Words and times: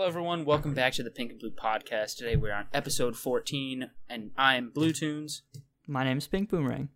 Hello, 0.00 0.08
everyone. 0.08 0.46
Welcome 0.46 0.72
back 0.72 0.94
to 0.94 1.02
the 1.02 1.10
Pink 1.10 1.30
and 1.30 1.38
Blue 1.38 1.50
Podcast. 1.50 2.16
Today 2.16 2.34
we're 2.34 2.54
on 2.54 2.68
episode 2.72 3.18
14, 3.18 3.90
and 4.08 4.30
I'm 4.34 4.70
Bluetoonz. 4.70 5.42
My 5.86 6.04
name's 6.04 6.26
Pink 6.26 6.48
Boomerang. 6.48 6.88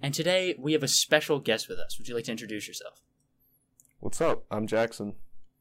And 0.00 0.14
today 0.14 0.54
we 0.58 0.72
have 0.72 0.82
a 0.82 0.88
special 0.88 1.40
guest 1.40 1.68
with 1.68 1.78
us. 1.78 1.98
Would 1.98 2.08
you 2.08 2.14
like 2.14 2.24
to 2.24 2.30
introduce 2.30 2.66
yourself? 2.66 3.02
What's 4.00 4.22
up? 4.22 4.46
I'm 4.50 4.66
Jackson. 4.66 5.16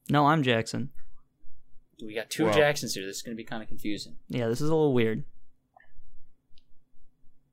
No, 0.09 0.27
I'm 0.27 0.43
Jackson. 0.43 0.91
We 2.01 2.15
got 2.15 2.29
two 2.29 2.45
Wow. 2.45 2.53
Jacksons 2.53 2.93
here. 2.93 3.05
This 3.05 3.17
is 3.17 3.21
going 3.21 3.35
to 3.35 3.37
be 3.37 3.43
kind 3.43 3.61
of 3.61 3.67
confusing. 3.67 4.15
Yeah, 4.29 4.47
this 4.47 4.61
is 4.61 4.69
a 4.69 4.73
little 4.73 4.93
weird. 4.93 5.25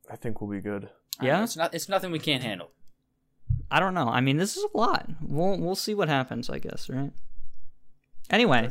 I 0.08 0.14
think 0.14 0.40
we'll 0.40 0.48
be 0.48 0.60
good. 0.60 0.90
Yeah? 1.20 1.42
It's 1.42 1.56
not. 1.56 1.74
It's 1.74 1.88
nothing 1.88 2.12
we 2.12 2.20
can't 2.20 2.44
handle. 2.44 2.70
I 3.68 3.80
don't 3.80 3.94
know. 3.94 4.06
I 4.06 4.20
mean, 4.20 4.36
this 4.36 4.56
is 4.56 4.64
a 4.72 4.78
lot. 4.78 5.08
We'll 5.20 5.58
we'll 5.58 5.74
see 5.74 5.96
what 5.96 6.08
happens, 6.08 6.48
I 6.48 6.60
guess, 6.60 6.88
right? 6.88 7.10
Anyway, 8.30 8.70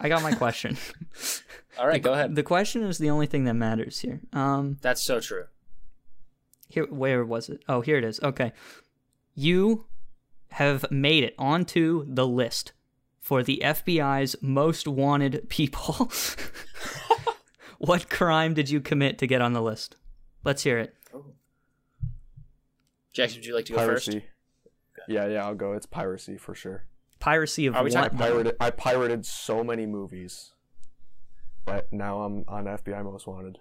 I 0.00 0.08
got 0.08 0.22
my 0.22 0.32
question. 0.44 0.76
All 1.78 1.86
right, 1.86 2.02
go 2.02 2.12
ahead. 2.12 2.34
the 2.34 2.42
question 2.42 2.82
is 2.82 2.98
the 2.98 3.10
only 3.10 3.26
thing 3.26 3.44
that 3.44 3.54
matters 3.54 4.00
here. 4.00 4.20
Um, 4.32 4.78
That's 4.80 5.02
so 5.02 5.20
true. 5.20 5.44
here, 6.68 6.86
where 6.86 7.24
was 7.24 7.48
it? 7.48 7.62
Oh, 7.68 7.80
here 7.80 7.96
it 7.98 8.04
is. 8.04 8.20
Okay, 8.22 8.52
you 9.34 9.86
have 10.50 10.90
made 10.90 11.24
it 11.24 11.34
onto 11.38 12.04
the 12.08 12.26
list 12.26 12.72
for 13.20 13.42
the 13.42 13.60
FBI's 13.64 14.36
most 14.40 14.86
wanted 14.86 15.48
people. 15.48 16.10
what 17.78 18.08
crime 18.08 18.54
did 18.54 18.70
you 18.70 18.80
commit 18.80 19.18
to 19.18 19.26
get 19.26 19.40
on 19.40 19.52
the 19.52 19.62
list? 19.62 19.96
Let's 20.44 20.62
hear 20.62 20.78
it. 20.78 20.94
Jackson, 23.12 23.38
would 23.38 23.46
you 23.46 23.54
like 23.54 23.64
to 23.66 23.72
go 23.72 23.78
piracy. 23.78 24.12
first? 24.20 24.26
Yeah, 25.08 25.26
yeah, 25.26 25.44
I'll 25.44 25.54
go. 25.54 25.72
It's 25.72 25.86
piracy 25.86 26.36
for 26.36 26.54
sure. 26.54 26.84
Piracy 27.18 27.66
of 27.66 27.74
Are 27.76 27.82
we 27.84 27.90
what? 27.90 28.12
talking 28.12 28.18
I 28.20 28.28
pirated, 28.28 28.56
I 28.60 28.70
pirated 28.70 29.26
so 29.26 29.64
many 29.64 29.86
movies, 29.86 30.52
but 31.64 31.92
now 31.92 32.22
I'm 32.22 32.44
on 32.48 32.64
FBI 32.64 33.02
Most 33.04 33.26
Wanted. 33.26 33.58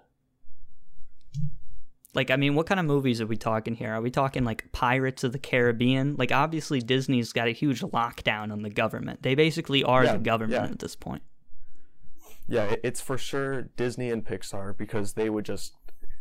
Like, 2.13 2.31
I 2.31 2.37
mean, 2.37 2.55
what 2.55 2.65
kind 2.65 2.79
of 2.79 2.85
movies 2.85 3.19
are 3.19 3.25
we 3.25 3.35
talking 3.35 3.75
here? 3.75 3.93
Are 3.93 4.01
we 4.01 4.09
talking 4.09 4.45
like 4.45 4.71
Pirates 4.71 5.25
of 5.25 5.33
the 5.33 5.39
Caribbean? 5.39 6.15
Like, 6.17 6.31
obviously, 6.31 6.79
Disney's 6.79 7.33
got 7.33 7.47
a 7.47 7.51
huge 7.51 7.81
lockdown 7.81 8.53
on 8.53 8.61
the 8.61 8.69
government. 8.69 9.21
They 9.21 9.35
basically 9.35 9.83
are 9.83 10.05
Yeah, 10.05 10.13
the 10.13 10.19
government 10.19 10.63
yeah. 10.65 10.71
at 10.71 10.79
this 10.79 10.95
point. 10.95 11.23
Yeah, 12.47 12.75
it's 12.83 13.01
for 13.01 13.17
sure 13.17 13.63
Disney 13.75 14.11
and 14.11 14.23
Pixar 14.23 14.77
because 14.77 15.13
they 15.13 15.29
would 15.29 15.45
just 15.45 15.73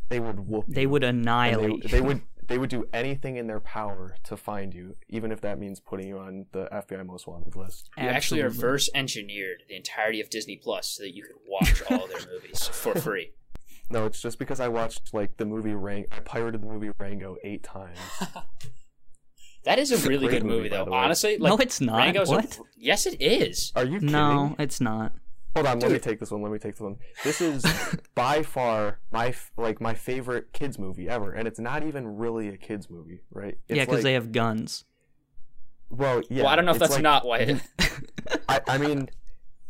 they 0.08 0.18
would 0.20 0.48
whoop. 0.48 0.64
They 0.66 0.86
would 0.86 1.04
annihilate. 1.04 1.82
They, 1.82 1.88
they 1.88 2.00
would 2.00 2.22
they 2.46 2.58
would 2.58 2.70
do 2.70 2.86
anything 2.92 3.36
in 3.36 3.46
their 3.46 3.60
power 3.60 4.16
to 4.24 4.36
find 4.36 4.74
you, 4.74 4.94
even 5.08 5.32
if 5.32 5.40
that 5.42 5.58
means 5.58 5.80
putting 5.80 6.06
you 6.08 6.18
on 6.18 6.46
the 6.52 6.68
FBI 6.72 7.04
Most 7.06 7.26
Wanted 7.26 7.56
list. 7.56 7.90
You 7.96 8.04
actually 8.04 8.42
reverse 8.42 8.88
engineered 8.94 9.62
the 9.68 9.76
entirety 9.76 10.20
of 10.20 10.30
Disney 10.30 10.56
Plus 10.56 10.88
so 10.96 11.02
that 11.02 11.14
you 11.14 11.22
could 11.22 11.36
watch 11.48 11.82
all 11.90 12.06
their 12.06 12.20
movies 12.32 12.66
for 12.66 12.94
free. 12.94 13.32
No, 13.90 14.06
it's 14.06 14.20
just 14.20 14.38
because 14.38 14.60
I 14.60 14.68
watched 14.68 15.12
like 15.12 15.36
the 15.36 15.44
movie 15.44 15.74
Rang. 15.74 16.06
I 16.10 16.20
pirated 16.20 16.62
the 16.62 16.66
movie 16.66 16.90
Rango 16.98 17.36
eight 17.44 17.62
times. 17.62 17.98
That 19.64 19.78
is 19.78 19.90
a 19.90 19.94
It's 19.94 20.04
really 20.06 20.26
great 20.26 20.42
good 20.42 20.46
movie, 20.46 20.56
movie, 20.64 20.68
though. 20.68 20.92
Honestly, 20.92 21.38
like 21.38 21.50
no, 21.50 21.56
it's 21.56 21.80
not. 21.80 21.96
Rango's 21.96 22.28
a- 22.30 22.34
what? 22.34 22.58
yes, 22.76 23.06
it 23.06 23.16
is. 23.20 23.72
Are 23.74 23.84
you 23.84 23.94
kidding? 23.94 24.12
No, 24.12 24.54
it's 24.58 24.78
not. 24.78 25.12
Hold 25.54 25.66
on, 25.66 25.78
let 25.78 25.92
me 25.92 25.98
take 25.98 26.18
this 26.18 26.30
one. 26.30 26.42
Let 26.42 26.50
me 26.50 26.58
take 26.58 26.72
this 26.72 26.80
one. 26.80 26.96
This 27.22 27.40
is 27.40 27.64
by 28.14 28.42
far 28.42 28.98
my 29.12 29.28
f- 29.28 29.52
like 29.56 29.80
my 29.80 29.94
favorite 29.94 30.52
kids 30.52 30.78
movie 30.78 31.08
ever, 31.08 31.32
and 31.32 31.46
it's 31.46 31.60
not 31.60 31.84
even 31.84 32.06
really 32.16 32.48
a 32.48 32.56
kids 32.56 32.90
movie, 32.90 33.20
right? 33.30 33.56
It's 33.68 33.76
yeah, 33.76 33.84
because 33.84 33.98
like- 33.98 34.02
they 34.04 34.14
have 34.14 34.32
guns. 34.32 34.84
Well, 35.90 36.22
yeah. 36.28 36.42
well, 36.42 36.52
I 36.52 36.56
don't 36.56 36.64
know 36.64 36.72
if 36.72 36.78
that's 36.78 36.94
like- 36.94 37.02
not 37.02 37.24
why. 37.24 37.38
It, 37.38 37.62
I, 38.48 38.60
I 38.66 38.78
mean, 38.78 39.10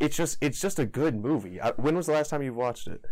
it's 0.00 0.16
just 0.16 0.38
it's 0.40 0.60
just 0.60 0.78
a 0.78 0.86
good 0.86 1.14
movie. 1.16 1.60
I, 1.60 1.72
when 1.72 1.96
was 1.96 2.06
the 2.06 2.12
last 2.12 2.30
time 2.30 2.42
you 2.42 2.54
watched 2.54 2.86
it? 2.86 3.02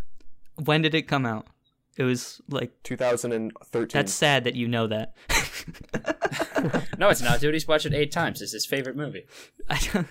when 0.65 0.81
did 0.81 0.93
it 0.95 1.03
come 1.07 1.25
out? 1.25 1.47
It 1.95 2.03
was 2.03 2.41
like 2.49 2.71
2013. 2.83 3.89
that's 3.93 4.11
sad 4.11 4.45
that 4.45 4.55
you 4.55 4.67
know 4.67 4.87
that. 4.87 5.13
no, 6.97 7.09
it's 7.09 7.21
not, 7.21 7.39
dude. 7.39 7.53
He's 7.53 7.67
watched 7.67 7.85
it 7.85 7.93
eight 7.93 8.11
times. 8.11 8.41
It's 8.41 8.51
his 8.51 8.65
favorite 8.65 8.95
movie. 8.95 9.25
I 9.69 9.79
don't, 9.91 10.07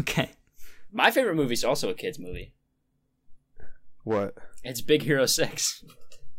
okay. 0.00 0.30
My 0.92 1.10
favorite 1.10 1.34
movie 1.36 1.54
is 1.54 1.64
also 1.64 1.88
a 1.90 1.94
kids 1.94 2.18
movie. 2.18 2.52
what 4.04 4.34
It's 4.62 4.80
Big 4.80 5.02
Hero 5.02 5.26
Six. 5.26 5.84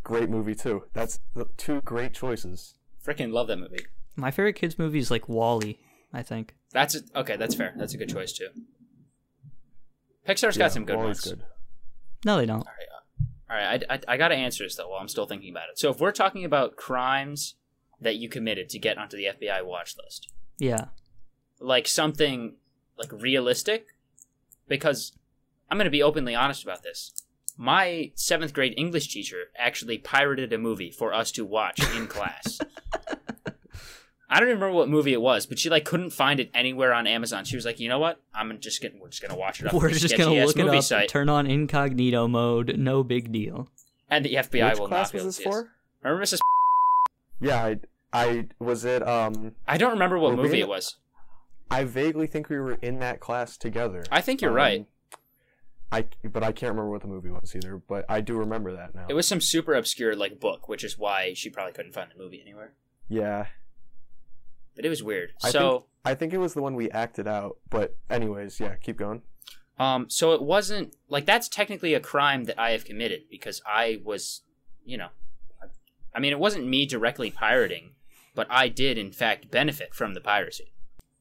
great 0.04 0.30
movie 0.30 0.56
too. 0.56 0.84
That's 0.94 1.20
two 1.58 1.82
great 1.82 2.14
choices. 2.14 2.76
Freaking 3.06 3.32
love 3.34 3.48
that 3.48 3.58
movie. 3.58 3.86
My 4.16 4.32
favorite 4.32 4.54
kids 4.54 4.78
movie 4.78 5.00
is 5.00 5.10
like 5.12 5.28
WALL-E. 5.28 5.80
I 6.16 6.22
think. 6.22 6.56
That's 6.72 6.96
a, 6.96 7.00
okay. 7.16 7.36
That's 7.38 7.56
fair. 7.56 7.74
That's 7.76 7.96
a 7.96 7.98
good 7.98 8.10
choice 8.10 8.34
too. 8.34 8.50
Pixar's 10.28 10.56
Yeah, 10.56 10.66
got 10.66 10.72
some 10.72 10.86
good 10.86 10.98
WALL-E's 10.98 11.26
ones. 11.26 11.36
good. 11.36 11.44
No, 12.26 12.38
they 12.38 12.46
don't. 12.46 12.60
All 12.60 12.66
right, 12.66 12.88
uh, 12.96 13.54
all 13.54 13.58
right. 13.72 13.84
I, 13.90 13.96
I, 13.96 14.00
I 14.14 14.18
got 14.18 14.28
to 14.30 14.36
answer 14.36 14.64
this 14.64 14.76
though 14.76 14.90
while 14.90 15.00
I'm 15.00 15.08
still 15.08 15.26
thinking 15.26 15.50
about 15.52 15.70
it. 15.72 15.80
So 15.80 15.90
if 15.90 16.00
we're 16.00 16.12
talking 16.12 16.46
about 16.46 16.76
crimes 16.78 17.56
that 18.00 18.16
you 18.18 18.30
committed 18.30 18.70
to 18.70 18.80
get 18.80 18.98
onto 18.98 19.18
the 19.18 19.26
FBI 19.26 19.66
watch 19.66 19.96
list, 20.02 20.32
Yeah. 20.60 20.86
like 21.60 21.88
something 21.88 22.56
like 22.98 23.12
realistic, 23.12 23.88
because 24.68 25.12
I'm 25.70 25.78
going 25.78 25.86
to 25.86 25.92
be 25.92 26.04
openly 26.04 26.36
honest 26.36 26.64
about 26.64 26.84
this. 26.84 27.12
My 27.58 28.12
seventh 28.16 28.54
grade 28.54 28.74
English 28.78 29.08
teacher 29.14 29.44
actually 29.58 29.98
pirated 30.00 30.52
a 30.54 30.58
movie 30.58 30.90
for 30.92 31.14
us 31.14 31.32
to 31.34 31.46
watch 31.46 31.80
in 31.96 32.08
class. 32.08 32.60
I 34.30 34.40
don't 34.40 34.50
even 34.50 34.60
remember 34.62 34.76
what 34.76 34.90
movie 34.90 35.14
it 35.14 35.22
was, 35.22 35.46
but 35.46 35.60
she 35.60 35.70
like 35.70 35.86
couldn't 35.86 36.10
find 36.10 36.40
it 36.40 36.50
anywhere 36.56 36.92
on 36.94 37.06
Amazon. 37.06 37.46
She 37.46 37.56
was 37.56 37.66
like, 37.66 37.80
"You 37.80 37.88
know 37.90 38.00
what? 38.00 38.20
I'm 38.34 38.58
just 38.60 38.82
gonna 38.82 38.96
we're 39.00 39.10
just 39.10 39.22
gonna 39.22 39.38
watch 39.38 39.62
it 39.62 39.68
up. 39.68 39.74
We're 39.74 39.92
just 39.92 40.18
gonna 40.18 40.34
look 40.44 40.58
it 40.58 40.68
up. 40.68 40.84
site, 40.84 41.10
Turn 41.10 41.30
on 41.30 41.46
incognito 41.46 42.28
mode. 42.28 42.76
No 42.80 43.04
big 43.04 43.32
deal. 43.32 43.68
and 44.10 44.26
the 44.26 44.34
FBI 44.36 44.72
Which 44.72 44.80
will 44.80 44.88
class 44.88 45.14
not 45.14 45.20
be 45.20 45.24
was 45.24 45.24
able 45.24 45.28
this 45.28 45.36
to 45.38 45.44
see 45.44 45.50
us. 45.50 45.56
for? 45.56 45.70
Remember 46.02 46.26
Mrs. 46.26 46.40
Yeah, 47.42 47.64
I 47.64 47.80
I 48.12 48.48
was 48.58 48.86
it. 48.86 49.08
Um, 49.08 49.54
I 49.68 49.78
don't 49.78 49.92
remember 49.92 50.18
what 50.18 50.36
movie 50.36 50.62
it 50.62 50.68
was. 50.68 50.96
I 51.72 51.84
vaguely 51.86 52.28
think 52.28 52.50
we 52.50 52.58
were 52.60 52.74
in 52.82 53.00
that 53.00 53.20
class 53.20 53.58
together. 53.58 54.04
I 54.12 54.22
think 54.22 54.42
you're 54.42 54.52
Um, 54.52 54.56
right. 54.58 54.86
I 55.92 56.06
but 56.24 56.44
I 56.44 56.52
can't 56.52 56.72
remember 56.72 56.90
what 56.90 57.02
the 57.02 57.08
movie 57.08 57.30
was 57.30 57.56
either. 57.56 57.78
But 57.78 58.06
I 58.10 58.22
do 58.22 58.36
remember 58.36 58.74
that 58.74 58.96
now. 58.96 59.06
It 59.10 59.14
was 59.14 59.28
some 59.28 59.42
super 59.42 59.74
obscure 59.74 60.16
like 60.16 60.40
book, 60.40 60.68
which 60.68 60.84
is 60.84 60.98
why 60.98 61.34
she 61.34 61.50
probably 61.50 61.74
couldn't 61.74 61.94
find 61.94 62.10
the 62.12 62.22
movie 62.22 62.42
anywhere. 62.42 62.74
yeah. 63.08 63.48
But 64.76 64.86
it 64.86 64.90
was 64.90 65.04
weird. 65.04 65.34
I 65.44 65.52
so, 65.52 65.70
think 65.72 65.84
I 66.06 66.16
think 66.16 66.34
it 66.34 66.40
was 66.40 66.56
the 66.56 66.62
one 66.64 66.74
we 66.76 66.90
acted 66.90 67.28
out. 67.28 67.58
But 67.70 67.96
anyways, 68.10 68.60
yeah, 68.60 68.76
keep 68.76 68.98
going. 68.98 69.22
um, 69.78 70.10
so 70.10 70.34
it 70.34 70.42
wasn't 70.42 70.96
like 71.10 71.26
that's 71.28 71.48
technically 71.48 71.94
a 71.94 72.00
crime 72.00 72.46
that 72.46 72.60
I 72.60 72.72
have 72.72 72.84
committed 72.86 73.24
because 73.30 73.62
I 73.68 74.02
was, 74.04 74.42
you 74.84 74.98
know, 74.98 75.10
I, 75.62 75.68
I 76.16 76.20
mean, 76.20 76.32
it 76.32 76.40
wasn't 76.40 76.66
me 76.68 76.88
directly 76.88 77.30
pirating, 77.30 77.92
but 78.34 78.48
I 78.50 78.68
did 78.68 78.98
in 78.98 79.12
fact 79.12 79.52
benefit 79.52 79.94
from 79.94 80.16
the 80.16 80.22
piracy. 80.22 80.74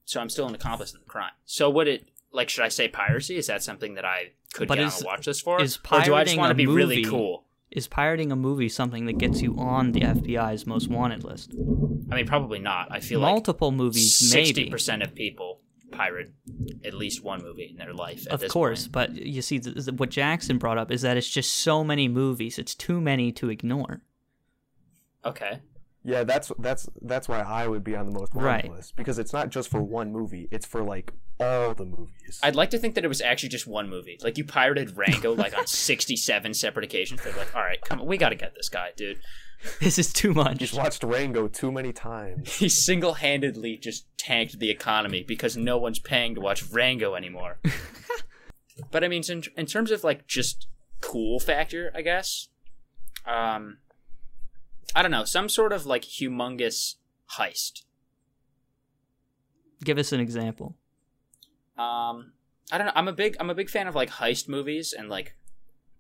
So 0.05 0.21
I'm 0.21 0.29
still 0.29 0.47
an 0.47 0.55
accomplice 0.55 0.93
in 0.93 1.01
the 1.01 1.07
crime. 1.07 1.33
So 1.45 1.71
would 1.71 1.89
it 1.89 2.09
like 2.33 2.49
should 2.49 2.65
I 2.65 2.69
say 2.69 2.89
piracy? 2.89 3.37
Is 3.37 3.47
that 3.47 3.63
something 3.63 3.95
that 3.95 4.05
I 4.05 4.33
could 4.55 4.69
But 4.69 4.79
get 4.79 4.87
is- 4.89 5.01
on 5.03 5.07
watch 5.07 5.27
list 5.27 5.43
for, 5.45 5.61
is 5.63 5.79
or 5.91 6.01
do 6.03 6.15
I 6.15 6.25
just 6.25 6.37
want 6.37 6.51
to 6.51 6.55
be 6.55 6.67
really 6.67 7.05
cool? 7.05 7.45
Is 7.71 7.89
pirating 7.89 8.31
a 8.31 8.37
movie 8.37 8.69
something 8.69 9.07
that 9.07 9.17
gets 9.17 9.41
you 9.41 9.57
on 9.59 9.93
the 9.93 10.01
FBI's 10.01 10.67
most 10.67 10.89
wanted 10.89 11.25
list? 11.25 11.53
I 12.11 12.17
mean, 12.17 12.27
probably 12.27 12.59
not. 12.59 12.89
I 12.91 13.01
feel 13.01 13.21
like 13.21 13.31
Multiple 13.33 13.71
movies, 13.73 14.15
Sixty 14.15 14.69
percent 14.69 15.03
of 15.03 15.15
people 15.15 15.61
pirate 15.91 16.33
at 16.85 16.93
least 16.95 17.23
one 17.23 17.43
movie 17.43 17.69
in 17.71 17.77
their 17.77 17.95
life. 17.95 18.27
At 18.27 18.33
Of 18.35 18.41
this 18.41 18.53
course, 18.53 18.83
point. 18.89 18.93
but 18.93 19.13
you 19.15 19.41
see, 19.43 19.59
th- 19.59 19.75
th- 19.87 19.97
what 19.99 20.11
Jackson 20.11 20.59
brought 20.59 20.77
up 20.79 20.91
is 20.91 21.01
that 21.03 21.17
it's 21.17 21.29
just 21.29 21.53
so 21.55 21.83
many 21.85 22.09
movies. 22.09 22.59
It's 22.59 22.75
too 22.75 23.01
many 23.01 23.31
to 23.33 23.49
ignore. 23.51 24.03
Okay. 25.25 25.61
Yeah, 26.05 26.25
that's 26.25 26.51
that's 26.59 26.89
that's 27.01 27.29
why 27.29 27.41
I 27.41 27.69
would 27.69 27.85
be 27.85 27.95
on 27.95 28.07
the 28.07 28.13
most 28.13 28.35
wanted 28.35 28.47
Right. 28.47 28.71
list 28.71 28.97
because 28.97 29.19
it's 29.21 29.33
not 29.33 29.51
just 29.51 29.69
for 29.69 29.81
one 29.83 30.11
movie; 30.13 30.49
it's 30.51 30.67
for 30.67 30.83
like 30.83 31.13
all 31.39 31.75
the 31.75 31.85
movies. 31.85 32.41
I'd 32.43 32.57
like 32.57 32.71
to 32.71 32.79
think 32.79 32.97
that 32.97 33.05
it 33.05 33.09
was 33.09 33.21
actually 33.21 33.51
just 33.51 33.67
one 33.69 33.89
movie. 33.89 34.19
Like 34.23 34.37
you 34.37 34.45
pirated 34.45 34.97
Rango 34.97 35.33
like 35.33 35.57
on 35.57 35.67
sixty-seven 35.69 36.55
separate 36.55 36.85
occasions. 36.85 37.23
They're 37.23 37.37
like, 37.37 37.55
all 37.55 37.63
right, 37.63 37.81
come 37.83 38.01
on, 38.01 38.07
we 38.07 38.17
got 38.17 38.31
to 38.31 38.35
get 38.35 38.55
this 38.57 38.69
guy, 38.69 38.91
dude. 38.97 39.21
This 39.79 39.97
is 39.97 40.13
too 40.13 40.35
much. 40.35 40.59
Just 40.59 40.75
watched 40.75 41.05
Rango 41.05 41.47
too 41.47 41.71
many 41.71 41.93
times. 41.93 42.53
He 42.59 42.69
single-handedly 42.69 43.77
just 43.79 44.07
tanked 44.19 44.59
the 44.59 44.71
economy 44.71 45.23
because 45.23 45.57
no 45.57 45.79
one's 45.79 46.01
paying 46.01 46.35
to 46.35 46.41
watch 46.41 46.69
Rango 46.73 47.15
anymore. 47.15 47.61
but 48.91 49.05
I 49.05 49.09
mean, 49.09 49.23
in, 49.29 49.45
in 49.57 49.67
terms 49.67 49.93
of 49.93 50.03
like 50.03 50.27
just 50.27 50.67
cool 51.01 51.39
factor, 51.39 51.93
I 51.95 52.03
guess. 52.03 52.49
Um, 53.25 53.79
I 54.95 55.03
don't 55.03 55.11
know, 55.11 55.25
some 55.25 55.49
sort 55.49 55.73
of 55.73 55.87
like 55.87 56.03
humongous 56.03 56.97
heist. 57.39 57.83
Give 59.85 59.99
us 59.99 60.13
an 60.13 60.21
example. 60.21 60.77
Um, 61.77 62.33
I 62.71 62.79
don't 62.79 62.87
know. 62.87 62.93
I'm 62.95 63.09
a 63.09 63.13
big 63.13 63.37
I'm 63.41 63.51
a 63.51 63.55
big 63.55 63.71
fan 63.71 63.89
of 63.89 63.95
like 63.95 64.11
heist 64.11 64.49
movies 64.49 64.95
and 64.97 65.09
like 65.09 65.35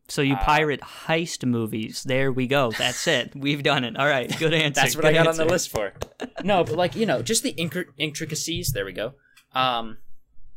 So 0.08 0.22
you 0.22 0.34
Uh, 0.34 0.44
pirate 0.44 0.80
heist 0.80 1.44
movies. 1.46 2.02
There 2.04 2.30
we 2.30 2.46
go. 2.46 2.70
That's 2.70 3.06
it. 3.08 3.32
We've 3.36 3.62
done 3.62 3.84
it. 3.84 3.96
All 3.96 4.06
right. 4.06 4.28
Good 4.38 4.54
answer. 4.54 4.80
That's 4.80 4.94
what 4.94 5.02
Good 5.02 5.10
I 5.16 5.24
got 5.24 5.26
on 5.26 5.36
the 5.36 5.44
list 5.44 5.70
for. 5.70 5.94
No, 6.44 6.64
but 6.64 6.76
like 6.76 6.94
you 6.94 7.06
know, 7.06 7.22
just 7.22 7.42
the 7.42 7.50
intricacies. 7.98 8.72
There 8.72 8.84
we 8.84 8.92
go. 8.92 9.14
Um, 9.54 9.98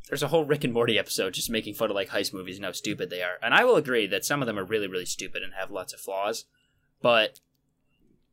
there's 0.10 0.24
a 0.24 0.28
whole 0.28 0.46
Rick 0.46 0.64
and 0.64 0.74
Morty 0.74 0.98
episode 1.00 1.34
just 1.34 1.50
making 1.50 1.74
fun 1.74 1.90
of 1.90 1.96
like 1.96 2.10
heist 2.10 2.34
movies 2.34 2.58
and 2.58 2.66
how 2.66 2.72
stupid 2.72 3.10
they 3.10 3.22
are. 3.22 3.38
And 3.42 3.54
I 3.54 3.64
will 3.66 3.76
agree 3.76 4.08
that 4.08 4.26
some 4.26 4.42
of 4.42 4.46
them 4.46 4.58
are 4.60 4.64
really, 4.64 4.88
really 4.88 5.06
stupid 5.06 5.42
and 5.42 5.54
have 5.54 5.72
lots 5.72 5.94
of 5.94 6.00
flaws. 6.00 6.46
But 7.02 7.40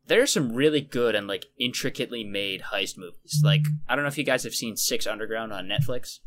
there's 0.06 0.32
some 0.32 0.52
really 0.52 0.80
good 0.80 1.14
and 1.14 1.26
like 1.26 1.46
intricately 1.58 2.24
made 2.24 2.62
heist 2.72 2.98
movies. 2.98 3.40
Like 3.44 3.66
I 3.88 3.94
don't 3.94 4.04
know 4.04 4.08
if 4.08 4.18
you 4.18 4.24
guys 4.24 4.44
have 4.44 4.54
seen 4.54 4.76
Six 4.76 5.06
Underground 5.06 5.52
on 5.52 5.66
Netflix, 5.68 6.18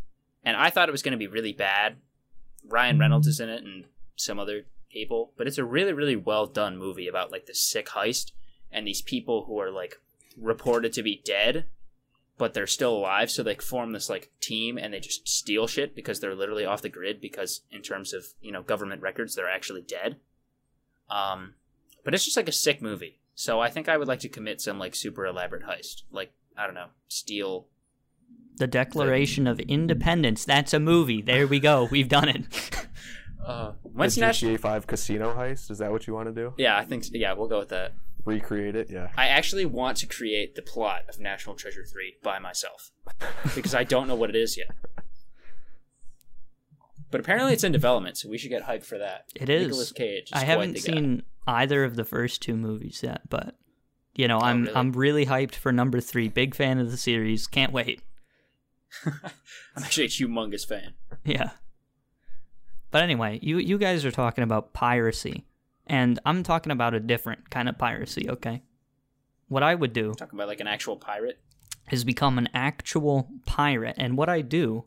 and 0.44 0.56
I 0.58 0.70
thought 0.70 0.90
it 0.90 0.94
was 0.94 1.04
going 1.04 1.14
to 1.14 1.18
be 1.18 1.28
really 1.28 1.54
bad. 1.54 1.98
Ryan 2.68 3.00
Reynolds 3.00 3.28
is 3.28 3.40
in 3.40 3.50
it 3.50 3.64
and 3.64 3.86
some 4.16 4.40
other 4.40 4.64
people, 4.90 5.34
but 5.38 5.48
it's 5.48 5.58
a 5.58 5.66
really, 5.66 5.94
really 5.94 6.16
well 6.16 6.48
done 6.48 6.78
movie 6.78 7.08
about 7.08 7.32
like 7.32 7.46
this 7.46 7.64
sick 7.64 7.90
heist 7.90 8.32
and 8.72 8.88
these 8.88 9.02
people 9.02 9.46
who 9.46 9.60
are 9.60 9.72
like 9.72 9.96
reported 10.38 10.94
to 10.94 11.04
be 11.04 11.22
dead 11.24 11.66
but 12.38 12.54
they're 12.54 12.68
still 12.68 12.96
alive 12.96 13.32
so 13.32 13.42
they 13.42 13.56
form 13.56 13.92
this 13.92 14.10
like 14.10 14.32
team 14.42 14.78
and 14.78 14.94
they 14.94 15.00
just 15.00 15.28
steal 15.28 15.68
shit 15.68 15.96
because 15.96 16.20
they're 16.20 16.36
literally 16.36 16.66
off 16.66 16.82
the 16.82 16.90
grid 16.90 17.22
because 17.22 17.62
in 17.72 17.82
terms 17.82 18.14
of 18.14 18.26
you 18.42 18.52
know 18.52 18.62
government 18.62 19.02
records 19.02 19.36
they're 19.36 19.50
actually 19.50 19.82
dead 19.82 20.18
um 21.10 21.54
but 22.04 22.14
it's 22.14 22.26
just 22.26 22.38
like 22.38 22.50
a 22.50 22.54
sick 22.54 22.82
movie 22.82 23.20
so 23.36 23.60
i 23.60 23.70
think 23.70 23.88
i 23.88 23.96
would 23.98 24.08
like 24.08 24.20
to 24.20 24.30
commit 24.30 24.60
some 24.62 24.80
like 24.80 24.96
super 24.96 25.26
elaborate 25.26 25.64
heist 25.64 26.04
like 26.12 26.32
i 26.58 26.66
don't 26.66 26.74
know 26.76 26.88
steal 27.08 27.68
The 28.58 28.68
Declaration 28.68 29.48
of 29.48 29.60
Independence. 29.60 30.46
That's 30.46 30.74
a 30.74 30.80
movie. 30.80 31.22
There 31.22 31.46
we 31.46 31.60
go. 31.60 31.90
We've 31.92 32.08
done 32.08 32.30
it. 32.30 32.46
uh 33.46 33.74
The 33.84 33.90
when's 33.90 34.18
national 34.18 34.56
GTA 34.56 34.60
5 34.62 34.88
casino 34.88 35.36
heist? 35.36 35.70
Is 35.70 35.78
that 35.80 35.92
what 35.92 36.08
you 36.08 36.14
want 36.14 36.28
to 36.30 36.34
do? 36.44 36.54
yeah 36.58 36.78
i 36.78 36.86
think 36.86 37.04
yeah 37.12 37.34
we'll 37.34 37.50
go 37.50 37.60
with 37.60 37.70
that 37.70 37.92
Recreate 38.24 38.76
it? 38.76 38.88
Yeah. 38.90 39.10
i 39.18 39.28
actually 39.28 39.66
want 39.66 39.98
to 39.98 40.08
create 40.08 40.56
the 40.56 40.62
plot 40.64 41.02
of 41.10 41.20
national 41.20 41.56
treasure 41.56 41.84
3 41.86 42.16
by 42.24 42.40
myself 42.40 42.92
because 43.54 43.76
i 43.76 43.84
don't 43.84 44.08
know 44.08 44.16
what 44.16 44.30
it 44.30 44.36
is 44.46 44.58
yet 44.58 44.72
but 47.12 47.20
apparently 47.20 47.54
it's 47.54 47.64
in 47.64 47.72
development 47.72 48.18
so 48.18 48.30
we 48.30 48.38
should 48.38 48.50
get 48.50 48.64
hyped 48.64 48.86
for 48.86 48.98
that 48.98 49.26
It 49.36 49.50
is. 49.50 49.68
Nicolas 49.68 49.92
Cage 49.92 50.28
is 50.28 50.32
I 50.34 50.46
haven't 50.46 50.74
the 50.78 50.92
guy. 50.92 51.24
Either 51.48 51.84
of 51.84 51.96
the 51.96 52.06
first 52.06 52.42
two 52.42 52.56
movies 52.56 53.02
yet, 53.04 53.22
but 53.30 53.56
you 54.16 54.28
know, 54.28 54.38
oh, 54.38 54.46
I'm 54.46 54.62
Oh, 54.62 54.66
really? 54.66 54.76
I'm 54.76 54.92
really 54.94 55.26
hyped 55.26 55.56
for 55.56 55.72
number 55.72 56.00
three. 56.00 56.28
Big 56.30 56.56
fan 56.56 56.80
of 56.80 56.90
the 56.92 56.98
series. 56.98 57.48
Can't 57.48 57.74
wait. 57.74 58.02
I'm 59.06 59.84
actually 59.84 60.06
a 60.06 60.10
humongous 60.10 60.66
fan. 60.66 60.94
Yeah. 61.24 61.52
But 62.92 63.04
anyway, 63.04 63.40
you 63.42 63.58
you 63.58 63.78
guys 63.78 64.06
are 64.06 64.12
talking 64.12 64.44
about 64.44 64.74
piracy, 64.74 65.46
and 65.86 66.20
I'm 66.26 66.44
talking 66.44 66.72
about 66.72 66.94
a 66.94 67.00
different 67.00 67.50
kind 67.50 67.68
of 67.68 67.78
piracy. 67.78 68.30
Okay. 68.30 68.62
What 69.48 69.64
I 69.64 69.76
would 69.76 69.94
do 69.94 70.14
Talking 70.14 70.40
about 70.40 70.48
like 70.48 70.60
an 70.62 70.68
actual 70.68 70.96
pirate. 70.98 71.40
is 71.92 72.04
become 72.04 72.38
an 72.38 72.50
actual 72.54 73.30
pirate, 73.46 73.96
and 74.00 74.18
what 74.18 74.30
I 74.30 74.42
do 74.42 74.86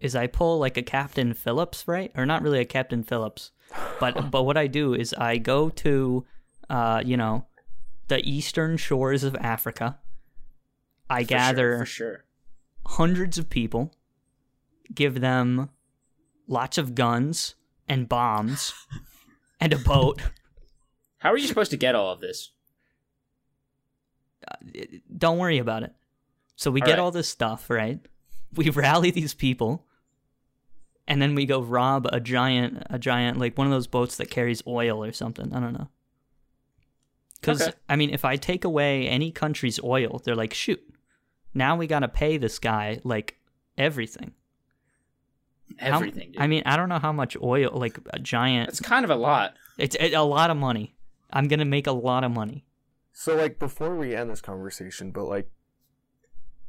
is 0.00 0.16
I 0.16 0.26
pull 0.26 0.58
like 0.58 0.76
a 0.78 0.82
Captain 0.82 1.34
Phillips, 1.34 1.86
right? 1.86 2.10
Or 2.16 2.24
not 2.24 2.42
really 2.42 2.60
a 2.60 2.64
Captain 2.64 3.02
Phillips, 3.02 3.50
but 3.98 4.30
but 4.30 4.42
what 4.44 4.56
I 4.56 4.66
do 4.66 4.94
is 4.94 5.14
I 5.14 5.38
go 5.38 5.68
to, 5.70 6.24
uh, 6.68 7.02
you 7.04 7.16
know, 7.16 7.46
the 8.08 8.18
eastern 8.28 8.76
shores 8.76 9.24
of 9.24 9.36
Africa. 9.36 9.98
I 11.08 11.22
For 11.22 11.28
sure, 11.28 11.38
gather 11.38 11.78
for 11.78 11.86
sure. 11.86 12.24
hundreds 12.86 13.38
of 13.38 13.50
people, 13.50 13.92
give 14.94 15.20
them 15.20 15.70
lots 16.46 16.78
of 16.78 16.94
guns 16.94 17.54
and 17.88 18.08
bombs 18.08 18.72
and 19.60 19.72
a 19.72 19.78
boat. 19.78 20.20
How 21.18 21.32
are 21.32 21.36
you 21.38 21.46
supposed 21.48 21.70
to 21.72 21.76
get 21.76 21.94
all 21.94 22.12
of 22.12 22.20
this? 22.20 22.52
Don't 25.16 25.38
worry 25.38 25.58
about 25.58 25.82
it. 25.82 25.92
So 26.56 26.70
we 26.70 26.80
All 26.80 26.86
get 26.86 26.92
right. 26.94 26.98
all 27.00 27.10
this 27.10 27.28
stuff, 27.28 27.68
right? 27.70 28.00
We 28.54 28.70
rally 28.70 29.10
these 29.10 29.34
people 29.34 29.86
and 31.08 31.20
then 31.20 31.34
we 31.34 31.46
go 31.46 31.60
rob 31.60 32.06
a 32.12 32.20
giant 32.20 32.82
a 32.90 32.98
giant 32.98 33.38
like 33.38 33.58
one 33.58 33.66
of 33.66 33.72
those 33.72 33.86
boats 33.86 34.16
that 34.16 34.30
carries 34.30 34.62
oil 34.66 35.02
or 35.04 35.12
something. 35.12 35.52
I 35.54 35.60
don't 35.60 35.72
know. 35.72 35.88
Cuz 37.42 37.62
Okay. 37.62 37.72
I 37.88 37.96
mean 37.96 38.10
if 38.10 38.24
I 38.24 38.36
take 38.36 38.64
away 38.64 39.08
any 39.08 39.30
country's 39.30 39.80
oil, 39.82 40.20
they're 40.24 40.36
like, 40.36 40.54
"Shoot. 40.54 40.82
Now 41.54 41.76
we 41.76 41.86
got 41.86 42.00
to 42.00 42.08
pay 42.08 42.36
this 42.36 42.58
guy 42.58 43.00
like 43.04 43.38
everything." 43.76 44.34
Everything, 45.78 46.32
dude. 46.32 46.42
I 46.42 46.48
mean, 46.48 46.64
I 46.66 46.76
don't 46.76 46.88
know 46.88 46.98
how 46.98 47.12
much 47.12 47.36
oil, 47.40 47.70
like 47.72 47.96
a 48.12 48.18
giant. 48.18 48.68
it's 48.70 48.80
kind 48.80 49.04
of 49.04 49.10
a 49.10 49.14
lot. 49.14 49.54
It's 49.78 49.96
a, 50.00 50.12
a 50.14 50.22
lot 50.24 50.50
of 50.50 50.56
money. 50.56 50.94
I'm 51.32 51.46
gonna 51.46 51.64
make 51.64 51.86
a 51.86 51.92
lot 51.92 52.24
of 52.24 52.32
money. 52.32 52.64
So 53.12 53.36
like 53.36 53.58
before 53.58 53.94
we 53.96 54.14
end 54.14 54.30
this 54.30 54.40
conversation, 54.40 55.10
but 55.12 55.24
like 55.24 55.50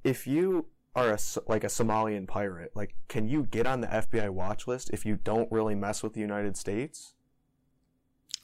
if 0.03 0.27
you 0.27 0.67
are 0.95 1.09
a 1.11 1.13
S- 1.13 1.37
like 1.47 1.63
a 1.63 1.67
Somalian 1.67 2.27
pirate, 2.27 2.71
like 2.75 2.95
can 3.07 3.27
you 3.27 3.43
get 3.43 3.65
on 3.65 3.81
the 3.81 3.87
FBI 3.87 4.29
watch 4.29 4.67
list 4.67 4.89
if 4.91 5.05
you 5.05 5.15
don't 5.15 5.51
really 5.51 5.75
mess 5.75 6.03
with 6.03 6.13
the 6.13 6.19
United 6.21 6.57
States? 6.57 7.13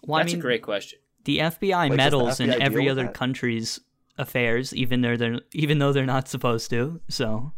Well, 0.06 0.20
That's 0.20 0.32
I 0.32 0.36
mean, 0.36 0.40
a 0.40 0.42
great 0.42 0.62
question. 0.62 1.00
the 1.26 1.40
FBI 1.40 1.88
does 1.88 1.90
the 1.92 1.96
meddles 1.98 2.40
in 2.40 2.50
FBI 2.50 2.54
deal 2.54 2.62
every 2.64 2.90
other 2.90 3.04
that? 3.04 3.14
country's 3.14 3.80
affairs, 4.18 4.74
even 4.76 5.02
though 5.02 5.18
they're 5.18 5.40
even 5.52 5.80
though 5.80 5.92
they're 5.92 6.06
not 6.06 6.28
supposed 6.30 6.70
to. 6.70 7.02
So 7.10 7.52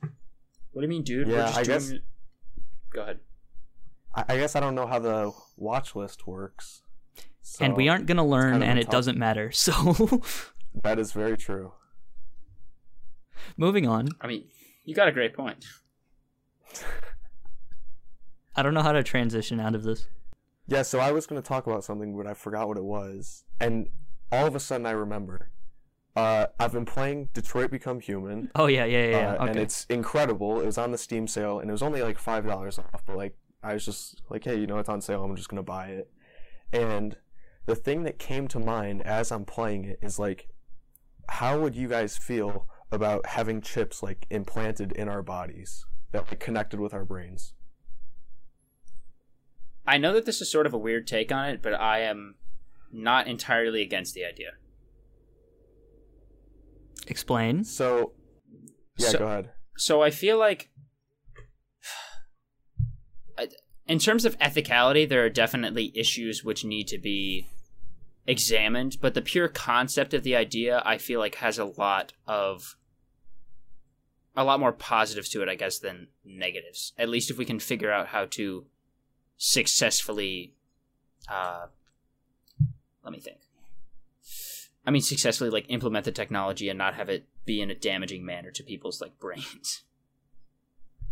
What 0.00 0.82
do 0.82 0.82
you 0.82 0.88
mean, 0.88 1.02
dude? 1.02 1.28
Yeah, 1.28 1.46
just 1.46 1.58
I 1.58 1.62
doing 1.62 1.78
guess- 1.78 1.92
Go 2.90 3.02
ahead. 3.02 3.20
I, 4.14 4.24
I 4.28 4.36
guess 4.36 4.54
I 4.56 4.60
don't 4.60 4.74
know 4.74 4.86
how 4.86 4.98
the 4.98 5.32
watch 5.56 5.94
list 5.96 6.26
works. 6.26 6.82
and 7.60 7.76
we 7.76 7.88
aren't 7.88 8.06
gonna 8.06 8.26
learn, 8.26 8.52
kind 8.52 8.62
of 8.62 8.68
and 8.68 8.78
it 8.78 8.84
tough- 8.84 8.92
doesn't 8.92 9.18
matter. 9.18 9.50
So 9.54 10.22
That 10.82 10.98
is 10.98 11.12
very 11.12 11.36
true. 11.36 11.72
Moving 13.56 13.86
on. 13.86 14.08
I 14.20 14.26
mean, 14.26 14.44
you 14.84 14.94
got 14.94 15.08
a 15.08 15.12
great 15.12 15.34
point. 15.34 15.64
I 18.56 18.62
don't 18.62 18.74
know 18.74 18.82
how 18.82 18.92
to 18.92 19.02
transition 19.02 19.60
out 19.60 19.74
of 19.74 19.82
this. 19.82 20.08
Yeah, 20.66 20.82
so 20.82 20.98
I 20.98 21.12
was 21.12 21.26
going 21.26 21.40
to 21.40 21.46
talk 21.46 21.66
about 21.66 21.84
something, 21.84 22.16
but 22.16 22.26
I 22.26 22.34
forgot 22.34 22.68
what 22.68 22.76
it 22.76 22.84
was. 22.84 23.44
And 23.60 23.88
all 24.30 24.46
of 24.46 24.54
a 24.54 24.60
sudden 24.60 24.86
I 24.86 24.90
remember. 24.90 25.50
Uh, 26.16 26.46
I've 26.58 26.72
been 26.72 26.84
playing 26.84 27.28
Detroit 27.32 27.70
Become 27.70 28.00
Human. 28.00 28.50
Oh 28.56 28.66
yeah, 28.66 28.84
yeah, 28.84 29.04
yeah. 29.04 29.10
yeah. 29.10 29.30
uh, 29.30 29.34
okay. 29.34 29.50
and 29.50 29.60
it's 29.60 29.86
incredible. 29.88 30.60
It 30.60 30.66
was 30.66 30.76
on 30.76 30.90
the 30.90 30.98
Steam 30.98 31.28
sale, 31.28 31.60
and 31.60 31.70
it 31.70 31.72
was 31.72 31.82
only 31.82 32.02
like 32.02 32.18
five 32.18 32.44
dollars 32.44 32.78
off. 32.78 33.02
But 33.06 33.16
like, 33.16 33.36
I 33.62 33.74
was 33.74 33.84
just 33.84 34.22
like, 34.28 34.42
hey, 34.42 34.58
you 34.58 34.66
know, 34.66 34.78
it's 34.78 34.88
on 34.88 35.00
sale. 35.00 35.22
I'm 35.22 35.36
just 35.36 35.48
gonna 35.48 35.62
buy 35.62 35.88
it. 35.88 36.10
And 36.72 37.16
the 37.66 37.76
thing 37.76 38.02
that 38.02 38.18
came 38.18 38.48
to 38.48 38.58
mind 38.58 39.02
as 39.02 39.30
I'm 39.30 39.44
playing 39.44 39.84
it 39.84 40.00
is 40.02 40.18
like, 40.18 40.48
how 41.28 41.60
would 41.60 41.76
you 41.76 41.86
guys 41.86 42.16
feel 42.16 42.66
about 42.90 43.26
having 43.26 43.60
chips 43.60 44.02
like 44.02 44.26
implanted 44.30 44.92
in 44.92 45.08
our 45.08 45.22
bodies 45.22 45.84
that 46.12 46.28
like 46.28 46.40
connected 46.40 46.80
with 46.80 46.94
our 46.94 47.04
brains? 47.04 47.52
I 49.86 49.96
know 49.98 50.12
that 50.14 50.26
this 50.26 50.40
is 50.40 50.50
sort 50.50 50.66
of 50.66 50.74
a 50.74 50.78
weird 50.78 51.06
take 51.06 51.32
on 51.32 51.48
it, 51.48 51.62
but 51.62 51.72
I 51.74 52.00
am 52.00 52.34
not 52.92 53.26
entirely 53.26 53.82
against 53.82 54.14
the 54.14 54.24
idea. 54.24 54.50
Explain. 57.06 57.64
So, 57.64 58.12
yeah, 58.98 59.08
So- 59.08 59.18
go 59.18 59.26
ahead. 59.26 59.50
So 59.76 60.02
I 60.02 60.10
feel 60.10 60.38
like, 60.38 60.70
in 63.86 63.98
terms 63.98 64.24
of 64.24 64.38
ethicality, 64.40 65.08
there 65.08 65.24
are 65.24 65.30
definitely 65.30 65.92
issues 65.94 66.42
which 66.44 66.64
need 66.64 66.88
to 66.88 66.98
be 66.98 67.46
examined. 68.26 68.96
But 69.00 69.14
the 69.14 69.22
pure 69.22 69.48
concept 69.48 70.12
of 70.12 70.22
the 70.24 70.34
idea, 70.36 70.82
I 70.84 70.98
feel 70.98 71.20
like, 71.20 71.36
has 71.36 71.58
a 71.58 71.64
lot 71.64 72.12
of 72.26 72.76
a 74.38 74.44
lot 74.44 74.60
more 74.60 74.72
positives 74.72 75.28
to 75.30 75.42
it, 75.42 75.48
I 75.48 75.56
guess, 75.56 75.80
than 75.80 76.06
negatives. 76.24 76.92
At 76.96 77.08
least 77.08 77.28
if 77.28 77.36
we 77.36 77.44
can 77.44 77.58
figure 77.58 77.90
out 77.90 78.06
how 78.06 78.24
to 78.26 78.66
successfully, 79.36 80.54
uh, 81.28 81.66
let 83.02 83.12
me 83.12 83.18
think. 83.18 83.38
I 84.86 84.92
mean, 84.92 85.02
successfully 85.02 85.50
like 85.50 85.66
implement 85.68 86.04
the 86.04 86.12
technology 86.12 86.68
and 86.68 86.78
not 86.78 86.94
have 86.94 87.08
it 87.08 87.26
be 87.44 87.60
in 87.60 87.68
a 87.68 87.74
damaging 87.74 88.24
manner 88.24 88.52
to 88.52 88.62
people's 88.62 89.00
like 89.00 89.18
brains. 89.18 89.82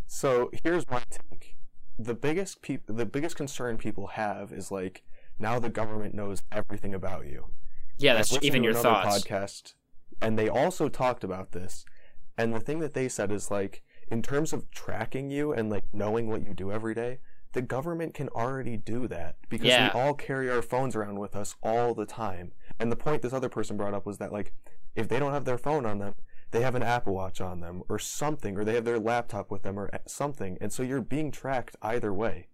So 0.06 0.50
here's 0.62 0.88
my 0.88 1.02
take. 1.10 1.56
The 1.98 2.14
biggest 2.14 2.62
peop- 2.62 2.86
the 2.86 3.04
biggest 3.04 3.34
concern 3.34 3.76
people 3.76 4.06
have 4.06 4.52
is 4.52 4.70
like 4.70 5.02
now 5.40 5.58
the 5.58 5.68
government 5.68 6.14
knows 6.14 6.42
everything 6.52 6.94
about 6.94 7.26
you. 7.26 7.46
Yeah, 7.98 8.14
that's 8.14 8.38
even 8.40 8.62
your 8.62 8.74
thoughts. 8.74 9.24
podcast, 9.24 9.74
and 10.22 10.38
they 10.38 10.48
also 10.48 10.88
talked 10.88 11.24
about 11.24 11.50
this. 11.50 11.84
And 12.38 12.54
the 12.54 12.60
thing 12.60 12.80
that 12.80 12.94
they 12.94 13.08
said 13.08 13.30
is 13.32 13.50
like, 13.50 13.82
in 14.08 14.22
terms 14.22 14.52
of 14.52 14.70
tracking 14.70 15.30
you 15.30 15.52
and 15.52 15.70
like 15.70 15.84
knowing 15.92 16.28
what 16.28 16.46
you 16.46 16.54
do 16.54 16.70
every 16.70 16.94
day, 16.94 17.18
the 17.52 17.62
government 17.62 18.14
can 18.14 18.28
already 18.28 18.76
do 18.76 19.08
that 19.08 19.36
because 19.48 19.66
Yeah. 19.68 19.90
we 19.94 20.00
all 20.00 20.14
carry 20.14 20.50
our 20.50 20.62
phones 20.62 20.94
around 20.94 21.18
with 21.18 21.34
us 21.34 21.56
all 21.62 21.94
the 21.94 22.06
time. 22.06 22.52
And 22.78 22.92
the 22.92 22.96
point 22.96 23.22
this 23.22 23.32
other 23.32 23.48
person 23.48 23.76
brought 23.76 23.94
up 23.94 24.04
was 24.06 24.18
that 24.18 24.32
like, 24.32 24.52
if 24.94 25.08
they 25.08 25.18
don't 25.18 25.32
have 25.32 25.44
their 25.46 25.58
phone 25.58 25.86
on 25.86 25.98
them, 25.98 26.14
they 26.52 26.60
have 26.60 26.74
an 26.74 26.82
Apple 26.82 27.14
Watch 27.14 27.40
on 27.40 27.60
them 27.60 27.82
or 27.88 27.98
something, 27.98 28.56
or 28.56 28.64
they 28.64 28.74
have 28.74 28.84
their 28.84 29.00
laptop 29.00 29.50
with 29.50 29.62
them 29.62 29.78
or 29.78 29.90
something, 30.06 30.56
and 30.60 30.72
so 30.72 30.82
you're 30.82 31.00
being 31.02 31.30
tracked 31.32 31.74
either 31.82 32.12
way. 32.14 32.46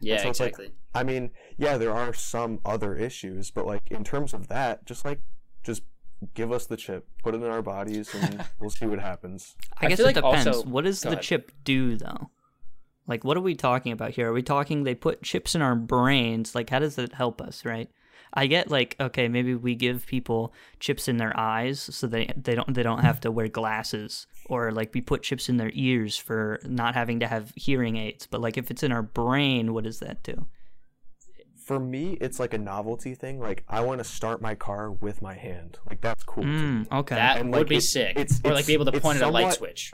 Yeah, 0.00 0.22
so 0.22 0.30
it's 0.30 0.40
like- 0.40 0.50
exactly. 0.50 0.74
I 0.94 1.02
mean, 1.02 1.30
yeah, 1.56 1.76
there 1.78 1.92
are 1.92 2.12
some 2.14 2.60
other 2.64 2.94
issues, 2.94 3.50
but 3.50 3.66
like 3.66 3.90
in 3.90 4.04
terms 4.04 4.32
of 4.32 4.48
that, 4.48 4.84
just 4.84 5.04
like 5.04 5.20
just 5.64 5.82
give 6.34 6.52
us 6.52 6.66
the 6.66 6.76
chip, 6.76 7.06
put 7.22 7.34
it 7.34 7.38
in 7.42 7.44
our 7.50 7.62
bodies, 7.62 8.14
and 8.14 8.44
we'll 8.60 8.70
see 8.70 8.86
what 8.86 8.98
happens. 9.00 9.54
I, 9.80 9.86
I 9.86 9.88
guess 9.88 9.98
feel 9.98 10.06
it 10.06 10.16
like 10.16 10.24
depends. 10.24 10.46
also- 10.46 10.68
what 10.68 10.84
does 10.84 11.00
the 11.00 11.10
ahead. 11.10 11.22
chip 11.22 11.52
do 11.64 11.96
though? 11.96 12.30
Like 13.06 13.24
what 13.24 13.36
are 13.36 13.40
we 13.42 13.54
talking 13.54 13.92
about 13.92 14.12
here? 14.12 14.30
Are 14.30 14.32
we 14.32 14.42
talking 14.42 14.84
they 14.84 14.94
put 14.94 15.22
chips 15.22 15.54
in 15.54 15.62
our 15.62 15.74
brains? 15.74 16.54
Like 16.54 16.70
how 16.70 16.78
does 16.78 16.94
that 16.96 17.12
help 17.14 17.40
us, 17.40 17.64
right? 17.64 17.90
I 18.34 18.46
get 18.46 18.70
like 18.70 18.96
okay, 18.98 19.28
maybe 19.28 19.54
we 19.54 19.74
give 19.74 20.06
people 20.06 20.54
chips 20.80 21.08
in 21.08 21.16
their 21.18 21.38
eyes 21.38 21.80
so 21.80 22.06
they 22.06 22.32
they 22.36 22.54
don't 22.54 22.72
they 22.72 22.82
don't 22.82 23.00
have 23.00 23.20
to 23.20 23.30
wear 23.30 23.48
glasses 23.48 24.26
or 24.46 24.70
like 24.70 24.94
we 24.94 25.00
put 25.00 25.22
chips 25.22 25.48
in 25.48 25.56
their 25.56 25.70
ears 25.74 26.16
for 26.16 26.60
not 26.64 26.94
having 26.94 27.20
to 27.20 27.26
have 27.26 27.52
hearing 27.56 27.96
aids. 27.96 28.26
But 28.26 28.40
like 28.40 28.56
if 28.56 28.70
it's 28.70 28.82
in 28.82 28.92
our 28.92 29.02
brain, 29.02 29.74
what 29.74 29.84
does 29.84 29.98
that 29.98 30.22
do? 30.22 30.46
For 31.64 31.78
me, 31.78 32.18
it's 32.20 32.40
like 32.40 32.54
a 32.54 32.58
novelty 32.58 33.14
thing. 33.14 33.38
Like 33.38 33.64
I 33.68 33.80
want 33.82 33.98
to 33.98 34.04
start 34.04 34.40
my 34.42 34.54
car 34.54 34.90
with 34.90 35.22
my 35.22 35.34
hand. 35.34 35.78
Like 35.88 36.00
that's 36.00 36.24
cool. 36.24 36.44
Mm, 36.44 36.90
okay. 36.90 37.14
That 37.14 37.38
And, 37.38 37.52
would 37.54 37.68
be 37.68 37.76
it's- 37.76 37.90
sick. 37.92 38.16
it's- 38.18 38.40
or 38.44 38.52
like 38.52 38.66
be 38.66 38.72
able 38.74 38.86
to 38.86 38.92
it's 38.92 39.00
point 39.00 39.18
at 39.20 39.28
a 39.28 39.30
light 39.30 39.52
switch. 39.54 39.92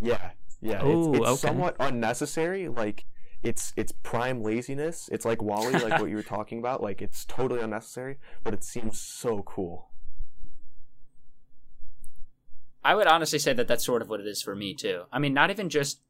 Yeah, 0.00 0.30
yeah. 0.60 0.84
Ooh, 0.84 1.10
it's 1.10 1.18
it's 1.20 1.28
okay. 1.28 1.36
somewhat 1.48 1.76
unnecessary. 1.78 2.68
Like 2.68 3.04
it's 3.42 3.72
it's 3.76 3.92
prime 4.02 4.42
laziness. 4.42 5.08
It's 5.12 5.24
like 5.24 5.40
WALL-E, 5.42 5.72
like 5.72 6.00
what 6.00 6.10
you 6.10 6.16
were 6.16 6.22
talking 6.24 6.58
about. 6.58 6.82
Like 6.82 7.00
it's 7.00 7.24
totally 7.24 7.60
unnecessary, 7.60 8.18
but 8.42 8.52
it 8.54 8.64
seems 8.64 9.00
so 9.00 9.42
cool. 9.44 9.90
I 12.84 12.94
would 12.94 13.06
honestly 13.06 13.38
say 13.38 13.52
that 13.52 13.68
that's 13.68 13.84
sort 13.84 14.02
of 14.02 14.08
what 14.08 14.20
it 14.20 14.26
is 14.26 14.40
for 14.42 14.54
me 14.54 14.74
too. 14.74 15.02
I 15.12 15.18
mean, 15.18 15.34
not 15.34 15.50
even 15.50 15.68
just. 15.68 16.00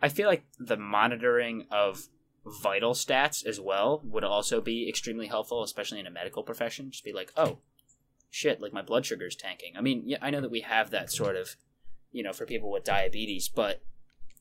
I 0.00 0.08
feel 0.08 0.26
like 0.26 0.44
the 0.58 0.76
monitoring 0.76 1.66
of 1.70 2.08
vital 2.44 2.92
stats 2.92 3.44
as 3.46 3.60
well 3.60 4.00
would 4.04 4.24
also 4.24 4.60
be 4.60 4.88
extremely 4.88 5.28
helpful, 5.28 5.62
especially 5.62 6.00
in 6.00 6.06
a 6.06 6.10
medical 6.10 6.42
profession. 6.42 6.90
Just 6.90 7.04
be 7.04 7.12
like, 7.12 7.32
oh, 7.36 7.58
shit, 8.30 8.60
like 8.60 8.72
my 8.72 8.82
blood 8.82 9.06
sugar's 9.06 9.36
tanking. 9.36 9.74
I 9.76 9.80
mean, 9.80 10.02
yeah, 10.06 10.18
I 10.20 10.30
know 10.30 10.40
that 10.40 10.50
we 10.50 10.60
have 10.60 10.90
that 10.90 11.10
sort 11.10 11.36
of, 11.36 11.56
you 12.10 12.22
know, 12.22 12.32
for 12.32 12.46
people 12.46 12.70
with 12.70 12.84
diabetes, 12.84 13.48
but 13.48 13.82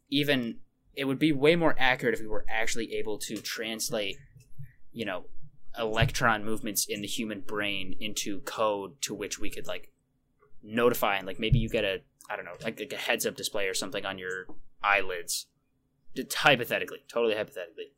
even 0.09 0.57
it 0.95 1.05
would 1.05 1.19
be 1.19 1.31
way 1.31 1.55
more 1.55 1.75
accurate 1.77 2.15
if 2.15 2.21
we 2.21 2.27
were 2.27 2.45
actually 2.49 2.93
able 2.95 3.17
to 3.17 3.37
translate, 3.37 4.17
you 4.91 5.05
know, 5.05 5.25
electron 5.77 6.43
movements 6.43 6.85
in 6.87 7.01
the 7.01 7.07
human 7.07 7.41
brain 7.41 7.95
into 7.99 8.41
code 8.41 9.01
to 9.01 9.13
which 9.13 9.39
we 9.39 9.49
could 9.49 9.67
like 9.67 9.89
notify 10.61 11.15
and 11.15 11.25
like 11.25 11.39
maybe 11.39 11.59
you 11.59 11.69
get 11.69 11.85
a 11.85 12.01
I 12.29 12.35
don't 12.35 12.45
know 12.45 12.51
like, 12.63 12.79
like 12.79 12.93
a 12.93 12.97
heads 12.97 13.25
up 13.25 13.35
display 13.35 13.67
or 13.67 13.73
something 13.73 14.05
on 14.05 14.17
your 14.17 14.47
eyelids, 14.83 15.47
hypothetically, 16.33 16.99
totally 17.07 17.35
hypothetically. 17.35 17.91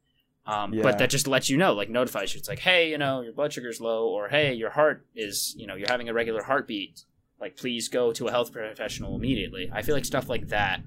Um, 0.46 0.74
Yeah. 0.74 0.84
But 0.84 0.98
that 0.98 1.10
just 1.10 1.28
lets 1.28 1.50
you 1.50 1.58
know, 1.58 1.74
like 1.74 1.90
notifies 1.90 2.34
you. 2.34 2.40
It's 2.40 2.50
like, 2.50 2.60
hey, 2.60 2.90
you 2.90 2.98
know, 2.98 3.22
your 3.22 3.34
blood 3.34 3.54
sugar's 3.54 3.80
low, 3.80 4.08
or 4.10 4.28
hey, 4.30 4.54
your 4.54 4.72
heart 4.72 5.06
is, 5.16 5.56
you 5.58 5.68
know, 5.68 5.76
you're 5.76 5.90
having 5.90 6.10
a 6.10 6.14
regular 6.14 6.44
heartbeat. 6.44 7.04
Like, 7.40 7.56
please 7.58 7.90
go 7.90 8.12
to 8.14 8.28
a 8.28 8.32
health 8.32 8.52
professional 8.52 9.16
immediately. 9.16 9.70
I 9.74 9.82
feel 9.82 9.96
like 9.96 10.06
stuff 10.06 10.30
like 10.30 10.50
that 10.50 10.82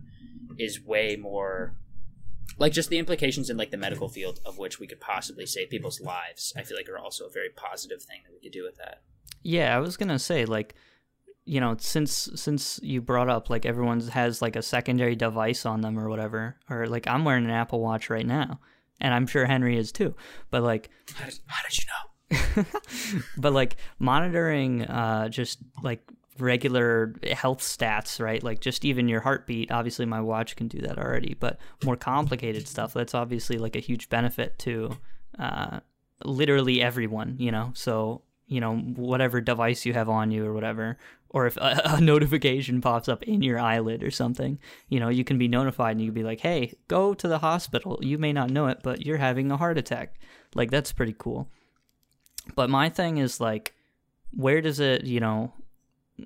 is 0.59 0.81
way 0.83 1.17
more 1.17 1.75
like 2.59 2.73
just 2.73 2.89
the 2.89 2.99
implications 2.99 3.51
in 3.51 3.57
like 3.57 3.71
the 3.71 3.77
medical 3.77 4.09
field 4.09 4.41
of 4.45 4.59
which 4.59 4.79
we 4.81 4.87
could 4.87 5.01
possibly 5.01 5.47
save 5.47 5.71
people's 5.71 6.01
lives. 6.01 6.53
I 6.57 6.63
feel 6.63 6.77
like 6.77 6.89
are 6.89 6.99
also 6.99 7.27
a 7.27 7.31
very 7.31 7.51
positive 7.51 8.03
thing 8.03 8.21
that 8.25 8.33
we 8.33 8.41
could 8.41 8.53
do 8.53 8.65
with 8.65 8.77
that. 8.77 9.03
Yeah, 9.43 9.77
I 9.77 9.81
was 9.81 9.97
gonna 9.97 10.19
say 10.19 10.45
like, 10.45 10.75
you 11.47 11.61
know, 11.61 11.77
since 11.79 12.29
since 12.35 12.79
you 12.83 13.01
brought 13.01 13.31
up 13.31 13.49
like 13.49 13.65
everyone 13.65 14.01
has 14.09 14.43
like 14.43 14.57
a 14.57 14.63
secondary 14.63 15.15
device 15.15 15.65
on 15.65 15.81
them 15.81 15.99
or 15.99 16.09
whatever, 16.09 16.57
or 16.69 16.87
like 16.87 17.07
I'm 17.07 17.25
wearing 17.25 17.45
an 17.45 17.51
Apple 17.51 17.81
Watch 17.81 18.11
right 18.11 18.27
now, 18.27 18.61
and 19.01 19.15
I'm 19.15 19.27
sure 19.27 19.47
Henry 19.47 19.79
is 19.79 19.93
too. 19.93 20.15
But 20.51 20.63
like, 20.63 20.91
How 21.15 21.27
did, 21.27 21.39
how 21.47 21.63
did 21.69 21.79
you 21.79 21.85
know? 21.87 22.07
but 23.39 23.53
like 23.53 23.77
monitoring 24.01 24.83
uh 24.83 25.29
just 25.29 25.59
like 25.85 26.01
regular 26.39 27.15
health 27.33 27.61
stats 27.61 28.21
right 28.21 28.43
like 28.43 28.61
just 28.61 28.85
even 28.85 29.09
your 29.09 29.21
heartbeat 29.21 29.71
obviously 29.71 30.05
my 30.05 30.21
watch 30.21 30.57
can 30.57 30.67
do 30.67 30.81
that 30.81 30.99
already 30.99 31.37
but 31.39 31.57
more 31.85 31.97
complicated 31.97 32.67
stuff 32.67 32.93
that's 32.93 33.15
obviously 33.15 33.59
like 33.59 33.77
a 33.77 33.81
huge 33.81 34.09
benefit 34.09 34.59
to 34.59 34.91
uh 35.39 35.79
literally 36.25 36.83
everyone 36.83 37.37
you 37.39 37.53
know 37.53 37.71
so 37.75 38.23
you 38.49 38.61
know 38.61 38.77
whatever 38.77 39.41
device 39.41 39.87
you 39.87 39.93
have 39.93 40.09
on 40.09 40.31
you 40.31 40.45
or 40.45 40.53
whatever 40.53 40.99
or 41.37 41.47
if 41.47 41.57
a, 41.59 41.83
a 41.97 42.01
notification 42.01 42.81
pops 42.81 43.09
up 43.09 43.23
in 43.25 43.43
your 43.43 43.59
eyelid 43.59 44.03
or 44.03 44.11
something 44.11 44.59
you 44.89 44.99
know 44.99 45.09
you 45.09 45.25
can 45.25 45.39
be 45.39 45.49
notified 45.49 45.93
and 45.93 46.01
you 46.01 46.09
can 46.09 46.15
be 46.15 46.23
like 46.23 46.41
hey 46.41 46.73
go 46.89 47.15
to 47.15 47.29
the 47.29 47.39
hospital 47.39 47.99
you 48.01 48.19
may 48.19 48.33
not 48.33 48.51
know 48.51 48.67
it 48.67 48.81
but 48.83 49.05
you're 49.05 49.17
having 49.19 49.51
a 49.51 49.57
heart 49.57 49.79
attack 49.79 50.17
like 50.55 50.71
that's 50.71 50.93
pretty 50.93 51.15
cool 51.19 51.49
but 52.55 52.71
my 52.71 52.89
thing 52.89 53.19
is 53.19 53.41
like, 53.41 53.75
where 54.31 54.61
does 54.61 54.81
it, 54.81 55.05
you 55.05 55.21
know, 55.21 55.53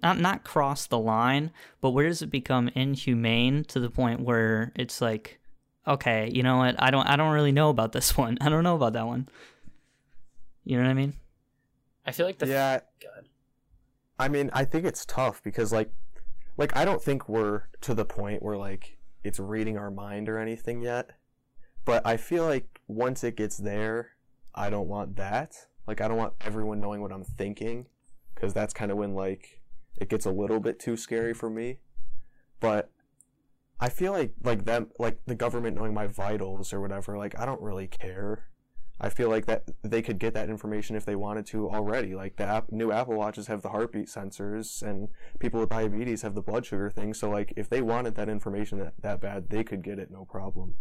not 0.02 0.19
not 0.19 0.45
cross 0.45 0.87
the 0.87 0.99
line, 0.99 1.50
but 1.81 1.90
where 1.90 2.09
does 2.09 2.23
it 2.23 2.31
become 2.31 2.69
inhumane 2.75 3.64
to 3.64 3.81
the 3.81 3.90
point 3.90 4.21
where 4.21 4.73
it's 4.76 5.00
like, 5.00 5.40
okay, 5.87 6.31
you 6.33 6.43
know 6.43 6.59
what? 6.59 6.81
I 6.81 6.90
don't 6.90 7.07
I 7.07 7.17
don't 7.17 7.33
really 7.33 7.52
know 7.52 7.71
about 7.71 7.93
this 7.93 8.17
one. 8.17 8.38
I 8.40 8.49
don't 8.49 8.64
know 8.64 8.76
about 8.76 8.93
that 8.93 9.07
one. 9.07 9.29
You 10.64 10.76
know 10.76 10.85
what 10.85 10.90
I 10.90 10.95
mean? 10.95 11.14
I 12.07 12.12
feel 12.12 12.26
like 12.26 12.38
the 12.38 12.47
Yeah, 12.47 12.81
God. 13.02 13.20
I 14.21 14.29
mean, 14.29 14.50
I 14.53 14.67
think 14.67 14.85
it's 14.85 15.07
tough 15.07 15.43
because 15.43 15.73
like 15.73 15.91
like 16.59 16.77
I 16.77 16.85
don't 16.85 17.03
think 17.03 17.27
we're 17.27 17.62
to 17.81 17.95
the 17.95 18.05
point 18.05 18.43
where 18.43 18.59
like 18.59 18.99
it's 19.25 19.41
reading 19.41 19.79
our 19.79 19.91
mind 19.91 20.29
or 20.29 20.39
anything 20.39 20.83
yet. 20.83 21.12
But 21.87 22.07
I 22.07 22.19
feel 22.19 22.45
like 22.45 22.81
once 22.87 23.25
it 23.25 23.35
gets 23.35 23.57
there, 23.57 24.11
I 24.55 24.69
don't 24.69 24.89
want 24.89 25.17
that. 25.17 25.55
Like 25.87 26.03
I 26.03 26.09
don't 26.09 26.19
want 26.19 26.35
everyone 26.43 26.81
knowing 26.81 27.00
what 27.00 27.12
I'm 27.12 27.25
thinking 27.25 27.87
cuz 28.35 28.53
that's 28.53 28.75
kind 28.75 28.91
of 28.91 28.99
when 28.99 29.15
like 29.15 29.62
it 29.97 30.11
gets 30.11 30.27
a 30.27 30.31
little 30.31 30.61
bit 30.61 30.79
too 30.79 30.99
scary 30.99 31.33
for 31.33 31.49
me. 31.49 31.81
But 32.61 32.91
I 33.81 33.89
feel 33.89 34.12
like 34.12 34.35
like 34.45 34.67
them 34.67 34.91
like 34.99 35.25
the 35.25 35.35
government 35.35 35.77
knowing 35.77 35.95
my 35.95 36.07
vitals 36.07 36.75
or 36.75 36.83
whatever, 36.83 37.17
like 37.17 37.41
I 37.41 37.47
don't 37.47 37.62
really 37.62 37.89
care. 37.89 38.50
I 39.02 39.09
feel 39.09 39.30
like 39.30 39.47
that 39.47 39.64
they 39.83 40.02
could 40.02 40.19
get 40.19 40.35
that 40.35 40.50
information 40.50 40.95
if 40.95 41.07
they 41.07 41.16
wanted 41.16 41.47
to 41.47 41.71
already. 41.71 42.14
Like 42.14 42.37
the 42.37 42.45
app, 42.45 42.71
new 42.71 42.92
Apple 42.92 43.14
Watches 43.14 43.47
have 43.47 43.62
the 43.62 43.71
heartbeat 43.71 44.09
sensors, 44.09 44.83
and 44.83 45.09
people 45.38 45.59
with 45.61 45.71
diabetes 45.71 46.21
have 46.23 46.35
the 46.35 46.42
blood 46.42 46.66
sugar 46.66 46.90
thing. 46.90 47.14
So 47.14 47.30
like, 47.30 47.52
if 47.57 47.69
they 47.71 47.80
wanted 47.80 48.14
that 48.16 48.28
information 48.28 48.78
that, 48.80 48.95
that 49.00 49.21
bad, 49.21 49.49
they 49.49 49.64
could 49.64 49.83
get 49.83 49.99
it, 49.99 50.11
no 50.11 50.25
problem. 50.26 50.75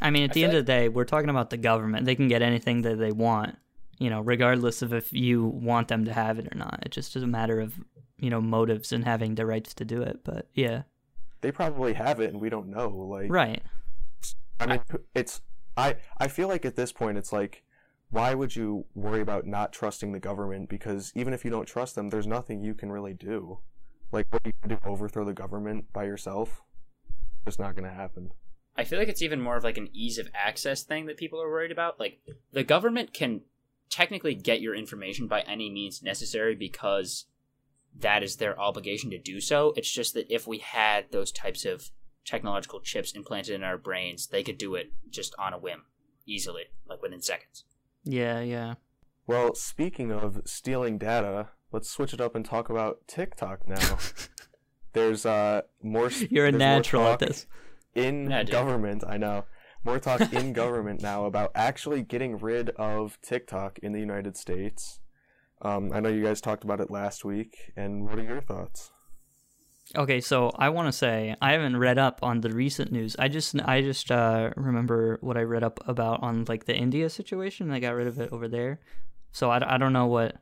I 0.00 0.10
mean, 0.10 0.22
at 0.22 0.30
I 0.30 0.34
the 0.34 0.44
end 0.44 0.52
like- 0.52 0.60
of 0.60 0.66
the 0.66 0.72
day, 0.72 0.88
we're 0.88 1.04
talking 1.04 1.30
about 1.30 1.50
the 1.50 1.56
government. 1.56 2.06
They 2.06 2.14
can 2.14 2.28
get 2.28 2.40
anything 2.40 2.82
that 2.82 2.98
they 2.98 3.10
want, 3.10 3.56
you 3.98 4.08
know, 4.10 4.20
regardless 4.20 4.80
of 4.80 4.92
if 4.92 5.12
you 5.12 5.44
want 5.44 5.88
them 5.88 6.04
to 6.04 6.12
have 6.12 6.38
it 6.38 6.46
or 6.52 6.56
not. 6.56 6.80
It 6.86 6.92
just 6.92 7.16
is 7.16 7.22
a 7.24 7.26
matter 7.26 7.60
of, 7.60 7.74
you 8.16 8.30
know, 8.30 8.40
motives 8.40 8.92
and 8.92 9.04
having 9.04 9.34
the 9.34 9.44
rights 9.44 9.74
to 9.74 9.84
do 9.84 10.02
it. 10.02 10.20
But 10.24 10.46
yeah, 10.54 10.82
They 11.40 11.50
probably 11.50 11.94
have 11.94 12.20
it, 12.20 12.32
and 12.32 12.40
we 12.40 12.48
don't 12.48 12.68
know. 12.68 12.88
Like, 12.88 13.30
right. 13.30 13.60
I 14.60 14.66
mean, 14.66 14.80
it's 15.14 15.40
I 15.78 15.96
I 16.18 16.28
feel 16.28 16.48
like 16.48 16.64
at 16.64 16.76
this 16.76 16.92
point, 16.92 17.16
it's 17.16 17.32
like, 17.32 17.62
why 18.10 18.34
would 18.34 18.56
you 18.56 18.86
worry 18.94 19.20
about 19.20 19.46
not 19.46 19.72
trusting 19.72 20.12
the 20.12 20.18
government? 20.18 20.68
Because 20.68 21.12
even 21.14 21.32
if 21.32 21.44
you 21.44 21.50
don't 21.50 21.66
trust 21.66 21.94
them, 21.94 22.08
there's 22.08 22.26
nothing 22.26 22.62
you 22.62 22.74
can 22.74 22.90
really 22.90 23.14
do. 23.14 23.60
Like, 24.10 24.26
what 24.30 24.44
you 24.44 24.52
gonna 24.62 24.80
do? 24.80 24.90
Overthrow 24.90 25.24
the 25.24 25.32
government 25.32 25.92
by 25.92 26.04
yourself? 26.04 26.62
It's 27.46 27.58
not 27.58 27.76
gonna 27.76 27.94
happen. 27.94 28.32
I 28.76 28.84
feel 28.84 28.98
like 28.98 29.08
it's 29.08 29.22
even 29.22 29.40
more 29.40 29.56
of 29.56 29.64
like 29.64 29.78
an 29.78 29.88
ease 29.92 30.18
of 30.18 30.28
access 30.34 30.82
thing 30.82 31.06
that 31.06 31.16
people 31.16 31.40
are 31.40 31.50
worried 31.50 31.72
about. 31.72 32.00
Like 32.00 32.20
the 32.52 32.64
government 32.64 33.12
can 33.12 33.42
technically 33.90 34.34
get 34.34 34.60
your 34.60 34.74
information 34.74 35.28
by 35.28 35.40
any 35.42 35.70
means 35.70 36.02
necessary 36.02 36.54
because 36.54 37.26
that 37.98 38.22
is 38.22 38.36
their 38.36 38.58
obligation 38.60 39.10
to 39.10 39.18
do 39.18 39.40
so. 39.40 39.72
It's 39.76 39.90
just 39.90 40.14
that 40.14 40.32
if 40.32 40.46
we 40.46 40.58
had 40.58 41.10
those 41.10 41.32
types 41.32 41.64
of 41.64 41.90
technological 42.24 42.80
chips 42.80 43.12
implanted 43.12 43.54
in 43.54 43.62
our 43.62 43.78
brains, 43.78 44.26
they 44.26 44.42
could 44.42 44.58
do 44.58 44.74
it 44.74 44.92
just 45.10 45.34
on 45.38 45.52
a 45.52 45.58
whim, 45.58 45.82
easily, 46.26 46.64
like 46.88 47.02
within 47.02 47.22
seconds. 47.22 47.64
Yeah, 48.04 48.40
yeah. 48.40 48.74
Well, 49.26 49.54
speaking 49.54 50.10
of 50.10 50.42
stealing 50.46 50.98
data, 50.98 51.48
let's 51.72 51.90
switch 51.90 52.14
it 52.14 52.20
up 52.20 52.34
and 52.34 52.44
talk 52.44 52.70
about 52.70 53.06
TikTok 53.06 53.68
now. 53.68 53.98
there's 54.92 55.26
uh 55.26 55.62
more. 55.82 56.10
You're 56.10 56.46
a 56.46 56.52
natural 56.52 57.06
at 57.06 57.18
this. 57.18 57.46
in 57.94 58.30
Yeah, 58.30 58.44
government. 58.44 59.04
I 59.06 59.18
know 59.18 59.44
more 59.84 59.98
talk 59.98 60.32
in 60.32 60.52
government 60.64 61.02
now 61.02 61.26
about 61.26 61.52
actually 61.54 62.02
getting 62.02 62.38
rid 62.38 62.70
of 62.70 63.18
TikTok 63.22 63.78
in 63.80 63.92
the 63.92 64.00
United 64.00 64.36
States. 64.36 65.00
Um, 65.60 65.92
I 65.92 66.00
know 66.00 66.08
you 66.08 66.22
guys 66.22 66.40
talked 66.40 66.64
about 66.64 66.80
it 66.80 66.90
last 66.90 67.24
week, 67.24 67.72
and 67.76 68.04
what 68.04 68.18
are 68.18 68.22
your 68.22 68.40
thoughts? 68.40 68.92
Okay, 69.96 70.20
so 70.20 70.50
I 70.54 70.68
want 70.68 70.88
to 70.88 70.92
say 70.92 71.34
I 71.40 71.52
haven't 71.52 71.76
read 71.78 71.98
up 71.98 72.20
on 72.22 72.42
the 72.42 72.50
recent 72.50 72.92
news. 72.92 73.16
I 73.18 73.28
just 73.28 73.58
I 73.62 73.80
just 73.80 74.10
uh, 74.10 74.50
remember 74.56 75.18
what 75.22 75.38
I 75.38 75.42
read 75.42 75.64
up 75.64 75.80
about 75.88 76.22
on 76.22 76.44
like 76.46 76.66
the 76.66 76.76
India 76.76 77.08
situation. 77.08 77.68
They 77.68 77.80
got 77.80 77.94
rid 77.94 78.06
of 78.06 78.20
it 78.20 78.30
over 78.30 78.48
there, 78.48 78.80
so 79.32 79.50
I, 79.50 79.74
I 79.74 79.78
don't 79.78 79.94
know 79.94 80.06
what 80.06 80.36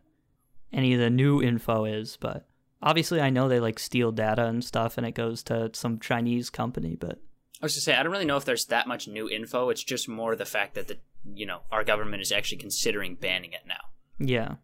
any 0.72 0.94
of 0.94 1.00
the 1.00 1.10
new 1.10 1.40
info 1.40 1.84
is, 1.84 2.16
but 2.20 2.48
obviously 2.82 3.20
I 3.20 3.30
know 3.30 3.48
they 3.48 3.60
like 3.60 3.78
steal 3.78 4.10
data 4.10 4.46
and 4.46 4.64
stuff, 4.64 4.98
and 4.98 5.06
it 5.06 5.12
goes 5.12 5.44
to 5.44 5.70
some 5.74 6.00
Chinese 6.00 6.50
company. 6.50 6.96
But 6.96 7.20
I 7.60 7.66
was 7.66 7.74
to 7.74 7.80
say 7.80 7.94
I 7.94 8.02
don't 8.02 8.12
really 8.12 8.24
know 8.24 8.36
if 8.36 8.44
there's 8.44 8.66
that 8.66 8.88
much 8.88 9.06
new 9.06 9.30
info. 9.30 9.68
It's 9.70 9.84
just 9.84 10.08
more 10.08 10.34
the 10.34 10.44
fact 10.44 10.74
that 10.74 10.88
the 10.88 10.98
you 11.24 11.46
know 11.46 11.60
our 11.70 11.84
government 11.84 12.20
is 12.20 12.32
actually 12.32 12.58
considering 12.58 13.14
banning 13.14 13.52
it 13.52 13.62
now. 13.66 13.74
yeah, 14.18 14.54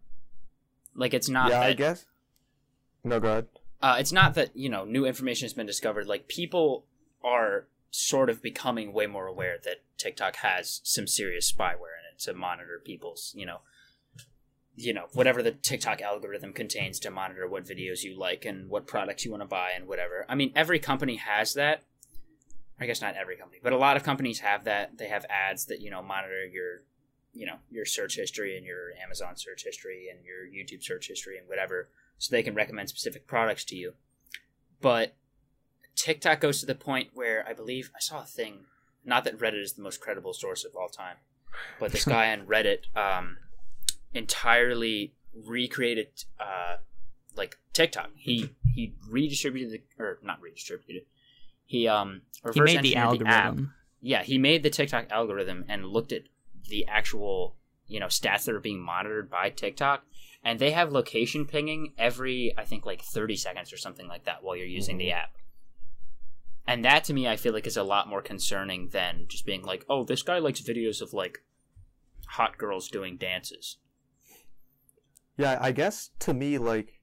Like 0.96 1.14
it's 1.14 1.28
not 1.28 1.50
yeah, 1.50 1.60
that 1.60 1.68
I 1.68 1.72
guess. 1.74 2.04
No, 3.04 3.20
go 3.20 3.28
ahead. 3.28 3.46
Uh, 3.82 3.96
it's 3.98 4.12
not 4.12 4.34
that 4.34 4.56
you 4.56 4.68
know 4.68 4.84
new 4.84 5.04
information 5.04 5.44
has 5.44 5.52
been 5.52 5.66
discovered. 5.66 6.06
Like 6.06 6.28
people 6.28 6.86
are 7.22 7.66
sort 7.90 8.30
of 8.30 8.40
becoming 8.40 8.92
way 8.92 9.06
more 9.06 9.26
aware 9.26 9.58
that 9.64 9.82
TikTok 9.98 10.36
has 10.36 10.80
some 10.84 11.06
serious 11.06 11.50
spyware 11.52 11.98
in 11.98 12.14
it 12.14 12.18
to 12.20 12.32
monitor 12.32 12.80
people's 12.82 13.32
you 13.36 13.44
know 13.44 13.58
you 14.74 14.94
know 14.94 15.06
whatever 15.12 15.42
the 15.42 15.50
TikTok 15.50 16.00
algorithm 16.00 16.52
contains 16.52 16.98
to 17.00 17.10
monitor 17.10 17.46
what 17.46 17.64
videos 17.64 18.02
you 18.02 18.18
like 18.18 18.44
and 18.44 18.70
what 18.70 18.86
products 18.86 19.24
you 19.24 19.30
want 19.30 19.42
to 19.42 19.48
buy 19.48 19.72
and 19.74 19.86
whatever. 19.86 20.24
I 20.28 20.34
mean, 20.34 20.52
every 20.54 20.78
company 20.78 21.16
has 21.16 21.54
that. 21.54 21.82
I 22.80 22.86
guess 22.86 23.02
not 23.02 23.14
every 23.14 23.36
company, 23.36 23.60
but 23.62 23.72
a 23.72 23.76
lot 23.76 23.96
of 23.96 24.02
companies 24.02 24.40
have 24.40 24.64
that. 24.64 24.98
They 24.98 25.08
have 25.08 25.26
ads 25.28 25.66
that 25.66 25.80
you 25.80 25.90
know 25.90 26.02
monitor 26.02 26.46
your 26.46 26.82
you 27.34 27.46
know 27.46 27.56
your 27.70 27.84
search 27.84 28.16
history 28.16 28.56
and 28.56 28.64
your 28.64 28.92
Amazon 29.02 29.36
search 29.36 29.64
history 29.64 30.06
and 30.10 30.24
your 30.24 30.46
YouTube 30.46 30.84
search 30.84 31.08
history 31.08 31.36
and 31.36 31.48
whatever 31.48 31.88
so 32.22 32.30
they 32.30 32.42
can 32.44 32.54
recommend 32.54 32.88
specific 32.88 33.26
products 33.26 33.64
to 33.64 33.74
you. 33.74 33.94
But 34.80 35.16
TikTok 35.96 36.38
goes 36.38 36.60
to 36.60 36.66
the 36.66 36.76
point 36.76 37.08
where 37.14 37.44
I 37.48 37.52
believe 37.52 37.90
I 37.96 37.98
saw 37.98 38.22
a 38.22 38.24
thing. 38.24 38.66
Not 39.04 39.24
that 39.24 39.40
Reddit 39.40 39.60
is 39.60 39.72
the 39.72 39.82
most 39.82 40.00
credible 40.00 40.32
source 40.32 40.64
of 40.64 40.76
all 40.76 40.88
time, 40.88 41.16
but 41.80 41.90
this 41.90 42.04
guy 42.16 42.32
on 42.32 42.46
Reddit 42.46 42.96
um, 42.96 43.38
entirely 44.14 45.14
recreated 45.34 46.10
uh, 46.38 46.76
like 47.34 47.58
TikTok. 47.72 48.10
He 48.14 48.50
he 48.72 48.94
redistributed 49.10 49.72
the 49.72 49.82
or 50.00 50.20
not 50.22 50.40
redistributed. 50.40 51.02
He 51.66 51.88
um 51.88 52.22
He 52.40 52.60
reverse 52.60 52.74
made 52.74 52.82
the 52.82 52.96
engineered 52.96 53.26
app. 53.26 53.56
Yeah, 54.00 54.22
he 54.22 54.38
made 54.38 54.62
the 54.62 54.70
TikTok 54.70 55.10
algorithm 55.10 55.64
and 55.68 55.86
looked 55.86 56.12
at 56.12 56.22
the 56.68 56.86
actual, 56.86 57.56
you 57.88 57.98
know, 57.98 58.06
stats 58.06 58.44
that 58.44 58.54
are 58.54 58.60
being 58.60 58.80
monitored 58.80 59.28
by 59.28 59.50
TikTok, 59.50 60.04
and 60.44 60.58
they 60.58 60.72
have 60.72 60.92
location 60.92 61.46
pinging 61.46 61.92
every, 61.98 62.52
I 62.56 62.64
think, 62.64 62.84
like 62.84 63.02
30 63.02 63.36
seconds 63.36 63.72
or 63.72 63.76
something 63.76 64.08
like 64.08 64.24
that 64.24 64.42
while 64.42 64.56
you're 64.56 64.66
using 64.66 64.98
the 64.98 65.08
mm-hmm. 65.08 65.18
app. 65.18 65.36
And 66.66 66.84
that 66.84 67.04
to 67.04 67.14
me, 67.14 67.28
I 67.28 67.36
feel 67.36 67.52
like 67.52 67.66
is 67.66 67.76
a 67.76 67.82
lot 67.82 68.08
more 68.08 68.22
concerning 68.22 68.88
than 68.88 69.26
just 69.28 69.44
being 69.44 69.62
like, 69.62 69.84
oh, 69.88 70.04
this 70.04 70.22
guy 70.22 70.38
likes 70.38 70.60
videos 70.60 71.02
of 71.02 71.12
like 71.12 71.42
hot 72.28 72.56
girls 72.56 72.88
doing 72.88 73.16
dances. 73.16 73.78
Yeah, 75.36 75.58
I 75.60 75.72
guess 75.72 76.10
to 76.20 76.34
me, 76.34 76.58
like, 76.58 77.00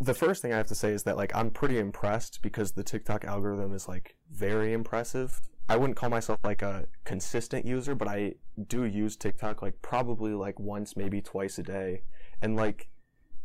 the 0.00 0.14
first 0.14 0.40
thing 0.40 0.52
I 0.52 0.56
have 0.56 0.66
to 0.68 0.74
say 0.74 0.92
is 0.92 1.02
that, 1.02 1.16
like, 1.16 1.34
I'm 1.34 1.50
pretty 1.50 1.78
impressed 1.78 2.40
because 2.42 2.72
the 2.72 2.82
TikTok 2.82 3.24
algorithm 3.24 3.74
is, 3.74 3.86
like, 3.86 4.16
very 4.32 4.72
impressive. 4.72 5.40
I 5.68 5.76
wouldn't 5.76 5.96
call 5.96 6.08
myself, 6.08 6.40
like, 6.42 6.62
a 6.62 6.86
consistent 7.04 7.66
user, 7.66 7.94
but 7.94 8.08
I 8.08 8.34
do 8.66 8.84
use 8.84 9.16
TikTok, 9.16 9.60
like, 9.60 9.82
probably, 9.82 10.32
like, 10.32 10.58
once, 10.58 10.96
maybe 10.96 11.20
twice 11.20 11.58
a 11.58 11.62
day. 11.62 12.02
And, 12.42 12.56
like, 12.56 12.88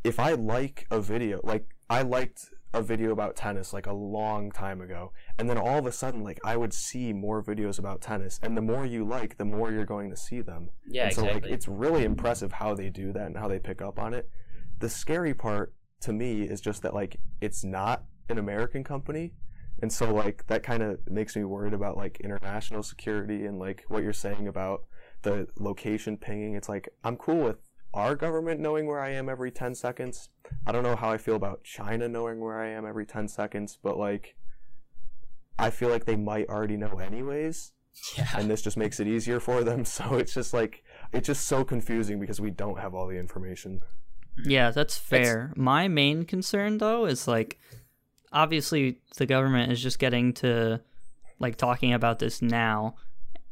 if 0.03 0.19
I 0.19 0.33
like 0.33 0.87
a 0.91 0.99
video, 0.99 1.41
like, 1.43 1.65
I 1.89 2.01
liked 2.01 2.49
a 2.73 2.81
video 2.81 3.11
about 3.11 3.35
tennis, 3.35 3.73
like, 3.73 3.87
a 3.87 3.93
long 3.93 4.51
time 4.51 4.81
ago. 4.81 5.13
And 5.37 5.49
then 5.49 5.57
all 5.57 5.79
of 5.79 5.85
a 5.85 5.91
sudden, 5.91 6.23
like, 6.23 6.39
I 6.43 6.57
would 6.57 6.73
see 6.73 7.13
more 7.13 7.43
videos 7.43 7.79
about 7.79 8.01
tennis. 8.01 8.39
And 8.43 8.55
the 8.57 8.61
more 8.61 8.85
you 8.85 9.05
like, 9.05 9.37
the 9.37 9.45
more 9.45 9.71
you're 9.71 9.85
going 9.85 10.09
to 10.09 10.17
see 10.17 10.41
them. 10.41 10.69
Yeah, 10.87 11.05
And 11.05 11.13
so 11.13 11.21
exactly. 11.23 11.49
like 11.49 11.51
it's 11.51 11.67
really 11.67 12.03
impressive 12.03 12.53
how 12.53 12.73
they 12.73 12.89
do 12.89 13.13
that 13.13 13.27
and 13.27 13.37
how 13.37 13.47
they 13.47 13.59
pick 13.59 13.81
up 13.81 13.99
on 13.99 14.13
it. 14.13 14.29
The 14.79 14.89
scary 14.89 15.33
part 15.33 15.73
to 16.01 16.13
me 16.13 16.43
is 16.43 16.61
just 16.61 16.81
that 16.83 16.93
like 16.93 17.17
it's 17.41 17.63
not 17.63 18.03
an 18.29 18.37
American 18.37 18.83
company. 18.83 19.33
And 19.81 19.91
so 19.91 20.13
like 20.13 20.45
that 20.47 20.63
kind 20.63 20.83
of 20.83 20.99
makes 21.09 21.35
me 21.35 21.43
worried 21.43 21.73
about 21.73 21.97
like 21.97 22.19
international 22.21 22.83
security 22.83 23.45
and 23.45 23.59
like 23.59 23.83
what 23.87 24.03
you're 24.03 24.13
saying 24.13 24.47
about 24.47 24.83
the 25.23 25.47
location 25.57 26.17
pinging. 26.17 26.55
It's 26.55 26.69
like 26.69 26.89
I'm 27.03 27.17
cool 27.17 27.43
with 27.43 27.57
our 27.95 28.15
government 28.15 28.59
knowing 28.59 28.85
where 28.85 28.99
I 28.99 29.11
am 29.11 29.29
every 29.29 29.51
10 29.51 29.73
seconds. 29.73 30.29
I 30.67 30.71
don't 30.71 30.83
know 30.83 30.95
how 30.95 31.09
I 31.09 31.17
feel 31.17 31.35
about 31.35 31.63
China 31.63 32.07
knowing 32.07 32.39
where 32.41 32.59
I 32.59 32.69
am 32.69 32.85
every 32.85 33.05
10 33.05 33.27
seconds, 33.29 33.79
but 33.81 33.97
like 33.97 34.35
I 35.57 35.69
feel 35.69 35.89
like 35.89 36.05
they 36.05 36.17
might 36.17 36.49
already 36.49 36.77
know 36.77 36.99
anyways 36.99 37.71
yeah. 38.17 38.27
and 38.35 38.49
this 38.49 38.61
just 38.61 38.77
makes 38.77 38.99
it 38.99 39.07
easier 39.07 39.39
for 39.39 39.63
them. 39.63 39.85
So 39.95 40.15
it's 40.15 40.33
just 40.33 40.53
like 40.53 40.83
it's 41.13 41.27
just 41.27 41.45
so 41.45 41.63
confusing 41.63 42.19
because 42.19 42.41
we 42.41 42.51
don't 42.51 42.79
have 42.79 42.93
all 42.93 43.07
the 43.07 43.17
information. 43.17 43.81
Yeah, 44.43 44.71
that's 44.71 44.97
fair. 44.97 45.53
My 45.55 45.87
main 45.87 46.25
concern 46.25 46.79
though 46.79 47.05
is 47.05 47.27
like 47.27 47.59
obviously 48.33 48.99
the 49.17 49.25
government 49.25 49.71
is 49.71 49.81
just 49.81 49.99
getting 49.99 50.33
to 50.33 50.81
like 51.39 51.55
talking 51.55 51.93
about 51.93 52.19
this 52.19 52.41
now 52.41 52.95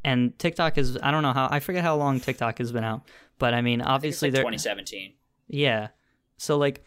and 0.04 0.38
TikTok 0.38 0.78
is 0.78 0.98
I 1.02 1.12
don't 1.12 1.24
know 1.24 1.34
how 1.34 1.48
I 1.50 1.60
forget 1.60 1.84
how 1.84 1.96
long 1.96 2.20
TikTok 2.20 2.58
has 2.58 2.72
been 2.72 2.84
out, 2.84 3.04
but 3.44 3.54
I 3.54 3.62
mean 3.62 3.82
I 3.82 3.96
obviously 3.96 4.30
like 4.30 4.36
they're 4.36 4.44
2017. 4.44 5.16
yeah. 5.50 5.90
So 6.38 6.58
like 6.58 6.86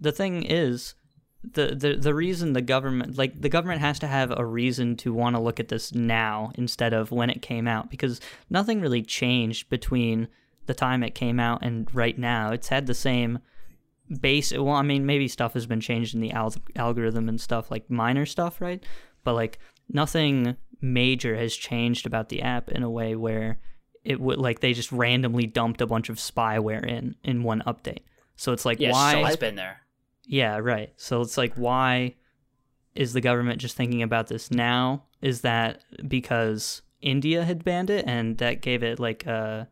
the 0.00 0.12
thing 0.12 0.44
is 0.44 0.94
the, 1.42 1.74
the 1.74 1.96
the 1.96 2.14
reason 2.14 2.52
the 2.52 2.62
government 2.62 3.18
like 3.18 3.40
the 3.40 3.48
government 3.48 3.80
has 3.80 3.98
to 3.98 4.06
have 4.06 4.32
a 4.36 4.46
reason 4.46 4.94
to 4.98 5.12
want 5.12 5.34
to 5.34 5.42
look 5.42 5.58
at 5.58 5.66
this 5.66 5.92
now 5.92 6.52
instead 6.54 6.92
of 6.92 7.10
when 7.10 7.28
it 7.28 7.42
came 7.42 7.66
out 7.66 7.90
because 7.90 8.20
nothing 8.48 8.80
really 8.80 9.02
changed 9.02 9.68
between 9.68 10.28
the 10.66 10.74
time 10.74 11.02
it 11.02 11.16
came 11.16 11.40
out 11.40 11.58
and 11.64 11.92
right 11.92 12.16
now. 12.16 12.52
It's 12.52 12.68
had 12.68 12.86
the 12.86 12.94
same 12.94 13.40
base 14.20 14.52
well 14.52 14.76
I 14.76 14.82
mean 14.82 15.06
maybe 15.06 15.26
stuff 15.26 15.54
has 15.54 15.66
been 15.66 15.80
changed 15.80 16.14
in 16.14 16.20
the 16.20 16.30
al- 16.30 16.54
algorithm 16.76 17.28
and 17.28 17.40
stuff 17.40 17.68
like 17.68 17.90
minor 17.90 18.26
stuff, 18.26 18.60
right? 18.60 18.80
But 19.24 19.34
like 19.34 19.58
nothing 19.88 20.56
major 20.80 21.34
has 21.34 21.56
changed 21.56 22.06
about 22.06 22.28
the 22.28 22.42
app 22.42 22.68
in 22.68 22.84
a 22.84 22.90
way 22.90 23.16
where 23.16 23.58
it 24.06 24.20
would 24.20 24.38
like 24.38 24.60
they 24.60 24.72
just 24.72 24.92
randomly 24.92 25.46
dumped 25.46 25.80
a 25.80 25.86
bunch 25.86 26.08
of 26.08 26.16
spyware 26.16 26.86
in 26.86 27.14
in 27.24 27.42
one 27.42 27.62
update. 27.66 28.00
So 28.36 28.52
it's 28.52 28.64
like 28.64 28.80
Yeah, 28.80 28.92
why 28.92 29.12
so 29.12 29.26
it's 29.26 29.36
been 29.36 29.56
there. 29.56 29.80
yeah, 30.24 30.58
right. 30.58 30.92
So 30.96 31.20
it's 31.22 31.36
like, 31.38 31.54
why 31.54 32.14
is 32.94 33.12
the 33.12 33.20
government 33.20 33.60
just 33.60 33.76
thinking 33.76 34.02
about 34.02 34.28
this 34.28 34.50
now? 34.50 35.04
Is 35.22 35.40
that 35.42 35.82
because 36.08 36.82
India 37.00 37.44
had 37.44 37.64
banned 37.64 37.90
it 37.90 38.04
and 38.06 38.38
that 38.38 38.62
gave 38.62 38.82
it 38.82 38.98
like 38.98 39.26
a 39.26 39.68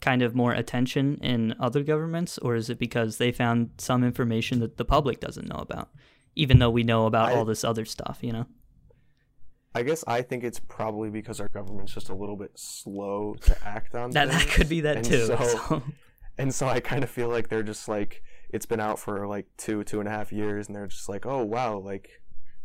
kind 0.00 0.22
of 0.22 0.34
more 0.34 0.52
attention 0.52 1.18
in 1.22 1.54
other 1.58 1.82
governments, 1.82 2.38
or 2.38 2.54
is 2.54 2.68
it 2.70 2.78
because 2.78 3.16
they 3.16 3.32
found 3.32 3.70
some 3.78 4.04
information 4.04 4.60
that 4.60 4.76
the 4.76 4.84
public 4.84 5.20
doesn't 5.20 5.48
know 5.48 5.56
about, 5.58 5.88
even 6.34 6.58
though 6.58 6.70
we 6.70 6.82
know 6.82 7.06
about 7.06 7.30
I- 7.30 7.34
all 7.34 7.44
this 7.46 7.64
other 7.64 7.84
stuff? 7.86 8.18
You 8.22 8.32
know? 8.32 8.46
I 9.76 9.82
guess 9.82 10.02
I 10.06 10.22
think 10.22 10.42
it's 10.42 10.58
probably 10.58 11.10
because 11.10 11.40
our 11.40 11.48
government's 11.48 11.92
just 11.92 12.08
a 12.08 12.14
little 12.14 12.36
bit 12.36 12.52
slow 12.54 13.34
to 13.42 13.56
act 13.66 13.94
on 13.94 14.10
That 14.10 14.28
that 14.28 14.48
could 14.48 14.68
be 14.68 14.80
that 14.80 14.96
And 14.96 15.04
too. 15.04 15.26
So, 15.26 15.36
so- 15.36 15.82
and 16.38 16.54
so 16.54 16.66
I 16.68 16.80
kind 16.80 17.04
of 17.04 17.10
feel 17.10 17.28
like 17.28 17.48
they're 17.48 17.62
just 17.62 17.86
like 17.88 18.22
it's 18.50 18.66
been 18.66 18.80
out 18.80 18.98
for 18.98 19.26
like 19.26 19.46
two 19.58 19.84
two 19.84 20.00
and 20.00 20.08
a 20.08 20.12
half 20.12 20.32
years, 20.32 20.66
and 20.66 20.74
they're 20.74 20.86
just 20.86 21.08
like, 21.08 21.26
oh 21.26 21.44
wow, 21.44 21.76
like 21.78 22.08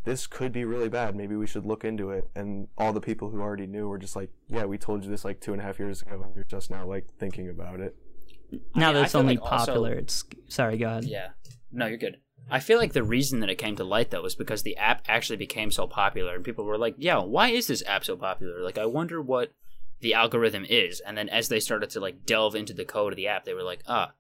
this 0.03 0.25
could 0.25 0.51
be 0.51 0.63
really 0.65 0.89
bad. 0.89 1.15
Maybe 1.15 1.35
we 1.35 1.45
should 1.45 1.65
look 1.65 1.83
into 1.83 2.09
it. 2.11 2.23
And 2.35 2.67
all 2.77 2.91
the 2.93 3.01
people 3.01 3.29
who 3.29 3.39
already 3.41 3.67
knew 3.67 3.87
were 3.87 3.99
just 3.99 4.15
like, 4.15 4.29
yeah, 4.47 4.65
we 4.65 4.77
told 4.77 5.03
you 5.03 5.09
this 5.09 5.23
like 5.25 5.39
two 5.41 5.51
and 5.51 5.61
a 5.61 5.65
half 5.65 5.79
years 5.79 6.01
ago, 6.01 6.21
and 6.23 6.33
you're 6.35 6.45
just 6.45 6.71
now 6.71 6.85
like 6.87 7.07
thinking 7.19 7.49
about 7.49 7.79
it. 7.81 7.95
now 8.75 8.87
mean, 8.87 8.95
that 8.95 9.03
it's 9.05 9.15
only 9.15 9.35
like 9.37 9.43
also- 9.51 9.65
popular, 9.73 9.93
it's 9.95 10.23
sorry, 10.47 10.77
God. 10.77 11.03
Yeah. 11.03 11.29
No, 11.73 11.85
you're 11.87 11.97
good. 11.97 12.17
I 12.49 12.59
feel 12.59 12.77
like 12.77 12.93
the 12.93 13.03
reason 13.03 13.39
that 13.39 13.49
it 13.49 13.57
came 13.57 13.75
to 13.77 13.83
light 13.83 14.11
though 14.11 14.21
was 14.21 14.35
because 14.35 14.63
the 14.63 14.77
app 14.77 15.03
actually 15.07 15.37
became 15.37 15.71
so 15.71 15.87
popular 15.87 16.35
and 16.35 16.43
people 16.43 16.65
were 16.65 16.77
like, 16.77 16.95
"Yeah, 16.97 17.19
why 17.19 17.49
is 17.49 17.67
this 17.67 17.83
app 17.85 18.03
so 18.03 18.17
popular? 18.17 18.61
Like 18.61 18.77
I 18.77 18.85
wonder 18.85 19.21
what 19.21 19.53
the 19.99 20.13
algorithm 20.13 20.65
is." 20.67 20.99
And 21.01 21.17
then 21.17 21.29
as 21.29 21.49
they 21.49 21.59
started 21.59 21.89
to 21.91 21.99
like 21.99 22.25
delve 22.25 22.55
into 22.55 22.73
the 22.73 22.85
code 22.85 23.13
of 23.13 23.17
the 23.17 23.27
app, 23.27 23.45
they 23.45 23.53
were 23.53 23.63
like, 23.63 23.83
"Ah, 23.87 24.13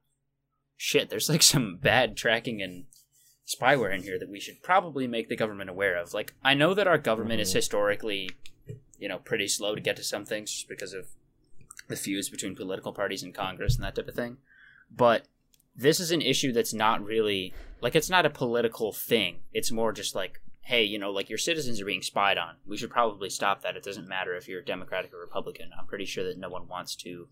shit, 0.77 1.09
there's 1.09 1.29
like 1.29 1.41
some 1.53 1.77
bad 1.77 2.15
tracking 2.15 2.61
and 2.61 2.85
spyware 3.45 3.93
in 3.93 4.03
here 4.03 4.17
that 4.17 4.29
we 4.29 4.39
should 4.39 4.63
probably 4.63 5.07
make 5.07 5.27
the 5.27 5.35
government 5.35 5.69
aware 5.69 5.97
of." 5.97 6.13
Like 6.13 6.33
I 6.43 6.53
know 6.53 6.73
that 6.73 6.87
our 6.87 6.97
government 6.97 7.41
is 7.41 7.51
historically, 7.51 8.29
you 8.97 9.09
know, 9.09 9.17
pretty 9.17 9.47
slow 9.47 9.75
to 9.75 9.81
get 9.81 9.97
to 9.97 10.03
some 10.03 10.25
things 10.25 10.51
just 10.51 10.69
because 10.69 10.93
of 10.93 11.07
the 11.89 11.95
feuds 11.95 12.29
between 12.29 12.55
political 12.55 12.93
parties 12.93 13.23
in 13.23 13.33
Congress 13.33 13.75
and 13.75 13.83
that 13.83 13.95
type 13.95 14.07
of 14.07 14.15
thing. 14.15 14.37
But 14.89 15.27
this 15.75 15.99
is 15.99 16.11
an 16.11 16.21
issue 16.21 16.51
that's 16.51 16.73
not 16.73 17.03
really 17.03 17.53
like 17.81 17.95
it's 17.95 18.09
not 18.09 18.25
a 18.25 18.29
political 18.29 18.91
thing. 18.91 19.39
It's 19.53 19.71
more 19.71 19.91
just 19.91 20.15
like, 20.15 20.41
hey, 20.61 20.83
you 20.83 20.99
know, 20.99 21.11
like 21.11 21.29
your 21.29 21.37
citizens 21.37 21.81
are 21.81 21.85
being 21.85 22.01
spied 22.01 22.37
on. 22.37 22.57
We 22.65 22.77
should 22.77 22.91
probably 22.91 23.29
stop 23.29 23.61
that. 23.61 23.75
It 23.75 23.83
doesn't 23.83 24.07
matter 24.07 24.35
if 24.35 24.47
you're 24.47 24.61
a 24.61 24.65
Democratic 24.65 25.13
or 25.13 25.19
Republican. 25.19 25.71
I'm 25.77 25.87
pretty 25.87 26.05
sure 26.05 26.23
that 26.23 26.37
no 26.37 26.49
one 26.49 26.67
wants 26.67 26.95
to 26.97 27.27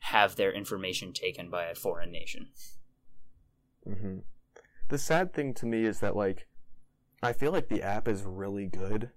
have 0.00 0.36
their 0.36 0.52
information 0.52 1.12
taken 1.12 1.48
by 1.50 1.66
a 1.66 1.74
foreign 1.74 2.10
nation. 2.12 2.48
hmm 3.84 4.18
The 4.88 4.98
sad 4.98 5.32
thing 5.32 5.54
to 5.54 5.66
me 5.66 5.84
is 5.84 6.00
that 6.00 6.16
like 6.16 6.46
I 7.22 7.32
feel 7.32 7.52
like 7.52 7.68
the 7.68 7.82
app 7.82 8.08
is 8.08 8.24
really 8.24 8.66
good, 8.66 9.10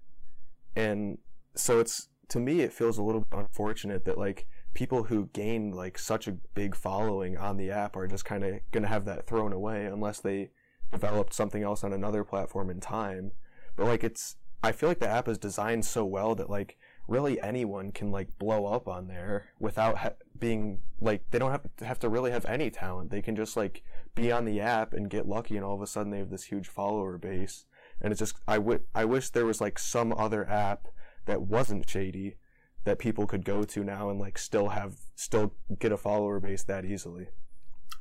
and 0.74 1.18
so 1.54 1.80
it's 1.80 2.08
to 2.28 2.40
me 2.40 2.60
it 2.60 2.72
feels 2.72 2.96
a 2.96 3.02
little 3.02 3.26
unfortunate 3.32 4.04
that 4.04 4.18
like 4.18 4.46
people 4.74 5.04
who 5.04 5.28
gain 5.32 5.72
like 5.72 5.98
such 5.98 6.26
a 6.28 6.32
big 6.54 6.74
following 6.74 7.36
on 7.36 7.56
the 7.56 7.70
app 7.70 7.96
are 7.96 8.06
just 8.06 8.24
kind 8.24 8.44
of 8.44 8.60
gonna 8.70 8.86
have 8.86 9.04
that 9.04 9.26
thrown 9.26 9.52
away 9.52 9.84
unless 9.86 10.20
they 10.20 10.50
developed 10.92 11.34
something 11.34 11.62
else 11.62 11.84
on 11.84 11.92
another 11.92 12.24
platform 12.24 12.70
in 12.70 12.80
time. 12.80 13.32
But 13.76 13.86
like 13.86 14.04
it's 14.04 14.36
I 14.62 14.72
feel 14.72 14.88
like 14.88 15.00
the 15.00 15.08
app 15.08 15.28
is 15.28 15.38
designed 15.38 15.84
so 15.84 16.04
well 16.04 16.34
that 16.34 16.50
like 16.50 16.76
really 17.08 17.40
anyone 17.40 17.90
can 17.90 18.10
like 18.10 18.38
blow 18.38 18.66
up 18.66 18.86
on 18.86 19.08
there 19.08 19.46
without 19.58 19.98
ha- 19.98 20.12
being 20.38 20.80
like 21.00 21.22
they 21.30 21.38
don't 21.38 21.50
have 21.50 21.64
to 21.78 21.84
have 21.84 21.98
to 22.00 22.08
really 22.08 22.30
have 22.30 22.46
any 22.46 22.70
talent. 22.70 23.10
They 23.10 23.22
can 23.22 23.36
just 23.36 23.56
like 23.56 23.82
be 24.14 24.30
on 24.30 24.44
the 24.44 24.60
app 24.60 24.92
and 24.92 25.10
get 25.10 25.26
lucky 25.28 25.56
and 25.56 25.64
all 25.64 25.74
of 25.74 25.82
a 25.82 25.86
sudden 25.86 26.10
they 26.10 26.18
have 26.18 26.30
this 26.30 26.44
huge 26.44 26.68
follower 26.68 27.18
base 27.18 27.64
and 28.00 28.12
it's 28.12 28.18
just 28.20 28.36
I 28.46 28.56
wi- 28.56 28.82
I 28.94 29.04
wish 29.04 29.30
there 29.30 29.46
was 29.46 29.60
like 29.60 29.78
some 29.78 30.12
other 30.12 30.48
app 30.48 30.88
that 31.26 31.42
wasn't 31.42 31.88
shady 31.88 32.36
that 32.84 32.98
people 32.98 33.26
could 33.26 33.44
go 33.44 33.62
to 33.64 33.84
now 33.84 34.08
and 34.10 34.18
like 34.18 34.38
still 34.38 34.68
have 34.70 34.94
still 35.14 35.52
get 35.78 35.92
a 35.92 35.96
follower 35.96 36.40
base 36.40 36.62
that 36.64 36.84
easily 36.84 37.28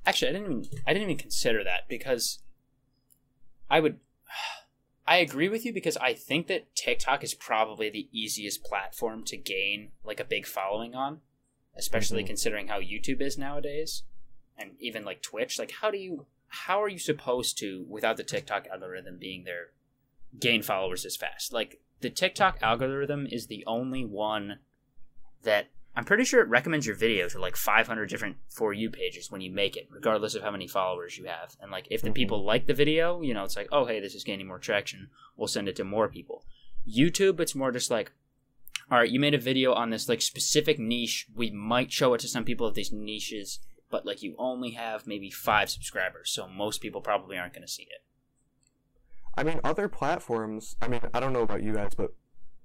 Actually, 0.05 0.29
I 0.29 0.33
didn't 0.33 0.51
even 0.51 0.65
I 0.87 0.93
didn't 0.93 1.09
even 1.09 1.17
consider 1.17 1.63
that 1.63 1.87
because 1.89 2.39
I 3.69 3.79
would 3.79 3.99
I 5.07 5.17
agree 5.17 5.49
with 5.49 5.65
you 5.65 5.73
because 5.73 5.97
I 5.97 6.13
think 6.13 6.47
that 6.47 6.75
TikTok 6.75 7.23
is 7.23 7.33
probably 7.33 7.89
the 7.89 8.07
easiest 8.11 8.63
platform 8.63 9.23
to 9.25 9.37
gain 9.37 9.91
like 10.03 10.19
a 10.19 10.23
big 10.23 10.45
following 10.45 10.93
on, 10.95 11.21
especially 11.75 12.23
Mhm. 12.23 12.27
considering 12.27 12.67
how 12.67 12.79
YouTube 12.79 13.19
is 13.21 13.37
nowadays 13.37 14.03
and 14.57 14.71
even 14.79 15.03
like 15.03 15.21
Twitch. 15.21 15.57
Like 15.59 15.71
how 15.71 15.91
do 15.91 15.97
you 15.97 16.25
how 16.47 16.81
are 16.81 16.89
you 16.89 16.99
supposed 16.99 17.57
to 17.59 17.85
without 17.87 18.17
the 18.17 18.23
TikTok 18.23 18.67
algorithm 18.67 19.17
being 19.17 19.43
there 19.43 19.71
gain 20.39 20.61
followers 20.63 21.05
as 21.05 21.15
fast? 21.17 21.51
Like 21.53 21.81
the 22.01 22.09
TikTok 22.09 22.59
algorithm 22.61 23.27
is 23.29 23.47
the 23.47 23.63
only 23.67 24.05
one 24.05 24.59
that 25.43 25.67
I'm 25.95 26.06
pretty 26.06 26.23
sure 26.23 26.41
it 26.41 26.47
recommends 26.47 26.86
your 26.86 26.95
video 26.95 27.28
to 27.30 27.39
like 27.39 27.56
500 27.56 28.08
different 28.08 28.38
for 28.47 28.71
you 28.73 28.89
pages 28.89 29.32
when 29.32 29.41
you 29.41 29.52
make 29.52 29.75
it, 29.75 29.88
regardless 29.91 30.36
of 30.36 30.43
how 30.43 30.52
many 30.52 30.67
followers 30.67 31.17
you 31.17 31.25
have. 31.25 31.58
And 31.60 31.71
like 31.71 31.88
if 31.89 32.02
the 32.02 32.10
Mhm. 32.10 32.15
people 32.15 32.43
like 32.45 32.67
the 32.67 32.73
video, 32.73 33.21
you 33.21 33.34
know, 33.34 33.43
it's 33.43 33.56
like, 33.58 33.67
oh 33.71 33.86
hey, 33.86 33.99
this 33.99 34.15
is 34.15 34.23
gaining 34.23 34.47
more 34.47 34.60
traction. 34.60 35.10
We'll 35.36 35.47
send 35.47 35.67
it 35.67 35.75
to 35.78 35.84
more 35.84 36.08
people. 36.08 36.45
YouTube, 36.88 37.39
it's 37.39 37.56
more 37.56 37.71
just 37.71 37.91
like, 37.91 38.12
all 38.91 38.99
right, 38.99 39.10
you 39.10 39.19
made 39.19 39.34
a 39.34 39.39
video 39.39 39.73
on 39.73 39.89
this 39.89 40.08
like 40.08 40.21
specific 40.21 40.80
niche. 40.80 41.28
We 41.36 41.49
might 41.52 41.91
show 41.91 42.13
it 42.13 42.21
to 42.21 42.28
some 42.28 42.45
people 42.45 42.65
of 42.65 42.75
these 42.75 42.91
niches, 42.93 43.60
but 43.89 44.06
like 44.06 44.21
you 44.23 44.36
only 44.38 44.71
have 44.71 45.06
maybe 45.06 45.30
five 45.30 45.69
subscribers, 45.69 46.32
so 46.32 46.47
most 46.47 46.82
people 46.82 47.02
probably 47.02 47.38
aren't 47.38 47.54
going 47.54 47.65
to 47.65 47.71
see 47.71 47.84
it. 47.84 48.04
I 49.36 49.43
mean, 49.43 49.60
other 49.63 49.88
platforms. 49.88 50.75
I 50.82 50.88
mean, 50.88 51.02
I 51.13 51.19
don't 51.19 51.34
know 51.34 51.43
about 51.43 51.63
you 51.63 51.73
guys, 51.73 51.93
but 51.95 52.13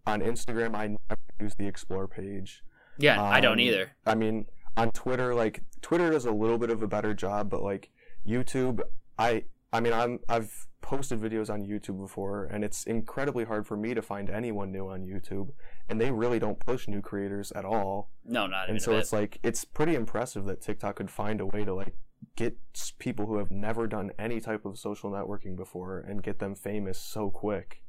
on 0.07 0.21
Instagram, 0.21 0.75
I 0.75 0.89
never 0.89 1.21
use 1.41 1.55
the 1.55 1.67
explore 1.67 2.07
page. 2.09 2.63
Yeah, 2.99 3.23
I 3.23 3.41
don't 3.41 3.55
Um, 3.55 3.61
either. 3.61 3.93
I 4.07 4.15
mean, 4.15 4.47
on 4.77 4.91
Twitter, 4.93 5.35
like 5.35 5.63
Twitter 5.83 6.11
does 6.11 6.27
a 6.27 6.31
little 6.33 6.59
bit 6.59 6.71
of 6.71 6.83
a 6.83 6.87
better 6.87 7.15
job, 7.15 7.51
but 7.51 7.63
like 7.63 7.91
YouTube, 8.27 8.81
I, 9.19 9.45
I 9.73 9.81
mean, 9.81 9.93
I'm 9.93 10.21
I've 10.29 10.67
posted 10.81 11.21
videos 11.21 11.51
on 11.51 11.65
YouTube 11.65 11.99
before, 11.99 12.45
and 12.45 12.63
it's 12.63 12.85
incredibly 12.85 13.45
hard 13.45 13.67
for 13.67 13.77
me 13.77 13.95
to 13.95 14.03
find 14.03 14.31
anyone 14.31 14.71
new 14.71 14.89
on 14.89 15.07
YouTube, 15.07 15.51
and 15.89 16.01
they 16.01 16.11
really 16.11 16.39
don't 16.39 16.61
push 16.61 16.87
new 16.87 17.01
creators 17.01 17.51
at 17.53 17.65
all. 17.65 18.11
No, 18.25 18.47
not 18.47 18.65
even 18.65 18.77
And 18.77 18.83
so 18.83 18.97
it's 18.97 19.13
like 19.13 19.39
it's 19.43 19.65
pretty 19.65 19.95
impressive 19.95 20.45
that 20.45 20.61
TikTok 20.61 20.97
could 20.97 21.11
find 21.11 21.41
a 21.41 21.47
way 21.47 21.65
to 21.65 21.75
like 21.75 21.97
get 22.37 22.57
people 22.99 23.27
who 23.27 23.39
have 23.39 23.51
never 23.51 23.87
done 23.87 24.11
any 24.19 24.41
type 24.41 24.65
of 24.65 24.79
social 24.79 25.11
networking 25.11 25.57
before 25.57 25.99
and 26.01 26.23
get 26.23 26.39
them 26.39 26.55
famous 26.55 26.99
so 26.99 27.31
quick. 27.31 27.83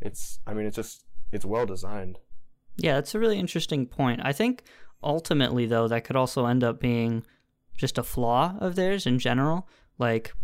It's 0.00 0.40
I 0.46 0.54
mean 0.54 0.66
it's 0.66 0.76
just 0.76 1.04
it's 1.32 1.44
well 1.44 1.66
designed. 1.66 2.18
Yeah, 2.76 2.94
that's 2.94 3.14
a 3.14 3.18
really 3.18 3.38
interesting 3.38 3.86
point. 3.86 4.20
I 4.22 4.32
think 4.32 4.62
ultimately, 5.02 5.66
though, 5.66 5.88
that 5.88 6.04
could 6.04 6.16
also 6.16 6.46
end 6.46 6.62
up 6.62 6.80
being 6.80 7.24
just 7.76 7.98
a 7.98 8.02
flaw 8.02 8.54
of 8.58 8.74
theirs 8.74 9.06
in 9.06 9.18
general. 9.18 9.68
Like, 9.98 10.34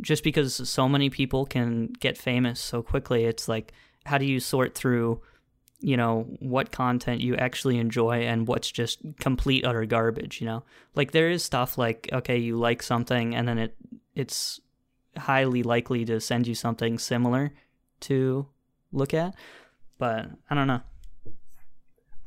just 0.00 0.24
because 0.24 0.68
so 0.68 0.88
many 0.88 1.10
people 1.10 1.46
can 1.46 1.88
get 2.00 2.18
famous 2.18 2.60
so 2.60 2.82
quickly, 2.82 3.24
it's 3.24 3.48
like, 3.48 3.72
how 4.06 4.18
do 4.18 4.26
you 4.26 4.40
sort 4.40 4.74
through, 4.74 5.22
you 5.80 5.96
know, 5.96 6.26
what 6.40 6.72
content 6.72 7.20
you 7.20 7.36
actually 7.36 7.78
enjoy 7.78 8.22
and 8.22 8.46
what's 8.46 8.70
just 8.70 9.00
complete 9.20 9.64
utter 9.64 9.86
garbage, 9.86 10.40
you 10.40 10.46
know? 10.46 10.64
Like, 10.94 11.12
there 11.12 11.30
is 11.30 11.42
stuff 11.42 11.78
like, 11.78 12.08
okay, 12.12 12.36
you 12.36 12.56
like 12.56 12.82
something 12.82 13.34
and 13.34 13.48
then 13.48 13.58
it 13.58 13.76
it's 14.14 14.60
highly 15.16 15.62
likely 15.62 16.04
to 16.04 16.20
send 16.20 16.46
you 16.46 16.54
something 16.54 16.98
similar 16.98 17.52
to 18.00 18.46
look 18.92 19.14
at. 19.14 19.34
But 19.98 20.30
I 20.50 20.54
don't 20.54 20.66
know. 20.66 20.82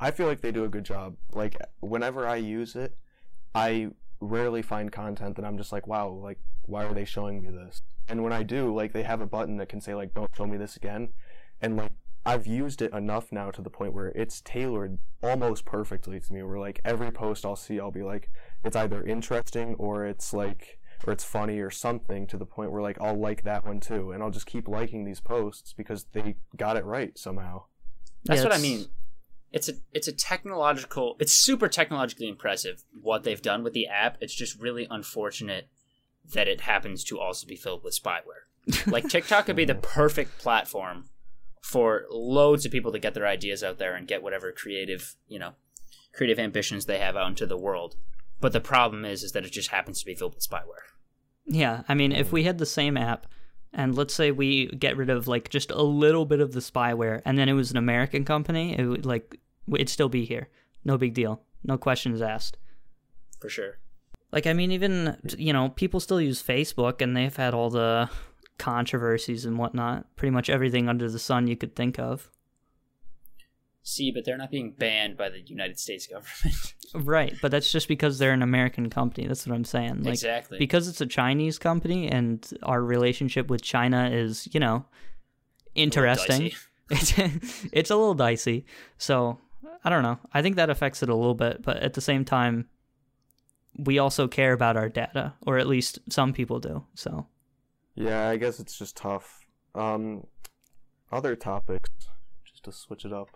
I 0.00 0.10
feel 0.10 0.26
like 0.26 0.40
they 0.40 0.52
do 0.52 0.64
a 0.64 0.68
good 0.68 0.84
job. 0.84 1.16
Like 1.32 1.56
whenever 1.80 2.26
I 2.26 2.36
use 2.36 2.76
it, 2.76 2.96
I 3.54 3.90
rarely 4.20 4.62
find 4.62 4.92
content 4.92 5.36
that 5.36 5.44
I'm 5.44 5.58
just 5.58 5.72
like, 5.72 5.86
wow, 5.86 6.08
like 6.08 6.38
why 6.66 6.84
are 6.84 6.94
they 6.94 7.04
showing 7.04 7.42
me 7.42 7.50
this? 7.50 7.82
And 8.08 8.22
when 8.22 8.32
I 8.32 8.42
do, 8.42 8.74
like 8.74 8.92
they 8.92 9.02
have 9.02 9.20
a 9.20 9.26
button 9.26 9.56
that 9.58 9.68
can 9.68 9.80
say 9.80 9.94
like 9.94 10.14
don't 10.14 10.30
show 10.36 10.46
me 10.46 10.56
this 10.56 10.76
again. 10.76 11.10
And 11.60 11.76
like 11.76 11.92
I've 12.24 12.46
used 12.46 12.82
it 12.82 12.92
enough 12.92 13.32
now 13.32 13.50
to 13.50 13.62
the 13.62 13.70
point 13.70 13.94
where 13.94 14.08
it's 14.08 14.40
tailored 14.40 14.98
almost 15.22 15.64
perfectly 15.64 16.20
to 16.20 16.32
me 16.32 16.42
where 16.42 16.58
like 16.58 16.80
every 16.84 17.10
post 17.10 17.44
I'll 17.46 17.56
see 17.56 17.80
I'll 17.80 17.90
be 17.90 18.02
like 18.02 18.30
it's 18.64 18.76
either 18.76 19.02
interesting 19.04 19.74
or 19.76 20.04
it's 20.06 20.32
like 20.32 20.78
or 21.06 21.12
it's 21.12 21.24
funny 21.24 21.58
or 21.60 21.70
something 21.70 22.26
to 22.26 22.36
the 22.36 22.44
point 22.46 22.70
where 22.72 22.82
like 22.82 23.00
I'll 23.00 23.18
like 23.18 23.42
that 23.44 23.64
one 23.64 23.80
too 23.80 24.12
and 24.12 24.22
I'll 24.22 24.30
just 24.30 24.46
keep 24.46 24.68
liking 24.68 25.04
these 25.04 25.20
posts 25.20 25.72
because 25.72 26.04
they 26.12 26.36
got 26.56 26.76
it 26.76 26.84
right 26.84 27.16
somehow. 27.18 27.64
That's 28.24 28.42
Yeah, 28.42 28.48
what 28.48 28.52
I 28.54 28.58
mean. 28.58 28.86
It's 29.52 29.68
a 29.68 29.74
it's 29.92 30.08
a 30.08 30.12
technological. 30.12 31.16
It's 31.18 31.32
super 31.32 31.68
technologically 31.68 32.28
impressive 32.28 32.84
what 33.00 33.22
they've 33.22 33.40
done 33.40 33.62
with 33.62 33.72
the 33.72 33.86
app. 33.86 34.18
It's 34.20 34.34
just 34.34 34.60
really 34.60 34.86
unfortunate 34.90 35.68
that 36.34 36.48
it 36.48 36.62
happens 36.62 37.04
to 37.04 37.18
also 37.18 37.46
be 37.46 37.56
filled 37.56 37.82
with 37.84 37.98
spyware. 37.98 38.46
Like 38.86 39.08
TikTok 39.08 39.46
could 39.46 39.56
be 39.56 39.64
the 39.64 39.74
perfect 39.74 40.38
platform 40.38 41.08
for 41.62 42.04
loads 42.10 42.66
of 42.66 42.72
people 42.72 42.92
to 42.92 42.98
get 42.98 43.14
their 43.14 43.26
ideas 43.26 43.64
out 43.64 43.78
there 43.78 43.94
and 43.94 44.06
get 44.06 44.22
whatever 44.22 44.52
creative, 44.52 45.16
you 45.26 45.38
know, 45.38 45.52
creative 46.14 46.38
ambitions 46.38 46.84
they 46.84 46.98
have 46.98 47.16
out 47.16 47.28
into 47.28 47.46
the 47.46 47.56
world. 47.56 47.96
But 48.40 48.52
the 48.52 48.60
problem 48.60 49.04
is 49.04 49.22
is 49.22 49.32
that 49.32 49.44
it 49.44 49.52
just 49.52 49.70
happens 49.70 50.00
to 50.00 50.06
be 50.06 50.14
filled 50.14 50.34
with 50.34 50.46
spyware. 50.46 50.92
Yeah, 51.46 51.82
I 51.88 51.94
mean, 51.94 52.12
if 52.12 52.30
we 52.30 52.44
had 52.44 52.58
the 52.58 52.66
same 52.66 52.98
app, 52.98 53.26
and 53.72 53.94
let's 53.94 54.14
say 54.14 54.30
we 54.30 54.66
get 54.68 54.96
rid 54.96 55.10
of 55.10 55.28
like 55.28 55.48
just 55.50 55.70
a 55.70 55.82
little 55.82 56.24
bit 56.24 56.40
of 56.40 56.52
the 56.52 56.60
spyware, 56.60 57.22
and 57.24 57.38
then 57.38 57.48
it 57.48 57.54
was 57.54 57.70
an 57.70 57.76
American 57.76 58.24
company, 58.24 58.78
it 58.78 58.84
would 58.84 59.06
like 59.06 59.38
it'd 59.72 59.88
still 59.88 60.08
be 60.08 60.24
here. 60.24 60.48
No 60.84 60.96
big 60.96 61.14
deal. 61.14 61.42
No 61.64 61.76
questions 61.76 62.22
asked. 62.22 62.56
For 63.40 63.48
sure. 63.48 63.78
Like, 64.32 64.46
I 64.46 64.52
mean, 64.52 64.72
even 64.72 65.16
you 65.36 65.52
know, 65.52 65.70
people 65.70 66.00
still 66.00 66.20
use 66.20 66.42
Facebook, 66.42 67.00
and 67.00 67.16
they've 67.16 67.34
had 67.34 67.54
all 67.54 67.70
the 67.70 68.10
controversies 68.58 69.44
and 69.44 69.58
whatnot. 69.58 70.16
Pretty 70.16 70.30
much 70.30 70.50
everything 70.50 70.88
under 70.88 71.10
the 71.10 71.18
sun 71.18 71.46
you 71.46 71.56
could 71.56 71.74
think 71.74 71.98
of. 71.98 72.30
See, 73.82 74.10
but 74.10 74.24
they're 74.24 74.36
not 74.36 74.50
being 74.50 74.74
banned 74.76 75.16
by 75.16 75.30
the 75.30 75.40
United 75.40 75.78
States 75.78 76.06
government. 76.06 76.74
Right, 76.94 77.34
but 77.42 77.50
that's 77.50 77.70
just 77.70 77.86
because 77.86 78.16
they're 78.18 78.32
an 78.32 78.40
American 78.40 78.88
company. 78.88 79.26
That's 79.26 79.46
what 79.46 79.54
I'm 79.54 79.64
saying. 79.64 80.04
Like, 80.04 80.14
exactly. 80.14 80.56
because 80.56 80.88
it's 80.88 81.02
a 81.02 81.06
Chinese 81.06 81.58
company 81.58 82.08
and 82.08 82.50
our 82.62 82.82
relationship 82.82 83.48
with 83.48 83.60
China 83.60 84.08
is, 84.10 84.48
you 84.54 84.60
know, 84.60 84.86
interesting. 85.74 86.52
It's 86.90 87.12
it's 87.70 87.90
a 87.90 87.96
little 87.96 88.14
dicey. 88.14 88.64
So 88.96 89.38
I 89.84 89.90
don't 89.90 90.02
know. 90.02 90.18
I 90.32 90.40
think 90.40 90.56
that 90.56 90.70
affects 90.70 91.02
it 91.02 91.10
a 91.10 91.14
little 91.14 91.34
bit, 91.34 91.62
but 91.62 91.76
at 91.76 91.92
the 91.92 92.00
same 92.00 92.24
time, 92.24 92.70
we 93.76 93.98
also 93.98 94.26
care 94.26 94.54
about 94.54 94.78
our 94.78 94.88
data, 94.88 95.34
or 95.46 95.58
at 95.58 95.66
least 95.66 95.98
some 96.08 96.32
people 96.32 96.60
do. 96.60 96.84
So 96.94 97.26
Yeah, 97.94 98.28
I 98.28 98.38
guess 98.38 98.58
it's 98.58 98.78
just 98.78 98.96
tough. 98.96 99.46
Um, 99.74 100.26
other 101.12 101.36
topics, 101.36 101.90
just 102.44 102.64
to 102.64 102.72
switch 102.72 103.04
it 103.04 103.12
up. 103.12 103.28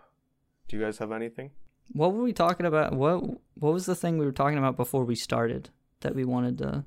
Do 0.72 0.78
you 0.78 0.84
guys 0.84 0.96
have 0.98 1.12
anything? 1.12 1.50
what 1.92 2.14
were 2.14 2.22
we 2.22 2.32
talking 2.32 2.64
about? 2.64 2.94
What 2.94 3.22
what 3.58 3.74
was 3.74 3.84
the 3.84 3.94
thing 3.94 4.16
we 4.16 4.24
were 4.24 4.32
talking 4.32 4.56
about 4.56 4.74
before 4.74 5.04
we 5.04 5.14
started 5.14 5.68
that 6.00 6.14
we 6.14 6.24
wanted 6.24 6.56
to? 6.58 6.84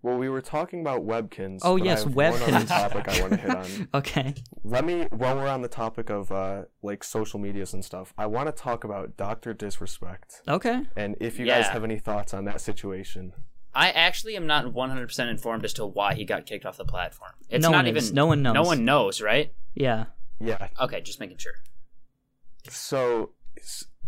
Well, 0.00 0.16
we 0.16 0.28
were 0.28 0.40
talking 0.40 0.80
about 0.80 1.04
Webkinz. 1.04 1.58
Oh, 1.62 1.74
yes, 1.74 2.04
have 2.04 2.14
One 2.14 2.32
Webkinz. 2.34 2.68
topic 2.68 3.08
I 3.08 3.20
want 3.20 3.32
to 3.32 3.38
hit 3.40 3.50
on. 3.50 3.88
Okay. 3.94 4.34
Let 4.62 4.84
me, 4.84 5.08
while 5.10 5.34
we're 5.34 5.48
on 5.48 5.62
the 5.62 5.68
topic 5.68 6.08
of 6.08 6.30
uh, 6.30 6.66
like 6.82 7.02
social 7.02 7.40
medias 7.40 7.74
and 7.74 7.84
stuff, 7.84 8.14
I 8.16 8.26
want 8.26 8.46
to 8.46 8.52
talk 8.52 8.84
about 8.84 9.16
Doctor 9.16 9.52
Disrespect, 9.52 10.42
Okay. 10.46 10.82
and 10.94 11.16
if 11.20 11.40
you 11.40 11.46
guys 11.46 11.66
have 11.66 11.82
any 11.82 11.98
thoughts 11.98 12.32
on 12.32 12.44
that 12.44 12.60
situation. 12.60 13.32
I 13.74 13.90
actually 13.90 14.36
am 14.36 14.46
not 14.46 14.66
100% 14.66 15.28
informed 15.28 15.64
as 15.64 15.72
to 15.72 15.84
why 15.84 16.14
he 16.14 16.24
got 16.24 16.46
kicked 16.46 16.64
off 16.64 16.76
the 16.76 16.84
platform. 16.84 17.32
It's 17.50 17.64
No 17.64 17.70
not 17.70 17.78
one 17.78 17.86
even 17.88 17.98
is. 17.98 18.12
No 18.12 18.26
one 18.26 18.42
knows. 18.42 18.54
No 18.54 18.62
one 18.62 18.84
knows, 18.84 19.20
right? 19.20 19.52
Yeah. 19.74 20.04
Yeah. 20.38 20.68
Okay, 20.80 21.00
just 21.00 21.18
making 21.18 21.38
sure. 21.38 21.54
So, 22.70 23.30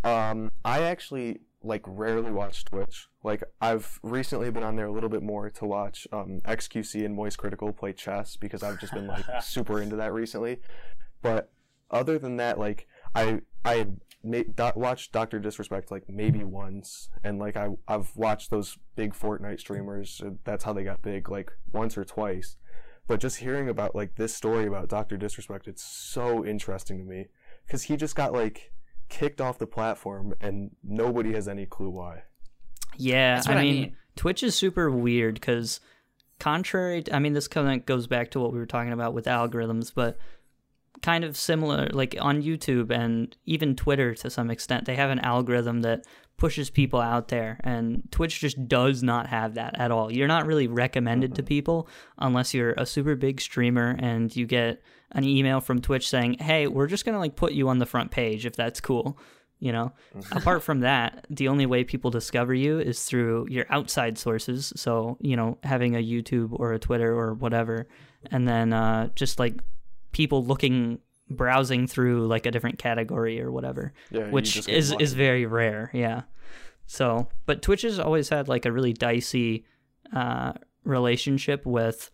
um, 0.04 0.50
I 0.64 0.82
actually 0.82 1.40
like 1.62 1.82
rarely 1.86 2.30
watch 2.30 2.64
Twitch. 2.64 3.08
Like 3.24 3.42
I've 3.60 3.98
recently 4.02 4.50
been 4.50 4.62
on 4.62 4.76
there 4.76 4.86
a 4.86 4.92
little 4.92 5.08
bit 5.10 5.22
more 5.22 5.50
to 5.50 5.64
watch 5.64 6.06
um, 6.12 6.40
XQC 6.44 7.04
and 7.04 7.14
Moist 7.14 7.38
Critical 7.38 7.72
play 7.72 7.92
chess 7.92 8.36
because 8.36 8.62
I've 8.62 8.78
just 8.80 8.92
been 8.94 9.06
like 9.06 9.24
super 9.42 9.80
into 9.80 9.96
that 9.96 10.12
recently. 10.12 10.60
But 11.22 11.50
other 11.90 12.18
than 12.18 12.36
that, 12.36 12.58
like 12.58 12.86
I 13.14 13.40
I 13.64 13.74
had 13.74 14.00
ma- 14.22 14.42
do- 14.54 14.78
watched 14.80 15.12
Doctor 15.12 15.38
Disrespect 15.40 15.90
like 15.90 16.04
maybe 16.08 16.44
once, 16.44 17.10
and 17.24 17.38
like 17.38 17.56
I 17.56 17.70
I've 17.88 18.16
watched 18.16 18.50
those 18.50 18.78
big 18.94 19.14
Fortnite 19.14 19.60
streamers. 19.60 20.22
uh, 20.24 20.30
That's 20.44 20.64
how 20.64 20.72
they 20.72 20.84
got 20.84 21.02
big, 21.02 21.28
like 21.28 21.50
once 21.72 21.98
or 21.98 22.04
twice. 22.04 22.56
But 23.08 23.20
just 23.20 23.38
hearing 23.38 23.68
about 23.68 23.94
like 23.96 24.14
this 24.16 24.34
story 24.34 24.66
about 24.66 24.88
Doctor 24.88 25.16
Disrespect, 25.16 25.66
it's 25.66 25.82
so 25.82 26.44
interesting 26.44 26.98
to 26.98 27.04
me 27.04 27.26
because 27.68 27.82
he 27.84 27.96
just 27.96 28.16
got 28.16 28.32
like 28.32 28.72
kicked 29.10 29.40
off 29.40 29.58
the 29.58 29.66
platform 29.66 30.34
and 30.40 30.70
nobody 30.82 31.34
has 31.34 31.46
any 31.46 31.66
clue 31.66 31.90
why. 31.90 32.22
Yeah, 32.96 33.42
I 33.46 33.50
what 33.50 33.58
I 33.58 33.62
mean, 33.62 33.74
mean. 33.74 33.96
Twitch 34.16 34.42
is 34.42 34.54
super 34.54 34.90
weird 34.90 35.34
because 35.34 35.80
contrary, 36.40 37.02
to, 37.02 37.14
I 37.14 37.18
mean, 37.18 37.34
this 37.34 37.46
kind 37.46 37.80
of 37.80 37.86
goes 37.86 38.06
back 38.06 38.30
to 38.32 38.40
what 38.40 38.52
we 38.52 38.58
were 38.58 38.66
talking 38.66 38.92
about 38.92 39.12
with 39.12 39.26
algorithms, 39.26 39.92
but 39.94 40.18
kind 41.02 41.24
of 41.24 41.36
similar, 41.36 41.88
like 41.92 42.16
on 42.20 42.42
YouTube 42.42 42.90
and 42.90 43.36
even 43.46 43.76
Twitter 43.76 44.14
to 44.14 44.30
some 44.30 44.50
extent, 44.50 44.84
they 44.84 44.96
have 44.96 45.10
an 45.10 45.20
algorithm 45.20 45.82
that 45.82 46.04
pushes 46.38 46.70
people 46.70 47.00
out 47.00 47.28
there, 47.28 47.60
and 47.64 48.02
Twitch 48.12 48.40
just 48.40 48.68
does 48.68 49.02
not 49.02 49.26
have 49.26 49.54
that 49.54 49.78
at 49.78 49.90
all. 49.90 50.10
You're 50.10 50.28
not 50.28 50.46
really 50.46 50.68
recommended 50.68 51.34
to 51.34 51.42
people 51.42 51.88
unless 52.16 52.54
you're 52.54 52.74
a 52.78 52.86
super 52.86 53.16
big 53.16 53.40
streamer 53.40 53.96
and 53.98 54.34
you 54.34 54.46
get 54.46 54.80
an 55.12 55.24
email 55.24 55.60
from 55.60 55.80
Twitch 55.80 56.08
saying, 56.08 56.36
"Hey, 56.38 56.66
we're 56.68 56.86
just 56.86 57.04
gonna 57.04 57.18
like 57.18 57.34
put 57.34 57.52
you 57.52 57.68
on 57.68 57.78
the 57.78 57.86
front 57.86 58.10
page 58.10 58.46
if 58.46 58.54
that's 58.54 58.80
cool." 58.80 59.18
You 59.58 59.72
know, 59.72 59.92
apart 60.30 60.62
from 60.62 60.80
that, 60.90 61.26
the 61.28 61.48
only 61.48 61.66
way 61.66 61.82
people 61.82 62.12
discover 62.12 62.54
you 62.54 62.78
is 62.78 63.02
through 63.04 63.48
your 63.50 63.66
outside 63.68 64.16
sources. 64.16 64.72
So, 64.76 65.18
you 65.20 65.34
know, 65.34 65.58
having 65.64 65.96
a 65.96 66.04
YouTube 66.04 66.50
or 66.52 66.72
a 66.72 66.78
Twitter 66.78 67.12
or 67.12 67.34
whatever, 67.34 67.88
and 68.30 68.46
then 68.46 68.72
uh, 68.72 69.08
just 69.16 69.40
like 69.40 69.60
people 70.18 70.44
looking, 70.44 70.98
browsing 71.30 71.86
through 71.86 72.26
like 72.26 72.44
a 72.44 72.50
different 72.50 72.78
category 72.78 73.40
or 73.40 73.50
whatever, 73.50 73.92
Yeah, 74.10 74.28
which 74.30 74.68
is 74.68 74.90
lucky. 74.90 75.02
is 75.04 75.12
very 75.14 75.46
rare. 75.46 75.90
Yeah. 75.94 76.22
So, 76.86 77.28
but 77.46 77.62
Twitch 77.62 77.82
has 77.82 77.98
always 77.98 78.28
had 78.28 78.48
like 78.48 78.66
a 78.66 78.72
really 78.72 78.92
dicey 78.92 79.64
uh, 80.14 80.52
relationship 80.84 81.64
with 81.66 82.10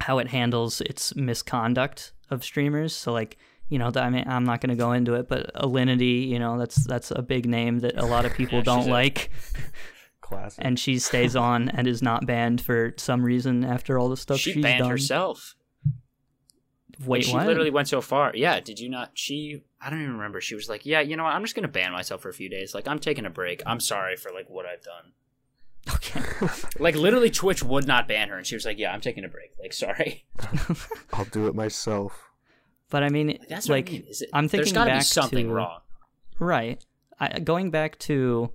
how 0.00 0.18
it 0.18 0.28
handles 0.28 0.80
its 0.80 1.14
misconduct 1.14 2.12
of 2.30 2.42
streamers. 2.42 2.92
So, 2.94 3.12
like, 3.12 3.36
you 3.68 3.78
know, 3.78 3.90
I 3.94 4.10
mean, 4.10 4.24
I'm 4.26 4.44
not 4.44 4.60
going 4.60 4.70
to 4.76 4.82
go 4.84 4.92
into 4.92 5.14
it, 5.14 5.28
but 5.28 5.54
Alinity, 5.54 6.26
you 6.26 6.38
know, 6.38 6.58
that's 6.58 6.84
that's 6.86 7.10
a 7.10 7.22
big 7.22 7.46
name 7.46 7.78
that 7.80 7.96
a 7.98 8.04
lot 8.06 8.24
of 8.24 8.32
people 8.34 8.58
Yeah, 8.64 8.64
don't 8.64 8.88
like, 8.88 9.30
classic. 10.20 10.64
and 10.64 10.78
she 10.78 10.98
stays 10.98 11.36
on 11.36 11.68
and 11.68 11.86
is 11.86 12.02
not 12.02 12.26
banned 12.26 12.60
for 12.60 12.94
some 12.96 13.22
reason 13.24 13.64
after 13.64 13.98
all 13.98 14.08
the 14.08 14.16
stuff 14.16 14.38
she 14.38 14.52
she's 14.54 14.62
banned 14.62 14.80
done. 14.80 14.90
herself. 14.90 15.54
Wait, 17.04 17.24
she 17.24 17.32
what? 17.34 17.46
literally 17.46 17.70
went 17.70 17.88
so 17.88 18.00
far. 18.00 18.32
Yeah, 18.34 18.60
did 18.60 18.78
you 18.78 18.88
not? 18.88 19.10
She, 19.14 19.62
I 19.80 19.90
don't 19.90 20.00
even 20.02 20.14
remember. 20.14 20.40
She 20.40 20.54
was 20.54 20.68
like, 20.68 20.84
"Yeah, 20.86 21.00
you 21.00 21.16
know 21.16 21.24
what? 21.24 21.34
I'm 21.34 21.42
just 21.42 21.54
gonna 21.54 21.68
ban 21.68 21.92
myself 21.92 22.22
for 22.22 22.28
a 22.28 22.34
few 22.34 22.48
days. 22.48 22.74
Like, 22.74 22.86
I'm 22.88 22.98
taking 22.98 23.26
a 23.26 23.30
break. 23.30 23.62
I'm 23.66 23.80
sorry 23.80 24.16
for 24.16 24.30
like 24.32 24.48
what 24.50 24.66
I've 24.66 24.82
done." 24.82 25.12
Okay. 25.94 26.22
Like, 26.78 26.96
literally, 26.96 27.30
Twitch 27.30 27.62
would 27.62 27.86
not 27.86 28.08
ban 28.08 28.28
her, 28.28 28.36
and 28.36 28.46
she 28.46 28.54
was 28.56 28.64
like, 28.64 28.78
"Yeah, 28.78 28.92
I'm 28.92 29.00
taking 29.00 29.24
a 29.24 29.28
break. 29.28 29.52
Like, 29.60 29.72
sorry." 29.72 30.24
I'll 31.12 31.24
do 31.26 31.46
it 31.46 31.54
myself. 31.54 32.30
But 32.90 33.02
I 33.04 33.08
mean, 33.08 33.38
That's 33.48 33.68
like, 33.68 33.88
I 33.88 33.92
mean. 33.92 34.04
Is 34.08 34.22
it, 34.22 34.30
I'm 34.32 34.48
there's 34.48 34.50
thinking 34.66 34.74
gotta 34.74 34.90
be 34.90 34.96
back 34.98 35.02
something 35.04 35.46
to- 35.48 35.52
wrong. 35.54 35.80
Right. 36.38 36.84
I, 37.20 37.38
going 37.38 37.70
back 37.70 37.98
to 38.00 38.50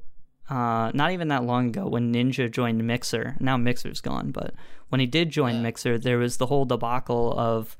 uh, 0.49 0.91
not 0.93 1.11
even 1.11 1.29
that 1.29 1.43
long 1.43 1.69
ago 1.69 1.87
when 1.87 2.13
Ninja 2.13 2.51
joined 2.51 2.85
Mixer. 2.85 3.35
Now 3.39 3.57
Mixer's 3.57 4.01
gone, 4.01 4.31
but 4.31 4.53
when 4.89 4.99
he 4.99 5.07
did 5.07 5.29
join 5.29 5.55
Yeah. 5.55 5.61
Mixer, 5.61 5.97
there 5.97 6.17
was 6.17 6.37
the 6.37 6.45
whole 6.47 6.65
debacle 6.65 7.33
of 7.37 7.77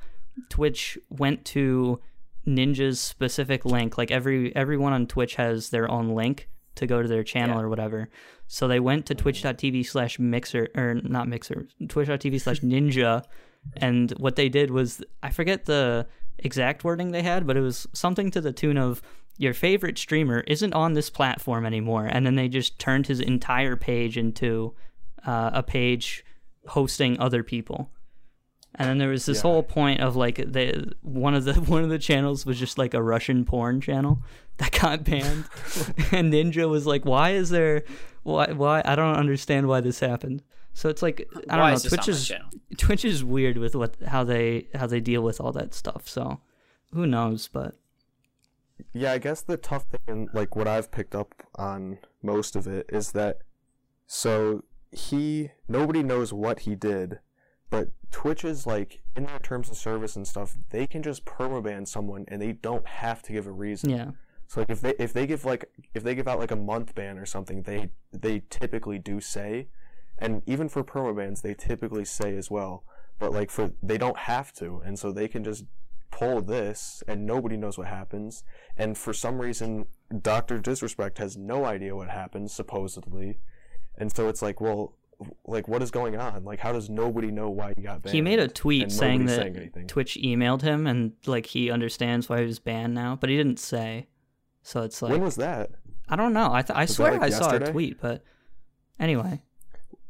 Twitch 0.50 0.98
went 1.10 1.46
to 1.46 2.00
Ninja's 2.46 3.00
specific 3.00 3.66
link. 3.66 3.98
Like 3.98 4.12
every 4.12 4.56
everyone 4.56 4.94
on 4.94 5.08
Twitch 5.08 5.36
has 5.36 5.70
their 5.70 5.90
own 5.90 6.10
link 6.10 6.48
to 6.76 6.88
go 6.88 7.02
to 7.02 7.08
their 7.08 7.24
channel 7.24 7.58
Yeah. 7.58 7.64
or 7.64 7.70
whatever. 7.70 8.10
So 8.48 8.68
they 8.68 8.80
went 8.80 9.06
to 9.08 9.16
twitch.tv 9.16 9.86
slash 9.86 10.20
mixer 10.20 10.70
or 10.76 10.96
not 11.04 11.28
mixer, 11.28 11.68
twitch.tv 11.90 12.40
slash 12.40 12.62
ninja. 12.62 13.24
And 13.76 14.12
what 14.12 14.36
they 14.38 14.48
did 14.48 14.72
was 14.72 15.04
I 15.22 15.32
forget 15.32 15.66
the 15.66 16.08
exact 16.38 16.84
wording 16.84 17.12
they 17.12 17.24
had, 17.24 17.46
but 17.46 17.58
it 17.58 17.62
was 17.62 17.88
something 17.94 18.32
to 18.32 18.40
the 18.42 18.54
tune 18.54 18.78
of 18.78 19.02
your 19.38 19.54
favorite 19.54 19.98
streamer 19.98 20.40
isn't 20.42 20.74
on 20.74 20.94
this 20.94 21.10
platform 21.10 21.66
anymore. 21.66 22.06
And 22.06 22.26
then 22.26 22.36
they 22.36 22.48
just 22.48 22.80
turned 22.80 23.08
his 23.08 23.20
entire 23.20 23.76
page 23.76 24.18
into 24.18 24.74
uh, 25.26 25.50
a 25.54 25.64
page 25.64 26.24
hosting 26.68 27.20
other 27.20 27.44
people. 27.44 27.90
And 28.80 28.88
then 28.88 28.98
there 29.00 29.10
was 29.10 29.26
this 29.26 29.38
Yeah. 29.38 29.42
whole 29.44 29.64
point 29.64 30.02
of 30.02 30.16
like 30.16 30.36
the 30.36 30.94
one 31.02 31.34
of 31.34 31.46
the 31.46 31.54
one 31.76 31.84
of 31.84 31.90
the 31.90 32.00
channels 32.00 32.46
was 32.46 32.60
just 32.60 32.78
like 32.78 32.94
a 32.94 33.02
Russian 33.02 33.44
porn 33.46 33.82
channel 33.82 34.22
that 34.58 34.72
got 34.72 35.04
banned, 35.04 35.46
and 36.12 36.32
Ninja 36.34 36.70
was 36.70 36.86
like, 36.86 37.04
"Why 37.06 37.32
is 37.32 37.50
there? 37.50 37.84
Why? 38.24 38.52
Why? 38.52 38.82
I 38.86 38.96
don't 38.96 39.16
understand 39.16 39.68
why 39.68 39.82
this 39.82 40.00
happened." 40.00 40.44
So 40.74 40.90
it's 40.90 41.02
like 41.02 41.28
I 41.50 41.56
don't 41.56 41.60
Why 41.66 41.70
know. 41.72 41.76
is 41.76 41.84
Twitch 41.84 42.08
is? 42.08 42.32
Twitch 42.78 43.04
is 43.04 43.24
weird 43.24 43.58
with 43.58 43.76
what 43.76 43.96
how 44.08 44.24
they 44.24 44.68
how 44.76 44.86
they 44.86 45.00
deal 45.00 45.24
with 45.24 45.42
all 45.42 45.52
that 45.54 45.74
stuff. 45.74 46.08
So 46.08 46.40
who 46.94 47.08
knows? 47.08 47.48
But 47.48 47.74
Yeah, 48.94 49.14
I 49.14 49.18
guess 49.18 49.42
the 49.42 49.58
tough 49.58 49.86
thing, 49.90 50.02
and 50.08 50.30
like 50.34 50.56
what 50.56 50.68
I've 50.68 50.92
picked 50.92 51.16
up 51.16 51.34
on 51.56 51.98
most 52.22 52.56
of 52.56 52.68
it, 52.68 52.86
is 52.90 53.12
that 53.14 53.40
so 54.06 54.64
he 54.92 55.50
nobody 55.68 56.04
knows 56.04 56.32
what 56.32 56.60
he 56.62 56.76
did, 56.76 57.20
but 57.70 57.90
Twitch 58.12 58.44
is 58.46 58.66
like 58.66 59.02
in 59.16 59.26
their 59.26 59.40
terms 59.40 59.70
of 59.70 59.78
service 59.78 60.16
and 60.16 60.28
stuff, 60.28 60.58
they 60.70 60.88
can 60.88 61.04
just 61.04 61.26
permaban 61.26 61.88
someone 61.88 62.26
and 62.28 62.42
they 62.42 62.54
don't 62.54 62.88
have 62.88 63.22
to 63.24 63.34
give 63.34 63.48
a 63.48 63.52
reason. 63.52 63.90
yeah, 63.90 64.12
So 64.48 64.62
like 64.62 64.70
if 64.70 64.82
they 64.82 64.94
if 64.98 65.14
they 65.14 65.28
give 65.28 65.44
like 65.46 65.70
if 65.94 66.04
they 66.04 66.16
give 66.16 66.28
out 66.28 66.40
like 66.40 66.52
a 66.52 66.56
month 66.56 66.96
ban 66.96 67.18
or 67.18 67.26
something, 67.26 67.64
they 67.64 67.90
they 68.12 68.44
typically 68.50 69.00
do 69.00 69.20
say, 69.20 69.68
and 70.18 70.42
even 70.46 70.70
for 70.70 70.84
permabans 70.84 71.42
they 71.42 71.54
typically 71.54 72.06
say 72.06 72.36
as 72.38 72.50
well. 72.50 72.84
But 73.20 73.34
like 73.34 73.50
for 73.52 73.72
they 73.84 73.98
don't 73.98 74.18
have 74.18 74.54
to, 74.54 74.82
and 74.86 74.98
so 74.98 75.12
they 75.12 75.28
can 75.28 75.44
just 75.44 75.66
pull 76.12 76.42
this, 76.42 77.04
and 77.08 77.26
nobody 77.26 77.58
knows 77.58 77.78
what 77.78 77.88
happens. 77.88 78.44
And 78.78 78.98
for 78.98 79.12
some 79.14 79.40
reason, 79.40 79.88
Doctor 80.22 80.58
Disrespect 80.60 81.18
has 81.18 81.36
no 81.36 81.66
idea 81.66 81.96
what 81.96 82.10
happens 82.10 82.54
supposedly, 82.54 83.40
and 83.98 84.16
so 84.16 84.30
it's 84.30 84.42
like, 84.42 84.62
well, 84.62 84.94
like 85.46 85.68
what 85.68 85.82
is 85.82 85.92
going 85.92 86.16
on? 86.16 86.44
Like 86.46 86.60
how 86.60 86.72
does 86.72 86.90
nobody 86.90 87.32
know 87.32 87.50
why 87.50 87.74
he 87.76 87.82
got 87.82 88.02
banned? 88.02 88.14
he 88.14 88.22
made 88.22 88.40
a 88.40 88.48
tweet 88.48 88.92
saying 88.92 89.26
that 89.26 89.54
saying. 89.54 89.88
Twitch 89.88 90.18
emailed 90.22 90.62
him 90.62 90.86
and 90.88 91.14
like 91.26 91.48
he 91.48 91.72
understands 91.72 92.30
why 92.30 92.40
he 92.42 92.46
was 92.46 92.60
banned 92.60 92.94
now, 92.94 93.18
but 93.20 93.30
he 93.30 93.38
didn't 93.38 93.60
say. 93.60 94.08
So 94.62 94.82
it's 94.82 95.02
like 95.02 95.12
when 95.12 95.22
was 95.22 95.36
that? 95.38 95.72
I 96.10 96.16
don't 96.16 96.34
know. 96.34 96.54
I 96.54 96.62
th- 96.62 96.78
I 96.78 96.86
swear 96.86 97.14
like, 97.14 97.22
I 97.22 97.30
saw 97.30 97.56
a 97.56 97.72
tweet, 97.72 98.00
but 98.00 98.24
anyway, 99.00 99.42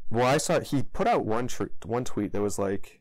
Well, 0.09 0.25
I 0.25 0.37
saw 0.37 0.59
he 0.59 0.83
put 0.83 1.07
out 1.07 1.25
one 1.25 1.47
tr- 1.47 1.65
one 1.85 2.03
tweet 2.03 2.33
that 2.33 2.41
was 2.41 2.59
like, 2.59 2.99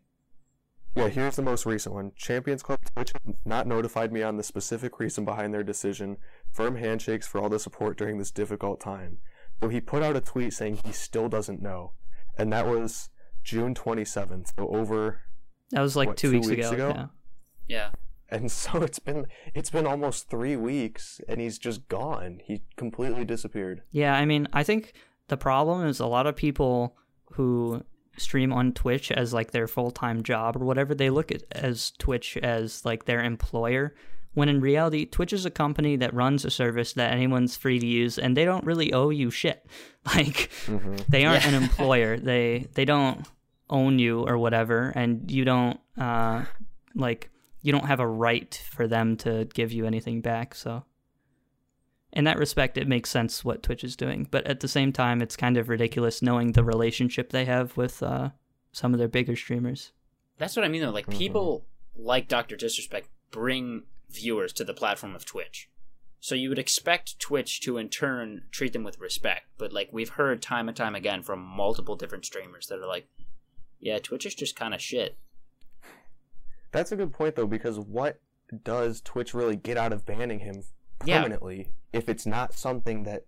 "Yeah, 0.94 1.08
here's 1.08 1.36
the 1.36 1.42
most 1.42 1.66
recent 1.66 1.94
one. 1.94 2.12
Champions 2.16 2.62
Club 2.62 2.78
Twitch 2.94 3.12
not 3.44 3.66
notified 3.66 4.12
me 4.12 4.22
on 4.22 4.36
the 4.36 4.42
specific 4.42 4.98
reason 4.98 5.24
behind 5.24 5.52
their 5.52 5.64
decision. 5.64 6.18
Firm 6.52 6.76
handshakes 6.76 7.26
for 7.26 7.40
all 7.40 7.48
the 7.48 7.58
support 7.58 7.98
during 7.98 8.18
this 8.18 8.30
difficult 8.30 8.80
time." 8.80 9.18
So 9.62 9.68
he 9.68 9.80
put 9.80 10.02
out 10.02 10.16
a 10.16 10.20
tweet 10.20 10.52
saying 10.52 10.80
he 10.84 10.92
still 10.92 11.28
doesn't 11.28 11.62
know, 11.62 11.92
and 12.36 12.52
that 12.52 12.66
was 12.66 13.08
June 13.42 13.74
27th. 13.74 14.52
So 14.58 14.68
over, 14.68 15.22
that 15.70 15.80
was 15.80 15.96
like 15.96 16.08
What, 16.08 16.16
two, 16.16 16.30
two 16.32 16.36
weeks, 16.38 16.48
weeks 16.48 16.70
ago. 16.70 16.90
ago? 16.90 17.08
Yeah. 17.68 17.76
Yeah. 17.76 17.90
and 18.28 18.50
so 18.62 18.82
it's 18.82 18.98
been 18.98 19.26
it's 19.54 19.70
been 19.70 19.86
almost 19.86 20.28
three 20.28 20.56
weeks, 20.56 21.20
and 21.28 21.40
he's 21.40 21.58
just 21.58 21.88
gone. 21.88 22.40
He 22.44 22.62
completely 22.76 23.24
disappeared. 23.24 23.82
Yeah, 23.90 24.14
I 24.14 24.24
mean, 24.24 24.46
I 24.52 24.62
think 24.62 24.92
the 25.28 25.36
problem 25.36 25.86
is 25.86 26.00
a 26.00 26.06
lot 26.06 26.26
of 26.26 26.36
people 26.36 26.96
who 27.32 27.82
stream 28.18 28.52
on 28.52 28.72
Twitch 28.72 29.10
as 29.12 29.34
like 29.34 29.50
their 29.50 29.66
full 29.66 29.90
time 29.90 30.22
job 30.22 30.56
or 30.56 30.64
whatever, 30.64 30.94
they 30.94 31.10
look 31.10 31.30
at 31.32 31.42
as 31.52 31.92
Twitch 31.98 32.36
as 32.38 32.84
like 32.84 33.04
their 33.06 33.22
employer. 33.22 33.94
When 34.36 34.48
in 34.50 34.60
reality, 34.60 35.06
Twitch 35.06 35.32
is 35.32 35.46
a 35.46 35.50
company 35.50 35.96
that 35.96 36.12
runs 36.12 36.44
a 36.44 36.50
service 36.50 36.92
that 36.92 37.10
anyone's 37.10 37.56
free 37.56 37.78
to 37.78 37.86
use, 37.86 38.18
and 38.18 38.36
they 38.36 38.44
don't 38.44 38.64
really 38.66 38.92
owe 38.92 39.08
you 39.10 39.30
shit. 39.30 39.66
Like, 40.14 40.50
they 41.08 41.24
aren't 41.24 41.42
Yeah. 41.44 41.48
an 41.56 41.62
employer. 41.62 42.16
they 42.18 42.66
they 42.74 42.84
don't 42.84 43.26
own 43.68 43.98
you 43.98 44.20
or 44.28 44.36
whatever, 44.38 44.92
and 44.94 45.28
you 45.30 45.44
don't 45.44 45.80
uh 45.98 46.44
like 46.94 47.30
you 47.62 47.72
don't 47.72 47.86
have 47.86 47.98
a 47.98 48.06
right 48.06 48.54
for 48.70 48.86
them 48.86 49.16
to 49.24 49.46
give 49.54 49.72
you 49.72 49.84
anything 49.86 50.20
back. 50.20 50.54
So 50.54 50.84
in 52.12 52.24
that 52.24 52.38
respect, 52.38 52.78
it 52.78 52.86
makes 52.86 53.10
sense 53.10 53.44
what 53.44 53.62
Twitch 53.62 53.82
is 53.84 53.96
doing. 53.96 54.28
But 54.30 54.46
at 54.46 54.60
the 54.60 54.68
same 54.68 54.92
time, 54.92 55.20
it's 55.20 55.36
kind 55.36 55.56
of 55.56 55.68
ridiculous 55.68 56.22
knowing 56.22 56.52
the 56.52 56.62
relationship 56.64 57.30
they 57.30 57.44
have 57.46 57.76
with 57.76 58.02
uh, 58.02 58.30
some 58.72 58.92
of 58.92 58.98
their 58.98 59.08
bigger 59.08 59.34
streamers. 59.34 59.92
That's 60.38 60.54
what 60.56 60.64
I 60.64 60.68
mean 60.68 60.82
though. 60.82 60.90
Like 60.90 61.06
Mhm. 61.08 61.18
people 61.18 61.66
like 61.96 62.28
Doctor 62.28 62.54
Disrespect 62.56 63.08
bring 63.30 63.82
viewers 64.08 64.52
to 64.54 64.64
the 64.64 64.74
platform 64.74 65.14
of 65.14 65.24
Twitch. 65.24 65.68
So 66.20 66.34
you 66.34 66.48
would 66.48 66.58
expect 66.58 67.18
Twitch 67.20 67.60
to 67.62 67.78
in 67.78 67.88
turn 67.88 68.44
treat 68.50 68.72
them 68.72 68.82
with 68.84 68.98
respect, 68.98 69.46
but 69.58 69.72
like 69.72 69.90
we've 69.92 70.10
heard 70.10 70.42
time 70.42 70.68
and 70.68 70.76
time 70.76 70.94
again 70.94 71.22
from 71.22 71.40
multiple 71.40 71.94
different 71.96 72.24
streamers 72.24 72.66
that 72.66 72.78
are 72.78 72.86
like, 72.86 73.08
"Yeah, 73.78 73.98
Twitch 73.98 74.26
is 74.26 74.34
just 74.34 74.56
kind 74.56 74.74
of 74.74 74.80
shit." 74.80 75.18
That's 76.72 76.92
a 76.92 76.96
good 76.96 77.12
point 77.12 77.36
though, 77.36 77.46
because 77.46 77.78
what 77.78 78.20
does 78.64 79.00
Twitch 79.00 79.34
really 79.34 79.56
get 79.56 79.76
out 79.76 79.92
of 79.92 80.04
banning 80.06 80.40
him 80.40 80.62
Yeah. 81.04 81.18
permanently 81.18 81.72
if 81.92 82.08
it's 82.08 82.26
not 82.26 82.54
something 82.54 83.04
that 83.04 83.24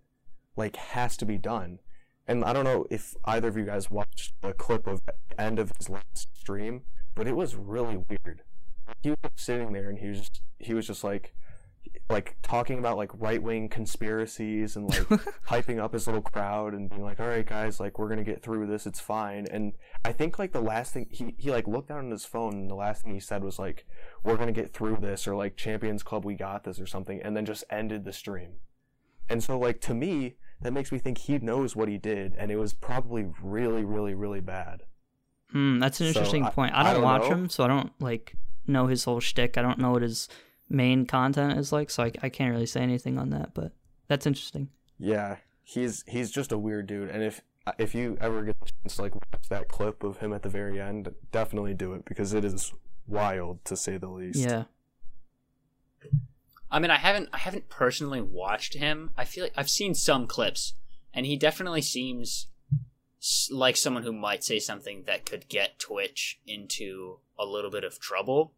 like 0.55 0.75
has 0.75 1.15
to 1.17 1.25
be 1.25 1.37
done? 1.37 1.79
And 2.27 2.43
I 2.43 2.53
don't 2.53 2.65
know 2.65 2.85
if 2.89 3.15
either 3.25 3.47
of 3.47 3.57
you 3.57 3.65
guys 3.65 3.89
watched 3.89 4.33
a 4.43 4.53
clip 4.53 4.85
of 4.87 5.01
the 5.05 5.41
end 5.41 5.57
of 5.57 5.71
his 5.77 5.89
last 5.89 6.35
stream, 6.35 6.85
but 7.15 7.27
it 7.27 7.35
was 7.35 7.55
really 7.55 7.97
weird. 7.97 8.43
He 9.01 9.09
was 9.09 9.17
sitting 9.35 9.73
there 9.73 9.89
and 9.89 9.97
he 9.99 10.07
was 10.07 10.19
just, 10.19 10.41
he 10.59 10.73
was 10.73 10.87
just 10.87 11.03
like, 11.03 11.33
like 12.09 12.35
talking 12.41 12.77
about 12.79 12.97
like 12.97 13.11
right 13.13 13.41
wing 13.41 13.69
conspiracies 13.69 14.75
and 14.75 14.89
like 14.89 15.07
hyping 15.47 15.79
up 15.79 15.93
his 15.93 16.07
little 16.07 16.21
crowd 16.21 16.73
and 16.73 16.89
being 16.89 17.03
like, 17.03 17.19
all 17.19 17.27
right, 17.27 17.45
guys, 17.45 17.79
like 17.79 17.97
we're 17.99 18.09
gonna 18.09 18.23
get 18.23 18.41
through 18.43 18.67
this. 18.67 18.85
It's 18.85 18.99
fine. 18.99 19.45
And 19.51 19.73
I 20.03 20.11
think 20.11 20.37
like 20.39 20.51
the 20.51 20.61
last 20.61 20.93
thing 20.93 21.07
he 21.09 21.35
he 21.37 21.51
like 21.51 21.67
looked 21.67 21.89
down 21.89 21.99
on 22.05 22.11
his 22.11 22.25
phone 22.25 22.53
and 22.53 22.69
the 22.69 22.75
last 22.75 23.03
thing 23.03 23.13
he 23.13 23.19
said 23.19 23.43
was 23.43 23.59
like, 23.59 23.85
we're 24.23 24.37
gonna 24.37 24.51
get 24.51 24.73
through 24.73 24.97
this 24.97 25.27
or 25.27 25.35
like 25.35 25.55
Champions 25.55 26.03
Club, 26.03 26.25
we 26.25 26.35
got 26.35 26.63
this 26.63 26.79
or 26.79 26.85
something, 26.87 27.21
and 27.21 27.35
then 27.35 27.45
just 27.45 27.63
ended 27.69 28.05
the 28.05 28.13
stream. 28.13 28.53
And 29.29 29.43
so 29.43 29.57
like 29.59 29.79
to 29.81 29.93
me, 29.93 30.35
that 30.61 30.73
makes 30.73 30.91
me 30.91 30.97
think 30.99 31.19
he 31.19 31.37
knows 31.39 31.75
what 31.75 31.87
he 31.87 31.97
did, 31.97 32.35
and 32.37 32.51
it 32.51 32.57
was 32.57 32.73
probably 32.73 33.27
really, 33.41 33.85
really, 33.85 34.13
really 34.15 34.41
bad. 34.41 34.83
Hmm, 35.51 35.79
that's 35.79 35.99
an 36.01 36.07
So, 36.07 36.19
interesting 36.19 36.45
I- 36.45 36.49
point. 36.49 36.73
I 36.73 36.81
I 36.81 36.83
don't, 36.85 36.93
don't 36.95 37.03
watch 37.03 37.21
know. 37.23 37.27
him, 37.29 37.49
so 37.49 37.63
I 37.63 37.67
don't 37.67 37.91
like 38.01 38.35
know 38.69 38.87
his 38.87 39.03
whole 39.03 39.19
shtick. 39.19 39.57
I 39.57 39.61
don't 39.61 39.79
know 39.79 39.91
what 39.91 40.01
his 40.01 40.27
main 40.69 41.05
content 41.05 41.57
is 41.57 41.71
like, 41.71 41.89
so 41.89 42.03
I, 42.03 42.11
I 42.21 42.29
can't 42.29 42.51
really 42.51 42.65
say 42.65 42.81
anything 42.81 43.17
on 43.17 43.29
that. 43.31 43.53
But 43.53 43.73
that's 44.07 44.25
interesting. 44.25 44.69
Yeah, 44.97 45.37
he's 45.63 46.03
he's 46.07 46.31
just 46.31 46.51
a 46.51 46.57
weird 46.57 46.87
dude, 46.87 47.09
and 47.09 47.23
if 47.23 47.41
if 47.77 47.93
you 47.93 48.17
ever 48.19 48.43
get 48.43 48.59
the 48.59 48.71
chance 48.83 48.95
to 48.95 49.01
like 49.03 49.15
watch 49.15 49.49
that 49.49 49.67
clip 49.67 50.03
of 50.03 50.17
him 50.17 50.33
at 50.33 50.43
the 50.43 50.49
very 50.49 50.79
end, 50.79 51.13
definitely 51.31 51.73
do 51.73 51.93
it 51.93 52.05
because 52.05 52.33
it 52.33 52.45
is 52.45 52.73
wild 53.07 53.63
to 53.65 53.75
say 53.75 53.97
the 53.97 54.09
least. 54.09 54.39
Yeah. 54.39 54.65
I 56.71 56.79
mean, 56.79 56.91
I 56.91 56.97
haven't 56.97 57.29
I 57.33 57.39
haven't 57.39 57.69
personally 57.69 58.21
watched 58.21 58.75
him. 58.75 59.11
I 59.17 59.25
feel 59.25 59.43
like 59.43 59.53
I've 59.57 59.69
seen 59.69 59.95
some 59.95 60.27
clips, 60.27 60.73
and 61.13 61.25
he 61.25 61.35
definitely 61.35 61.81
seems 61.81 62.47
like 63.51 63.75
someone 63.75 64.03
who 64.03 64.13
might 64.13 64.43
say 64.43 64.59
something 64.59 65.03
that 65.05 65.25
could 65.25 65.49
get 65.49 65.79
Twitch 65.79 66.39
into 66.45 67.19
a 67.37 67.45
little 67.45 67.71
bit 67.71 67.83
of 67.83 67.99
trouble. 67.99 68.53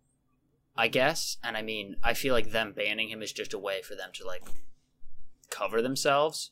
I 0.75 0.87
guess, 0.87 1.37
and 1.43 1.57
I 1.57 1.61
mean, 1.61 1.97
I 2.01 2.13
feel 2.13 2.33
like 2.33 2.51
them 2.51 2.73
banning 2.73 3.09
him 3.09 3.21
is 3.21 3.31
just 3.31 3.53
a 3.53 3.59
way 3.59 3.81
for 3.81 3.95
them 3.95 4.09
to 4.13 4.25
like 4.25 4.43
cover 5.49 5.81
themselves. 5.81 6.51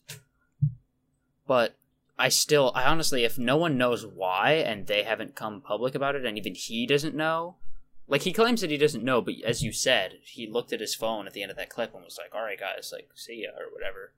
But 1.47 1.75
I 2.17 2.29
still, 2.29 2.71
I 2.75 2.83
honestly, 2.83 3.23
if 3.23 3.37
no 3.37 3.57
one 3.57 3.77
knows 3.77 4.05
why 4.05 4.51
and 4.51 4.87
they 4.87 5.03
haven't 5.03 5.35
come 5.35 5.61
public 5.61 5.95
about 5.95 6.15
it, 6.15 6.25
and 6.25 6.37
even 6.37 6.53
he 6.53 6.85
doesn't 6.85 7.15
know, 7.15 7.55
like 8.07 8.23
he 8.23 8.33
claims 8.33 8.61
that 8.61 8.71
he 8.71 8.77
doesn't 8.77 9.03
know, 9.03 9.21
but 9.21 9.35
as 9.45 9.63
you 9.63 9.71
said, 9.71 10.15
he 10.23 10.49
looked 10.49 10.73
at 10.73 10.81
his 10.81 10.95
phone 10.95 11.27
at 11.27 11.33
the 11.33 11.41
end 11.41 11.51
of 11.51 11.57
that 11.57 11.69
clip 11.69 11.93
and 11.93 12.03
was 12.03 12.19
like, 12.21 12.35
"All 12.35 12.43
right, 12.43 12.59
guys, 12.59 12.91
like 12.91 13.09
see 13.15 13.43
ya" 13.43 13.51
or 13.57 13.71
whatever. 13.71 14.13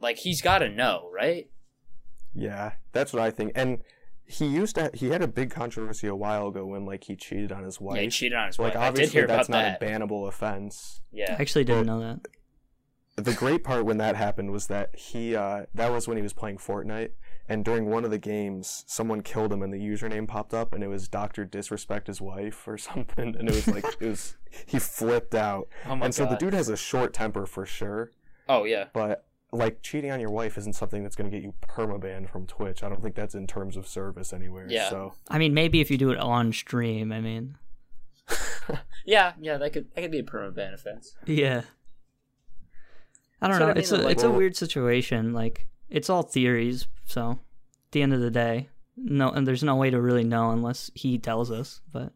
Like 0.00 0.18
he's 0.18 0.42
got 0.42 0.58
to 0.58 0.68
know, 0.68 1.08
right? 1.12 1.48
Yeah, 2.34 2.72
that's 2.92 3.12
what 3.12 3.22
I 3.22 3.30
think. 3.30 3.52
And 3.54 3.82
he 4.24 4.46
used 4.46 4.76
to 4.76 4.90
he 4.94 5.08
had 5.10 5.22
a 5.22 5.28
big 5.28 5.50
controversy 5.50 6.06
a 6.06 6.14
while 6.14 6.48
ago 6.48 6.64
when 6.66 6.86
like 6.86 7.04
he 7.04 7.16
cheated 7.16 7.52
on 7.52 7.64
his 7.64 7.80
wife. 7.80 7.96
Yeah, 7.96 8.02
he 8.02 8.08
cheated 8.08 8.38
on 8.38 8.46
his 8.48 8.58
like 8.58 8.74
wife. 8.74 8.76
I 8.82 8.84
did 8.86 8.88
obviously 8.88 9.12
hear 9.20 9.26
that's 9.26 9.48
about 9.48 9.62
not 9.64 9.80
that. 9.80 9.82
a 9.82 9.90
bannable 10.00 10.28
offense. 10.28 11.00
Yeah. 11.12 11.36
I 11.38 11.42
actually 11.42 11.64
didn't 11.64 11.86
Well- 11.88 12.00
know 12.00 12.18
that. 13.16 13.24
the 13.24 13.34
great 13.34 13.62
part 13.62 13.84
when 13.84 13.98
that 13.98 14.16
happened 14.16 14.50
was 14.52 14.68
that 14.68 14.96
he 14.96 15.36
uh, 15.36 15.66
that 15.74 15.92
was 15.92 16.08
when 16.08 16.16
he 16.16 16.22
was 16.22 16.32
playing 16.32 16.56
Fortnite 16.58 17.10
and 17.48 17.62
during 17.64 17.86
one 17.90 18.04
of 18.06 18.10
the 18.10 18.18
games 18.18 18.84
someone 18.86 19.20
killed 19.20 19.52
him 19.52 19.62
and 19.62 19.70
the 19.72 19.78
username 19.78 20.26
popped 20.26 20.54
up 20.54 20.72
and 20.72 20.82
it 20.82 20.86
was 20.88 21.08
Doctor 21.08 21.44
Disrespect 21.44 22.06
his 22.06 22.20
wife 22.22 22.66
or 22.66 22.78
something 22.88 23.36
and 23.36 23.48
it 23.48 23.54
was 23.54 23.68
like 23.68 23.84
it 24.00 24.06
was 24.08 24.36
he 24.66 24.78
flipped 24.78 25.34
out 25.34 25.68
oh 25.86 25.96
my 25.96 26.06
and 26.06 26.14
so 26.14 26.24
the 26.24 26.36
dude 26.36 26.54
has 26.54 26.70
a 26.70 26.76
short 26.76 27.12
temper 27.12 27.44
for 27.44 27.66
sure 27.66 28.10
Oh 28.48 28.64
yeah, 28.64 28.86
but 28.94 29.24
like 29.54 29.82
cheating 29.82 30.10
on 30.10 30.18
your 30.18 30.30
wife 30.30 30.56
isn't 30.56 30.72
something 30.72 31.02
that's 31.02 31.14
going 31.14 31.30
to 31.30 31.36
get 31.36 31.44
you 31.44 31.52
permabanned 31.68 32.30
from 32.30 32.46
Twitch 32.46 32.82
I 32.82 32.88
don't 32.88 33.02
think 33.02 33.14
that's 33.14 33.34
in 33.34 33.46
terms 33.46 33.76
of 33.76 33.86
service 33.86 34.32
anywhere 34.32 34.66
Yeah. 34.68 34.88
so 34.88 35.12
I 35.28 35.38
mean, 35.38 35.52
maybe 35.54 35.80
if 35.80 35.90
you 35.90 35.98
do 35.98 36.10
it 36.10 36.18
on 36.18 36.52
stream. 36.52 37.12
I 37.12 37.20
mean, 37.20 37.56
yeah, 39.04 39.32
yeah. 39.40 39.58
That 39.58 39.72
could 39.72 39.92
that 39.94 40.00
could 40.02 40.10
be 40.10 40.20
a 40.20 40.24
permanent 40.24 40.56
ban 40.56 40.72
offense. 40.74 41.16
yeah. 41.26 41.62
I 43.40 43.48
don't 43.48 43.58
So, 43.58 43.64
know. 43.64 43.70
I 43.70 43.74
mean, 43.74 43.78
it's 43.78 43.90
a 43.92 43.96
like- 43.98 44.12
it's 44.12 44.22
a 44.22 44.30
weird 44.30 44.56
situation. 44.56 45.32
Like 45.32 45.66
it's 45.90 46.08
all 46.08 46.22
theories. 46.22 46.86
So, 47.04 47.32
at 47.32 47.38
the 47.92 48.00
end 48.02 48.14
of 48.14 48.20
the 48.20 48.30
day, 48.30 48.68
no, 48.96 49.28
and 49.30 49.46
there's 49.46 49.64
no 49.64 49.74
way 49.76 49.90
to 49.90 50.00
really 50.00 50.24
know 50.24 50.50
unless 50.50 50.90
he 50.94 51.18
tells 51.18 51.50
us. 51.50 51.80
But 51.92 52.12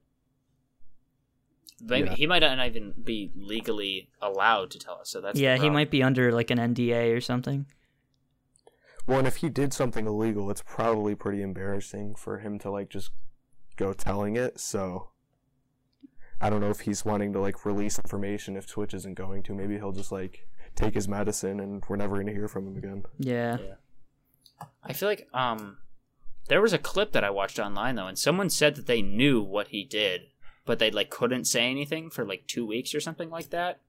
Maybe 1.80 2.08
Yeah. 2.08 2.14
he 2.14 2.26
might 2.26 2.40
not 2.40 2.66
even 2.66 2.94
be 3.02 3.30
legally 3.36 4.08
allowed 4.22 4.70
to 4.72 4.78
tell 4.78 4.94
us. 5.00 5.10
So 5.10 5.20
that's 5.20 5.38
yeah, 5.38 5.56
he 5.56 5.68
might 5.70 5.90
be 5.90 6.02
under 6.02 6.32
like 6.32 6.50
an 6.50 6.58
NDA 6.58 7.14
or 7.16 7.20
something. 7.20 7.66
well 9.06 9.18
and 9.18 9.28
if 9.28 9.36
he 9.36 9.48
did 9.48 9.72
something 9.72 10.06
illegal 10.06 10.50
it's 10.50 10.62
probably 10.62 11.14
pretty 11.14 11.40
embarrassing 11.42 12.14
for 12.16 12.38
him 12.38 12.58
to 12.58 12.70
like 12.70 12.88
just 12.88 13.10
go 13.76 13.92
telling 13.92 14.36
it 14.36 14.58
so 14.58 15.10
I 16.40 16.50
don't 16.50 16.60
know 16.60 16.70
if 16.70 16.80
he's 16.80 17.04
wanting 17.04 17.32
to 17.34 17.40
like 17.40 17.64
release 17.64 17.98
information 17.98 18.56
if 18.56 18.66
Twitch 18.66 18.92
isn't 18.92 19.14
going 19.14 19.42
to. 19.44 19.54
Maybe 19.54 19.76
he'll 19.76 19.92
just 19.92 20.12
like 20.12 20.46
take 20.74 20.94
his 20.94 21.08
medicine 21.08 21.60
and 21.60 21.82
we're 21.88 21.96
never 21.96 22.16
going 22.16 22.26
to 22.26 22.32
hear 22.34 22.48
from 22.48 22.66
him 22.66 22.76
again. 22.76 23.04
Yeah. 23.18 23.56
I 24.82 24.92
feel 24.92 25.08
like 25.08 25.28
um, 25.32 25.78
there 26.48 26.60
was 26.60 26.72
a 26.74 26.78
clip 26.78 27.12
that 27.12 27.24
I 27.24 27.30
watched 27.30 27.58
online 27.58 27.94
though, 27.94 28.06
and 28.06 28.18
someone 28.18 28.50
said 28.50 28.74
that 28.76 28.86
they 28.86 29.00
knew 29.02 29.40
what 29.40 29.68
he 29.68 29.82
did, 29.84 30.22
but 30.66 30.78
they 30.78 30.90
like 30.90 31.08
couldn't 31.08 31.46
say 31.46 31.70
anything 31.70 32.10
for 32.10 32.26
like 32.26 32.46
two 32.46 32.66
weeks 32.66 32.94
or 32.94 33.00
something 33.00 33.30
like 33.30 33.50
that. 33.50 33.80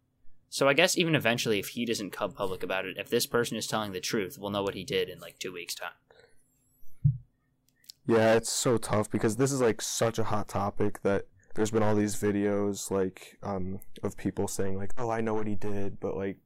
So 0.50 0.70
I 0.70 0.74
guess 0.74 0.98
even 0.98 1.16
eventually, 1.16 1.60
if 1.60 1.70
he 1.70 1.86
doesn't 1.86 2.12
come 2.12 2.32
public 2.32 2.64
about 2.64 2.86
it, 2.86 2.98
if 2.98 3.10
this 3.10 3.26
person 3.26 3.58
is 3.58 3.68
telling 3.68 3.92
the 3.92 4.00
truth, 4.00 4.38
we'll 4.40 4.52
know 4.52 4.64
what 4.64 4.76
he 4.76 4.86
did 4.86 5.10
in 5.10 5.20
like 5.20 5.40
two 5.40 5.52
weeks' 5.52 5.76
time. 5.76 5.92
Yeah, 8.06 8.36
it's 8.36 8.52
so 8.52 8.78
tough 8.78 9.12
because 9.12 9.36
this 9.36 9.52
is 9.52 9.60
like 9.60 9.82
such 9.82 10.18
a 10.18 10.24
hot 10.24 10.48
topic 10.48 11.02
that 11.02 11.26
there's 11.56 11.72
been 11.72 11.84
all 11.84 11.96
these 11.96 12.16
videos 12.16 12.90
like 12.90 13.38
um 13.44 13.82
of 14.04 14.16
people 14.16 14.48
saying 14.48 14.78
like, 14.78 14.94
"Oh, 14.98 15.10
I 15.10 15.20
know 15.20 15.34
what 15.34 15.48
he 15.48 15.56
did," 15.56 16.00
but 16.00 16.16
like 16.16 16.38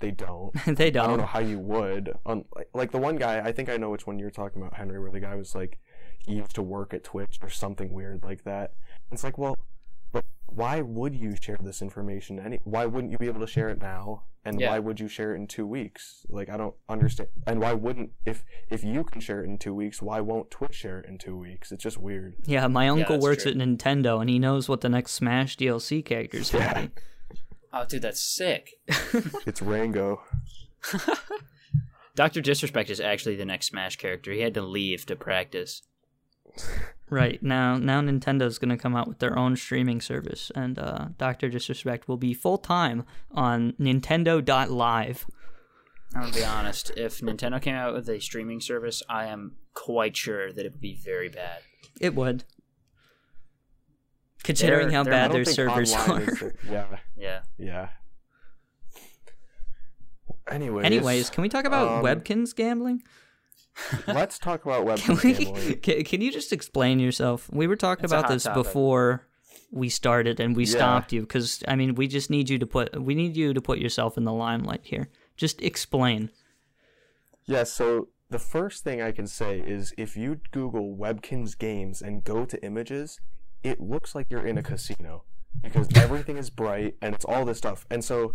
they 0.00 0.12
don't. 0.12 0.52
they 0.66 0.90
don't 0.90 1.04
I 1.04 1.08
don't. 1.08 1.18
Know 1.18 1.26
how 1.26 1.40
you 1.40 1.58
would. 1.58 2.16
On 2.24 2.44
like, 2.54 2.68
like 2.72 2.90
the 2.92 2.98
one 2.98 3.16
guy, 3.16 3.40
I 3.40 3.52
think 3.52 3.68
I 3.68 3.76
know 3.76 3.90
which 3.90 4.06
one 4.06 4.18
you're 4.18 4.30
talking 4.30 4.62
about, 4.62 4.74
Henry, 4.74 5.00
where 5.00 5.10
the 5.10 5.20
guy 5.20 5.34
was 5.34 5.54
like, 5.54 5.78
he 6.18 6.34
used 6.34 6.54
to 6.54 6.62
work 6.62 6.94
at 6.94 7.04
Twitch 7.04 7.38
or 7.42 7.48
something 7.50 7.92
weird 7.92 8.22
like 8.22 8.44
that. 8.44 8.74
It's 9.10 9.24
like, 9.24 9.38
well, 9.38 9.56
but 9.56 9.64
why 10.48 10.80
would 10.80 11.14
you 11.14 11.34
share 11.40 11.58
this 11.60 11.80
information? 11.82 12.38
Any? 12.38 12.58
Why 12.64 12.86
wouldn't 12.86 13.12
you 13.12 13.18
be 13.18 13.26
able 13.26 13.40
to 13.40 13.46
share 13.46 13.68
it 13.68 13.80
now? 13.80 14.24
And 14.44 14.60
Yeah. 14.60 14.70
why 14.70 14.78
would 14.78 14.98
you 14.98 15.08
share 15.08 15.34
it 15.34 15.36
in 15.36 15.46
two 15.46 15.66
weeks? 15.66 16.24
Like, 16.30 16.48
I 16.48 16.56
don't 16.56 16.74
understand. 16.88 17.28
And 17.46 17.60
why 17.60 17.74
wouldn't 17.74 18.12
if 18.24 18.44
if 18.70 18.82
you 18.82 19.04
can 19.04 19.20
share 19.20 19.42
it 19.42 19.46
in 19.48 19.58
two 19.58 19.74
weeks, 19.74 20.00
why 20.00 20.20
won't 20.20 20.50
Twitch 20.50 20.74
share 20.74 21.00
it 21.00 21.06
in 21.06 21.18
two 21.18 21.36
weeks? 21.36 21.70
It's 21.70 21.82
just 21.82 21.98
weird. 21.98 22.36
Yeah, 22.46 22.66
my 22.68 22.88
uncle 22.88 23.16
that's 23.16 23.22
works 23.22 23.42
true. 23.42 23.52
at 23.52 23.58
Nintendo 23.58 24.20
and 24.20 24.30
he 24.30 24.38
knows 24.38 24.68
what 24.68 24.80
the 24.80 24.88
next 24.88 25.12
Smash 25.12 25.56
DLC 25.56 26.02
character 26.04 26.38
is 26.38 26.52
Yeah. 26.52 26.74
gonna 26.74 26.86
be. 26.88 26.92
Oh, 27.70 27.84
dude, 27.84 28.00
that's 28.00 28.20
sick. 28.20 28.80
It's 29.46 29.60
Rango. 29.60 30.22
Doctor 32.14 32.40
Disrespect 32.40 32.90
is 32.90 33.00
actually 33.00 33.36
the 33.36 33.44
next 33.44 33.66
Smash 33.66 33.96
character. 33.96 34.32
He 34.32 34.40
had 34.40 34.54
to 34.54 34.62
leave 34.62 35.04
to 35.06 35.14
practice. 35.16 35.82
Right 37.10 37.42
now, 37.42 37.78
now 37.78 38.00
Nintendo's 38.02 38.58
gonna 38.58 38.76
come 38.76 38.94
out 38.94 39.08
with 39.08 39.18
their 39.18 39.38
own 39.38 39.56
streaming 39.56 40.00
service, 40.02 40.52
and 40.54 40.78
uh, 40.78 41.06
Doctor 41.16 41.48
Disrespect 41.48 42.06
will 42.06 42.18
be 42.18 42.34
full 42.34 42.58
time 42.58 43.04
on 43.32 43.72
Nintendo.live. 43.80 45.26
I'm 46.14 46.20
gonna 46.22 46.32
be 46.34 46.44
honest. 46.44 46.90
If 46.96 47.20
Nintendo 47.20 47.60
came 47.62 47.74
out 47.74 47.94
with 47.94 48.08
a 48.10 48.20
streaming 48.20 48.60
service, 48.60 49.02
I 49.08 49.26
am 49.26 49.56
quite 49.72 50.16
sure 50.16 50.52
that 50.52 50.66
it 50.66 50.72
would 50.72 50.80
be 50.82 50.96
very 51.02 51.28
bad. 51.30 51.60
It 52.00 52.14
would, 52.14 52.44
considering 54.44 54.88
They're- 54.88 54.96
how 54.98 55.02
they're- 55.04 55.12
bad 55.12 55.32
their 55.32 55.44
servers 55.46 55.94
are. 55.94 56.20
the- 56.20 56.54
yeah, 56.70 56.96
Yeah. 57.16 57.40
yeah. 57.58 57.88
Anyways, 60.50 60.84
Anyways, 60.86 61.30
can 61.30 61.42
we 61.42 61.48
talk 61.48 61.64
about 61.66 61.88
um, 61.88 62.04
Webkinz 62.04 62.54
gambling? 62.56 63.02
Let's 64.06 64.38
talk 64.38 64.64
about 64.64 64.84
web 64.84 64.98
Can 65.00 65.16
we? 65.54 65.74
Can, 65.82 66.04
can 66.04 66.20
you 66.20 66.32
just 66.32 66.52
explain 66.52 66.98
yourself? 67.00 67.48
We 67.52 67.66
were 67.66 67.76
talking 67.76 68.04
It's 68.04 68.12
about 68.12 68.28
this 68.28 68.44
topic. 68.44 68.64
before 68.64 69.26
we 69.70 69.88
started, 69.88 70.40
and 70.40 70.56
we 70.56 70.64
Yeah. 70.64 70.70
stopped 70.70 71.12
you 71.12 71.20
because 71.22 71.62
I 71.68 71.76
mean, 71.76 71.94
we 71.94 72.06
just 72.08 72.30
need 72.30 72.48
you 72.50 72.58
to 72.58 72.66
put 72.66 73.00
we 73.00 73.14
need 73.14 73.36
you 73.36 73.52
to 73.54 73.60
put 73.60 73.78
yourself 73.78 74.16
in 74.16 74.24
the 74.24 74.32
limelight 74.32 74.80
here. 74.84 75.08
Just 75.36 75.62
explain. 75.62 76.30
Yeah, 77.46 77.64
so 77.64 78.08
the 78.30 78.38
first 78.38 78.84
thing 78.84 79.00
I 79.00 79.12
can 79.12 79.26
say 79.26 79.60
is 79.60 79.94
if 79.96 80.16
you 80.16 80.40
Google 80.50 80.96
Webkinz 80.96 81.56
Games 81.56 82.02
and 82.02 82.22
go 82.24 82.44
to 82.44 82.62
images, 82.64 83.18
it 83.62 83.80
looks 83.80 84.14
like 84.14 84.26
you're 84.30 84.46
in 84.46 84.58
a 84.58 84.62
casino 84.62 85.24
because 85.62 85.88
everything 85.96 86.36
is 86.36 86.50
bright 86.50 86.96
and 87.00 87.14
it's 87.14 87.24
all 87.24 87.44
this 87.44 87.58
stuff. 87.58 87.86
And 87.90 88.04
so, 88.04 88.32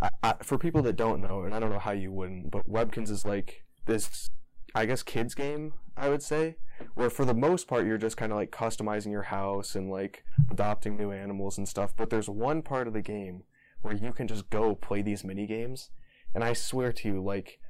I, 0.00 0.08
I, 0.22 0.34
for 0.42 0.56
people 0.58 0.80
that 0.82 0.96
don't 0.96 1.20
know, 1.20 1.42
and 1.42 1.54
I 1.54 1.60
don't 1.60 1.70
know 1.70 1.78
how 1.78 1.92
you 1.92 2.10
wouldn't, 2.10 2.50
but 2.50 2.66
Webkinz 2.68 3.10
is 3.10 3.24
like 3.26 3.64
this, 3.86 4.30
I 4.74 4.86
guess, 4.86 5.02
kids 5.02 5.34
game, 5.34 5.74
I 5.96 6.08
would 6.08 6.22
say, 6.22 6.56
where 6.94 7.10
for 7.10 7.24
the 7.24 7.34
most 7.34 7.68
part 7.68 7.86
you're 7.86 7.98
just 7.98 8.16
kind 8.16 8.32
of 8.32 8.36
like 8.36 8.50
customizing 8.50 9.12
your 9.12 9.22
house 9.22 9.74
and 9.74 9.90
like 9.90 10.24
adopting 10.50 10.96
new 10.96 11.12
animals 11.12 11.58
and 11.58 11.68
stuff. 11.68 11.94
But 11.96 12.10
there's 12.10 12.28
one 12.28 12.62
part 12.62 12.88
of 12.88 12.92
the 12.92 13.02
game 13.02 13.44
where 13.82 13.94
you 13.94 14.12
can 14.12 14.26
just 14.26 14.50
go 14.50 14.74
play 14.74 15.02
these 15.02 15.24
mini 15.24 15.46
games, 15.46 15.90
and 16.34 16.42
I 16.42 16.52
swear 16.52 16.92
to 16.92 17.08
you, 17.08 17.22
like 17.22 17.60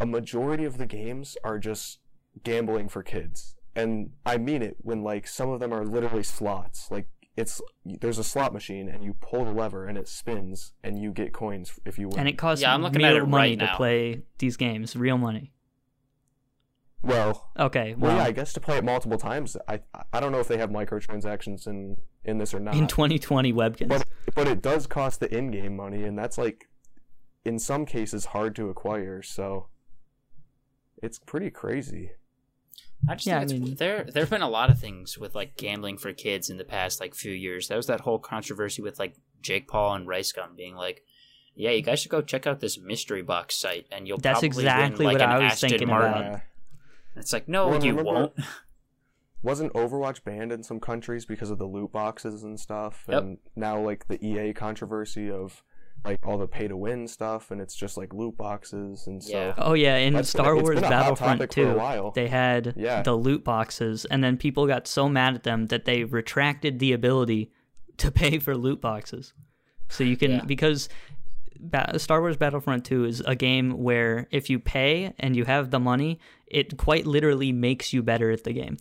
a 0.00 0.06
majority 0.06 0.64
of 0.64 0.78
the 0.78 0.86
games 0.86 1.36
are 1.44 1.58
just 1.58 1.98
gambling 2.42 2.88
for 2.88 3.02
kids. 3.02 3.56
And 3.76 4.10
I 4.24 4.38
mean 4.38 4.62
it 4.62 4.76
when 4.80 5.02
like 5.02 5.26
some 5.26 5.50
of 5.50 5.60
them 5.60 5.72
are 5.72 5.84
literally 5.84 6.22
slots. 6.22 6.90
Like 6.90 7.08
it's 7.36 7.60
there's 7.84 8.18
a 8.18 8.24
slot 8.24 8.52
machine 8.52 8.88
and 8.88 9.02
you 9.02 9.14
pull 9.14 9.44
the 9.44 9.52
lever 9.52 9.86
and 9.86 9.98
it 9.98 10.06
spins 10.06 10.72
and 10.84 11.00
you 11.00 11.10
get 11.10 11.32
coins 11.32 11.78
if 11.84 11.98
you 11.98 12.08
win. 12.08 12.20
And 12.20 12.28
it 12.28 12.38
costs 12.38 12.62
Yeah, 12.62 12.74
I'm 12.74 12.82
looking 12.82 13.02
real 13.02 13.16
at 13.16 13.16
it 13.16 13.28
money 13.28 13.56
right 13.56 13.60
to 13.60 13.76
play 13.76 14.22
these 14.38 14.56
games. 14.56 14.94
Real 14.94 15.18
money. 15.18 15.53
Well, 17.04 17.50
Okay, 17.58 17.94
well, 17.94 18.10
well, 18.12 18.16
yeah, 18.16 18.24
I 18.28 18.32
guess 18.32 18.52
to 18.54 18.60
play 18.60 18.78
it 18.78 18.84
multiple 18.84 19.18
times. 19.18 19.56
I 19.68 19.80
I 20.12 20.20
don't 20.20 20.32
know 20.32 20.40
if 20.40 20.48
they 20.48 20.56
have 20.58 20.70
microtransactions 20.70 21.66
in 21.66 21.96
in 22.24 22.38
this 22.38 22.54
or 22.54 22.60
not. 22.60 22.74
in 22.74 22.86
2020 22.86 23.52
Webkinz. 23.52 23.88
but 23.88 24.04
but 24.34 24.48
it 24.48 24.62
does 24.62 24.86
cost 24.86 25.20
the 25.20 25.32
in-game 25.36 25.76
money, 25.76 26.04
and 26.04 26.18
that's 26.18 26.38
like 26.38 26.68
in 27.44 27.58
some 27.58 27.84
cases 27.84 28.26
hard 28.26 28.56
to 28.56 28.70
acquire. 28.70 29.22
So 29.22 29.68
it's 31.02 31.18
pretty 31.18 31.50
crazy. 31.50 32.12
I 33.06 33.14
just 33.16 33.26
Yeah, 33.26 33.40
think 33.44 33.50
I 33.50 33.64
mean- 33.66 33.74
there 33.76 34.04
there've 34.04 34.30
been 34.30 34.40
a 34.40 34.48
lot 34.48 34.70
of 34.70 34.78
things 34.78 35.18
with 35.18 35.34
like 35.34 35.56
gambling 35.58 35.98
for 35.98 36.12
kids 36.14 36.48
in 36.48 36.56
the 36.56 36.64
past 36.64 37.00
like 37.00 37.14
few 37.14 37.32
years. 37.32 37.68
There 37.68 37.76
was 37.76 37.86
that 37.88 38.00
whole 38.00 38.18
controversy 38.18 38.80
with 38.80 38.98
like 38.98 39.14
Jake 39.42 39.68
Paul 39.68 39.94
and 39.94 40.08
Rice 40.08 40.32
Gum 40.32 40.56
being 40.56 40.74
like, 40.74 41.02
"Yeah, 41.54 41.72
you 41.72 41.82
guys 41.82 42.00
should 42.00 42.10
go 42.10 42.22
check 42.22 42.46
out 42.46 42.60
this 42.60 42.78
mystery 42.78 43.20
box 43.22 43.56
site, 43.56 43.86
and 43.92 44.08
you'll 44.08 44.16
That's 44.16 44.36
probably 44.40 44.46
exactly 44.48 45.04
win, 45.04 45.14
like, 45.16 45.20
what 45.20 45.28
an 45.28 45.36
I 45.36 45.44
was 45.44 45.52
Aston 45.52 45.68
thinking 45.68 45.88
Martin." 45.88 46.22
about. 46.28 46.40
Yeah. 47.14 47.20
It's 47.20 47.32
like, 47.32 47.48
no, 47.48 47.68
Well, 47.68 47.84
you 47.84 47.90
remember- 47.92 48.12
won't. 48.12 48.32
Wasn't 49.42 49.74
Overwatch 49.74 50.24
banned 50.24 50.52
in 50.52 50.62
some 50.62 50.80
countries 50.80 51.26
because 51.26 51.50
of 51.50 51.58
the 51.58 51.66
loot 51.66 51.92
boxes 51.92 52.44
and 52.44 52.58
stuff? 52.58 53.04
Yep. 53.08 53.22
And 53.22 53.38
now 53.54 53.78
like 53.78 54.08
the 54.08 54.18
EA 54.26 54.54
controversy 54.54 55.30
of 55.30 55.62
like 56.02 56.18
all 56.26 56.38
the 56.38 56.46
pay 56.48 56.66
to 56.68 56.76
win 56.76 57.06
stuff, 57.06 57.50
and 57.50 57.60
it's 57.60 57.74
just 57.74 57.96
like 57.98 58.12
loot 58.14 58.36
boxes, 58.38 59.06
and 59.06 59.22
so 59.22 59.32
Yeah. 59.32 59.54
Oh 59.58 59.74
yeah, 59.74 59.96
in 59.96 60.14
That's 60.14 60.32
been- 60.32 60.40
Star 60.42 60.54
Wars 60.54 60.76
been 60.76 60.84
a 60.84 60.86
hot 60.86 60.90
Battlefront 60.90 61.40
topic 61.40 61.54
for 61.54 61.60
a 61.72 61.96
2, 61.96 62.12
they 62.14 62.28
had 62.28 62.74
Yeah. 62.76 63.02
the 63.02 63.14
loot 63.14 63.44
boxes, 63.44 64.04
and 64.06 64.24
then 64.24 64.36
people 64.38 64.66
got 64.66 64.86
so 64.86 65.08
mad 65.08 65.34
at 65.34 65.42
them 65.44 65.66
that 65.66 65.84
they 65.84 66.04
retracted 66.04 66.78
the 66.78 66.92
ability 66.92 67.50
to 67.98 68.10
pay 68.10 68.38
for 68.38 68.56
loot 68.56 68.80
boxes. 68.80 69.34
So 69.90 70.04
you 70.04 70.16
can 70.16 70.30
Yeah. 70.32 70.44
because 70.44 70.88
Star 71.96 72.20
Wars 72.20 72.36
Battlefront 72.36 72.84
2 72.84 73.04
is 73.04 73.20
a 73.26 73.34
game 73.36 73.72
where 73.82 74.26
if 74.30 74.50
you 74.50 74.58
pay 74.58 75.14
and 75.18 75.34
you 75.36 75.44
have 75.44 75.70
the 75.70 75.80
money, 75.80 76.18
it 76.46 76.76
quite 76.76 77.06
literally 77.06 77.52
makes 77.52 77.92
you 77.92 78.02
better 78.02 78.30
at 78.30 78.44
the 78.44 78.52
game. 78.52 78.76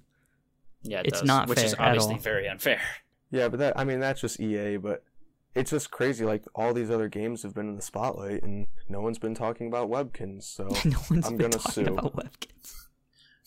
Yeah, 0.83 0.99
it 0.99 1.07
It's 1.07 1.19
does, 1.19 1.27
not 1.27 1.47
which 1.49 1.59
is 1.59 1.73
fair 1.73 1.81
at 1.81 1.87
obviously 1.89 2.15
all. 2.15 2.19
very 2.19 2.47
unfair. 2.47 2.79
Yeah, 3.31 3.47
but 3.47 3.57
that 3.61 3.79
I 3.79 3.83
mean 3.83 3.99
that's 3.99 4.21
just 4.21 4.39
EA, 4.39 4.77
but 4.77 5.03
it's 5.55 5.71
just 5.71 5.89
crazy. 5.89 6.23
Like 6.23 6.43
all 6.53 6.71
these 6.71 6.91
other 6.91 7.07
games 7.09 7.41
have 7.41 7.55
been 7.55 7.67
in 7.67 7.75
the 7.75 7.81
spotlight, 7.81 8.43
and 8.43 8.67
no 8.87 9.01
one's 9.01 9.17
been 9.17 9.33
talking 9.33 9.65
about 9.65 9.89
Webkinz. 9.89 10.43
So 10.43 10.65
no 10.85 10.99
one's 11.09 11.25
I'm 11.25 11.37
been 11.37 11.49
gonna 11.49 11.63
talking 11.63 11.85
sue. 11.87 11.93
about 11.93 12.15
Webkinz. 12.15 12.73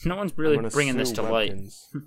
No 0.04 0.16
one's 0.16 0.36
really 0.36 0.56
bringing 0.70 0.96
this 0.96 1.10
sue 1.10 1.14
to 1.16 1.22
light. 1.22 1.52
Hmm. 1.92 1.98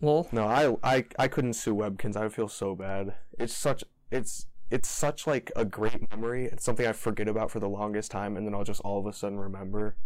Well, 0.00 0.26
No, 0.32 0.46
I, 0.46 0.74
I 0.82 1.04
I 1.18 1.28
couldn't 1.28 1.54
sue 1.54 1.74
Webkinz. 1.74 2.16
I 2.16 2.22
would 2.24 2.34
feel 2.34 2.48
so 2.48 2.74
bad. 2.74 3.14
It's 3.38 3.54
such 3.54 3.84
it's 4.10 4.46
it's 4.70 4.88
such 4.88 5.26
like 5.26 5.52
a 5.56 5.64
great 5.64 6.10
memory. 6.10 6.46
It's 6.46 6.64
something 6.64 6.86
I 6.86 6.92
forget 6.92 7.28
about 7.28 7.50
for 7.50 7.60
the 7.60 7.68
longest 7.68 8.10
time, 8.10 8.36
and 8.36 8.46
then 8.46 8.54
I'll 8.54 8.64
just 8.64 8.80
all 8.80 8.98
of 8.98 9.06
a 9.06 9.12
sudden 9.12 9.38
remember. 9.38 9.96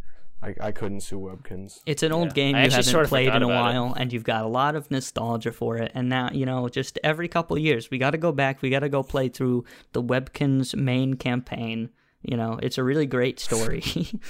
I, 0.43 0.55
I 0.61 0.73
couldn't 0.73 1.01
sue 1.01 1.19
Webkinz. 1.19 1.81
It's 1.85 2.03
an 2.05 2.13
old 2.13 2.29
Yeah. 2.29 2.33
game 2.35 2.55
I 2.55 2.65
you 2.65 2.71
haven't 2.71 2.85
sort 2.85 3.05
of 3.05 3.09
played 3.09 3.27
in 3.29 3.43
a 3.43 3.47
about 3.49 3.75
it. 3.75 3.79
while, 3.79 3.93
and 3.95 4.13
you've 4.13 4.23
got 4.25 4.45
a 4.45 4.49
lot 4.49 4.77
of 4.77 4.89
nostalgia 4.91 5.51
for 5.51 5.77
it. 5.79 5.91
And 5.95 6.09
now, 6.09 6.31
you 6.33 6.47
know, 6.47 6.69
just 6.69 6.99
every 7.03 7.27
couple 7.29 7.59
years, 7.59 7.91
we 7.91 7.99
got 7.99 8.11
to 8.11 8.19
go 8.19 8.31
back. 8.31 8.63
We 8.63 8.71
got 8.71 8.81
to 8.81 8.89
go 8.89 9.03
play 9.03 9.29
through 9.29 9.65
the 9.93 10.03
Webkinz 10.03 10.77
main 10.77 11.15
campaign. 11.15 11.91
You 12.23 12.37
know, 12.37 12.59
it's 12.63 12.79
a 12.79 12.85
really 12.85 13.07
great 13.07 13.41
story. 13.41 13.83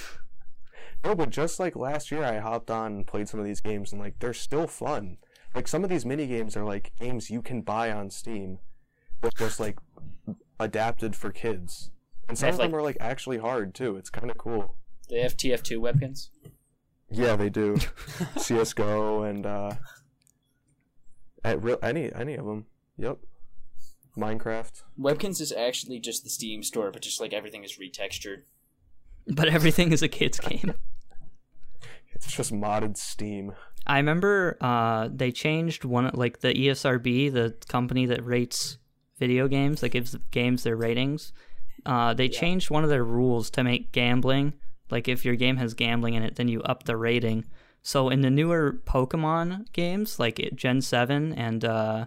No, 1.05 1.15
but 1.15 1.29
just 1.29 1.61
like 1.61 1.77
last 1.77 2.11
year, 2.11 2.25
I 2.25 2.39
hopped 2.39 2.69
on 2.69 2.91
and 2.91 3.07
played 3.07 3.29
some 3.29 3.39
of 3.39 3.45
these 3.45 3.61
games, 3.61 3.93
and 3.93 4.01
like 4.01 4.19
they're 4.19 4.33
still 4.33 4.67
fun. 4.67 5.15
Like 5.55 5.65
some 5.65 5.85
of 5.85 5.89
these 5.89 6.05
mini 6.05 6.27
games 6.27 6.57
are 6.57 6.65
like 6.65 6.91
games 6.99 7.29
you 7.29 7.41
can 7.41 7.61
buy 7.61 7.89
on 7.89 8.09
Steam, 8.09 8.59
but 9.21 9.33
just 9.37 9.61
like 9.61 9.77
adapted 10.59 11.15
for 11.15 11.31
kids. 11.31 11.91
And 12.27 12.37
some 12.37 12.47
have, 12.47 12.55
of 12.55 12.59
them 12.59 12.71
like- 12.73 12.79
are 12.79 12.83
like 12.83 12.97
actually 12.99 13.37
hard 13.37 13.73
too. 13.73 13.95
It's 13.95 14.09
kind 14.09 14.29
of 14.29 14.37
cool. 14.37 14.75
The 15.09 15.15
FTF2 15.15 15.77
Webkinz. 15.79 16.29
Yeah, 17.11 17.35
they 17.35 17.49
do. 17.49 17.77
CS:GO 18.37 19.23
and 19.23 19.45
uh, 19.45 19.73
at 21.43 21.61
real 21.63 21.79
any 21.81 22.13
any 22.13 22.35
of 22.35 22.45
them. 22.45 22.65
Yep. 22.97 23.17
Minecraft. 24.17 24.83
Webkinz 24.99 25.39
is 25.41 25.51
actually 25.51 25.99
just 25.99 26.23
the 26.23 26.29
Steam 26.29 26.61
store, 26.61 26.91
but 26.91 27.01
just 27.01 27.19
like 27.21 27.33
everything 27.33 27.63
is 27.63 27.77
retextured. 27.79 28.41
but 29.27 29.47
everything 29.47 29.91
is 29.91 30.01
a 30.01 30.07
kid's 30.07 30.39
game. 30.39 30.73
It's 32.13 32.31
just 32.31 32.51
modded 32.51 32.97
Steam. 32.97 33.53
I 33.87 33.97
remember 33.97 34.57
uh, 34.59 35.07
they 35.11 35.31
changed 35.31 35.85
one, 35.85 36.11
like 36.13 36.41
the 36.41 36.53
ESRB, 36.53 37.31
the 37.31 37.55
company 37.69 38.05
that 38.07 38.25
rates 38.25 38.77
video 39.17 39.47
games, 39.47 39.81
that 39.81 39.89
gives 39.89 40.15
games 40.31 40.63
their 40.63 40.75
ratings. 40.75 41.31
Uh, 41.85 42.13
they 42.13 42.27
changed 42.27 42.69
one 42.69 42.83
of 42.83 42.89
their 42.89 43.05
rules 43.05 43.49
to 43.51 43.63
make 43.63 43.91
gambling, 43.93 44.53
like 44.89 45.07
if 45.07 45.25
your 45.25 45.35
game 45.35 45.57
has 45.57 45.73
gambling 45.73 46.13
in 46.13 46.23
it, 46.23 46.35
then 46.35 46.47
you 46.47 46.61
up 46.63 46.83
the 46.83 46.97
rating. 46.97 47.45
So 47.81 48.09
in 48.09 48.21
the 48.21 48.29
newer 48.29 48.79
Pokemon 48.85 49.71
games, 49.71 50.19
like 50.19 50.51
Gen 50.55 50.81
7 50.81 51.33
and, 51.33 51.63
uh, 51.63 52.05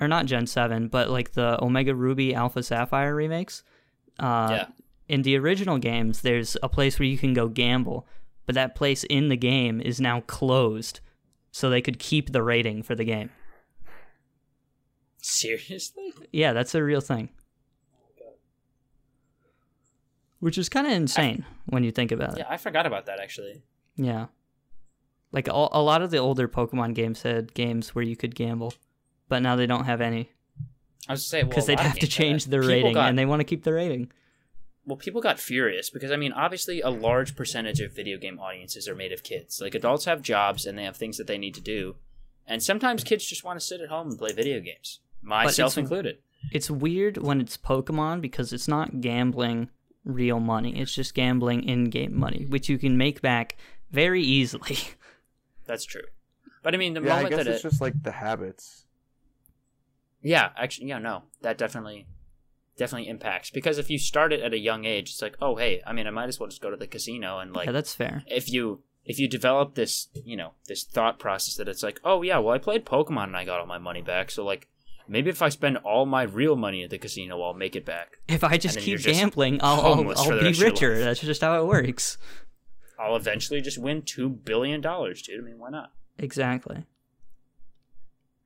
or 0.00 0.08
not 0.08 0.26
Gen 0.26 0.46
7, 0.46 0.88
but 0.88 1.10
like 1.10 1.32
the 1.32 1.62
Omega 1.62 1.94
Ruby 1.94 2.34
Alpha 2.34 2.62
Sapphire 2.62 3.14
remakes, 3.14 3.62
uh, 4.18 4.48
yeah. 4.50 4.66
in 5.08 5.22
the 5.22 5.36
original 5.36 5.78
games, 5.78 6.22
there's 6.22 6.56
a 6.62 6.68
place 6.68 6.98
where 6.98 7.08
you 7.08 7.18
can 7.18 7.32
go 7.34 7.48
gamble, 7.48 8.06
but 8.46 8.54
that 8.54 8.74
place 8.74 9.04
in 9.04 9.28
the 9.28 9.36
game 9.36 9.80
is 9.80 10.00
now 10.00 10.20
closed, 10.22 11.00
so 11.52 11.68
they 11.68 11.80
could 11.80 11.98
keep 11.98 12.32
the 12.32 12.42
rating 12.42 12.82
for 12.82 12.94
the 12.94 13.04
game. 13.04 13.30
Seriously? 15.22 16.12
Yeah, 16.32 16.52
that's 16.52 16.74
a 16.74 16.82
real 16.82 17.00
thing. 17.00 17.30
Which 20.40 20.58
is 20.58 20.68
kind 20.68 20.86
of 20.86 20.92
insane 20.94 21.44
when 21.66 21.84
you 21.84 21.90
think 21.92 22.12
about 22.12 22.32
it. 22.32 22.38
Yeah, 22.38 22.46
I 22.48 22.56
forgot 22.56 22.86
about 22.86 23.06
that 23.06 23.20
actually. 23.20 23.62
Yeah. 23.96 24.26
Like 25.32 25.48
a, 25.48 25.52
a 25.52 25.82
lot 25.82 26.02
of 26.02 26.10
the 26.10 26.18
older 26.18 26.48
Pokemon 26.48 26.94
games 26.94 27.22
had 27.22 27.54
games 27.54 27.94
where 27.94 28.04
you 28.04 28.16
could 28.16 28.34
gamble, 28.34 28.74
but 29.28 29.40
now 29.42 29.54
they 29.54 29.66
don't 29.66 29.84
have 29.84 30.00
any 30.00 30.30
I 31.08 31.12
was 31.12 31.22
to 31.24 31.28
say 31.28 31.42
because 31.42 31.68
well, 31.68 31.76
they'd 31.76 31.82
have 31.82 31.98
to 31.98 32.06
change 32.06 32.46
their 32.46 32.62
rating, 32.62 32.94
got- 32.94 33.08
and 33.08 33.18
they 33.18 33.26
want 33.26 33.40
to 33.40 33.44
keep 33.44 33.64
the 33.64 33.72
rating. 33.72 34.10
well, 34.86 34.96
people 34.96 35.20
got 35.20 35.38
furious 35.38 35.90
because 35.90 36.10
I 36.10 36.16
mean, 36.16 36.32
obviously, 36.32 36.80
a 36.80 36.90
large 36.90 37.36
percentage 37.36 37.80
of 37.80 37.92
video 37.94 38.16
game 38.18 38.38
audiences 38.38 38.88
are 38.88 38.94
made 38.94 39.12
of 39.12 39.22
kids. 39.22 39.60
Like 39.60 39.74
adults 39.74 40.04
have 40.06 40.22
jobs 40.22 40.66
and 40.66 40.76
they 40.78 40.84
have 40.84 40.96
things 40.96 41.16
that 41.18 41.26
they 41.26 41.38
need 41.38 41.54
to 41.54 41.60
do, 41.60 41.96
and 42.46 42.62
sometimes 42.62 43.04
kids 43.04 43.24
just 43.26 43.44
want 43.44 43.58
to 43.60 43.64
sit 43.64 43.80
at 43.80 43.88
home 43.88 44.08
and 44.10 44.18
play 44.18 44.32
video 44.32 44.60
games, 44.60 45.00
myself 45.22 45.72
it's- 45.74 45.76
included. 45.76 46.18
It's 46.52 46.70
weird 46.70 47.18
when 47.18 47.40
it's 47.40 47.56
Pokemon 47.58 48.22
because 48.22 48.52
it's 48.54 48.66
not 48.66 49.00
gambling 49.02 49.68
real 50.04 50.40
money. 50.40 50.78
It's 50.80 50.94
just 50.94 51.14
gambling 51.14 51.64
in-game 51.64 52.16
money, 52.18 52.40
mm-hmm. 52.40 52.50
which 52.52 52.68
you 52.68 52.78
can 52.78 52.96
make 52.96 53.20
back 53.20 53.56
very 53.90 54.22
easily. 54.22 54.78
That's 55.66 55.84
true. 55.84 56.02
But 56.62 56.74
I 56.74 56.78
mean, 56.78 56.94
the 56.94 57.02
Yeah, 57.02 57.12
I 57.14 57.16
moment 57.16 57.30
guess 57.30 57.44
that 57.44 57.52
it's 57.54 57.64
it, 57.64 57.68
just 57.68 57.80
like 57.80 58.02
the 58.02 58.12
habits. 58.12 58.84
yeah, 60.22 60.50
actually, 60.56 60.88
yeah, 60.88 60.98
no, 60.98 61.22
that 61.42 61.56
definitely, 61.58 62.06
definitely 62.76 63.08
impacts 63.08 63.50
because 63.50 63.78
if 63.78 63.88
you 63.90 63.98
start 63.98 64.32
it 64.32 64.40
at 64.40 64.52
a 64.52 64.58
young 64.58 64.84
age, 64.84 65.10
it's 65.10 65.22
like, 65.22 65.36
oh, 65.40 65.56
hey, 65.56 65.80
I 65.86 65.92
mean, 65.92 66.06
I 66.06 66.10
might 66.10 66.28
as 66.28 66.38
well 66.38 66.48
just 66.48 66.60
go 66.60 66.70
to 66.70 66.76
the 66.76 66.86
casino 66.86 67.38
and 67.38 67.54
like 67.54 67.66
yeah, 67.66 67.72
that's 67.72 67.94
fair. 67.94 68.24
if 68.26 68.50
you 68.52 68.82
if 69.04 69.18
you 69.18 69.26
develop 69.28 69.74
this 69.74 70.08
you 70.12 70.36
know 70.36 70.52
this 70.66 70.84
thought 70.84 71.18
process 71.18 71.56
that 71.56 71.68
it's 71.68 71.82
like 71.82 71.98
oh 72.04 72.20
yeah 72.20 72.36
well 72.38 72.54
i 72.54 72.58
played 72.58 72.84
pokemon 72.84 73.24
and 73.24 73.36
i 73.36 73.46
got 73.46 73.58
all 73.58 73.66
my 73.66 73.78
money 73.78 74.02
back 74.02 74.30
so 74.30 74.44
like 74.44 74.68
maybe 75.10 75.28
if 75.28 75.42
i 75.42 75.48
spend 75.48 75.76
all 75.78 76.06
my 76.06 76.22
real 76.22 76.56
money 76.56 76.82
at 76.82 76.90
the 76.90 76.98
casino 76.98 77.40
i'll 77.42 77.52
make 77.54 77.74
it 77.76 77.84
back 77.84 78.18
If 78.28 78.42
I 78.44 78.56
just 78.56 78.78
keep 78.78 78.98
just 79.00 79.18
gambling, 79.20 79.58
I'll, 79.62 79.80
I'll, 79.80 79.94
I'll 79.94 80.02
be 80.02 80.08
rest 80.08 80.26
of 80.28 80.58
your 80.58 80.70
richer. 80.70 80.98
That's 80.98 81.20
just 81.20 81.40
how 81.42 81.60
it 81.60 81.66
works. 81.66 82.16
i'll 82.98 83.16
eventually 83.16 83.60
just 83.60 83.76
win 83.78 84.02
two 84.02 84.28
billion 84.28 84.80
dollars 84.80 85.20
dude 85.22 85.40
i 85.40 85.42
mean 85.44 85.58
why 85.58 85.70
not 85.70 85.90
Exactly. 86.18 86.84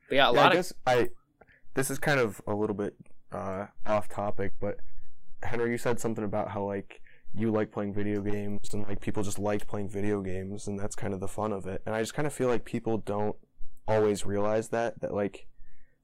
but 0.09 0.15
yeah 0.17 0.29
a 0.31 0.33
yeah, 0.33 0.41
lot 0.41 0.47
I 0.47 0.49
of 0.49 0.53
guess 0.55 0.73
I. 0.87 1.09
This 1.75 1.91
is 1.91 1.99
kind 1.99 2.21
of 2.21 2.41
a 2.47 2.55
little 2.55 2.77
bit 2.77 2.95
uh, 3.33 3.67
off 3.85 4.09
topic, 4.09 4.53
but 4.61 4.79
Henry, 5.43 5.73
you 5.73 5.79
said 5.79 5.99
something 5.99 6.23
about 6.23 6.51
how 6.51 6.63
like 6.65 7.01
you 7.35 7.51
like 7.51 7.73
playing 7.73 7.93
video 7.93 8.21
games 8.21 8.61
and 8.73 8.87
like 8.87 9.01
people 9.01 9.25
just 9.25 9.41
like 9.41 9.67
playing 9.67 9.89
video 9.89 10.21
games, 10.23 10.69
and 10.69 10.79
that's 10.79 10.95
kind 10.95 11.13
of 11.13 11.19
the 11.19 11.27
fun 11.27 11.53
of 11.53 11.67
it. 11.67 11.83
And 11.85 11.93
I 11.93 12.01
just 12.01 12.15
kind 12.15 12.27
of 12.29 12.33
feel 12.33 12.47
like 12.47 12.65
people 12.65 12.99
don't 12.99 13.35
always 13.89 14.25
realize 14.25 14.69
that 14.69 15.01
that 15.01 15.13
like 15.13 15.49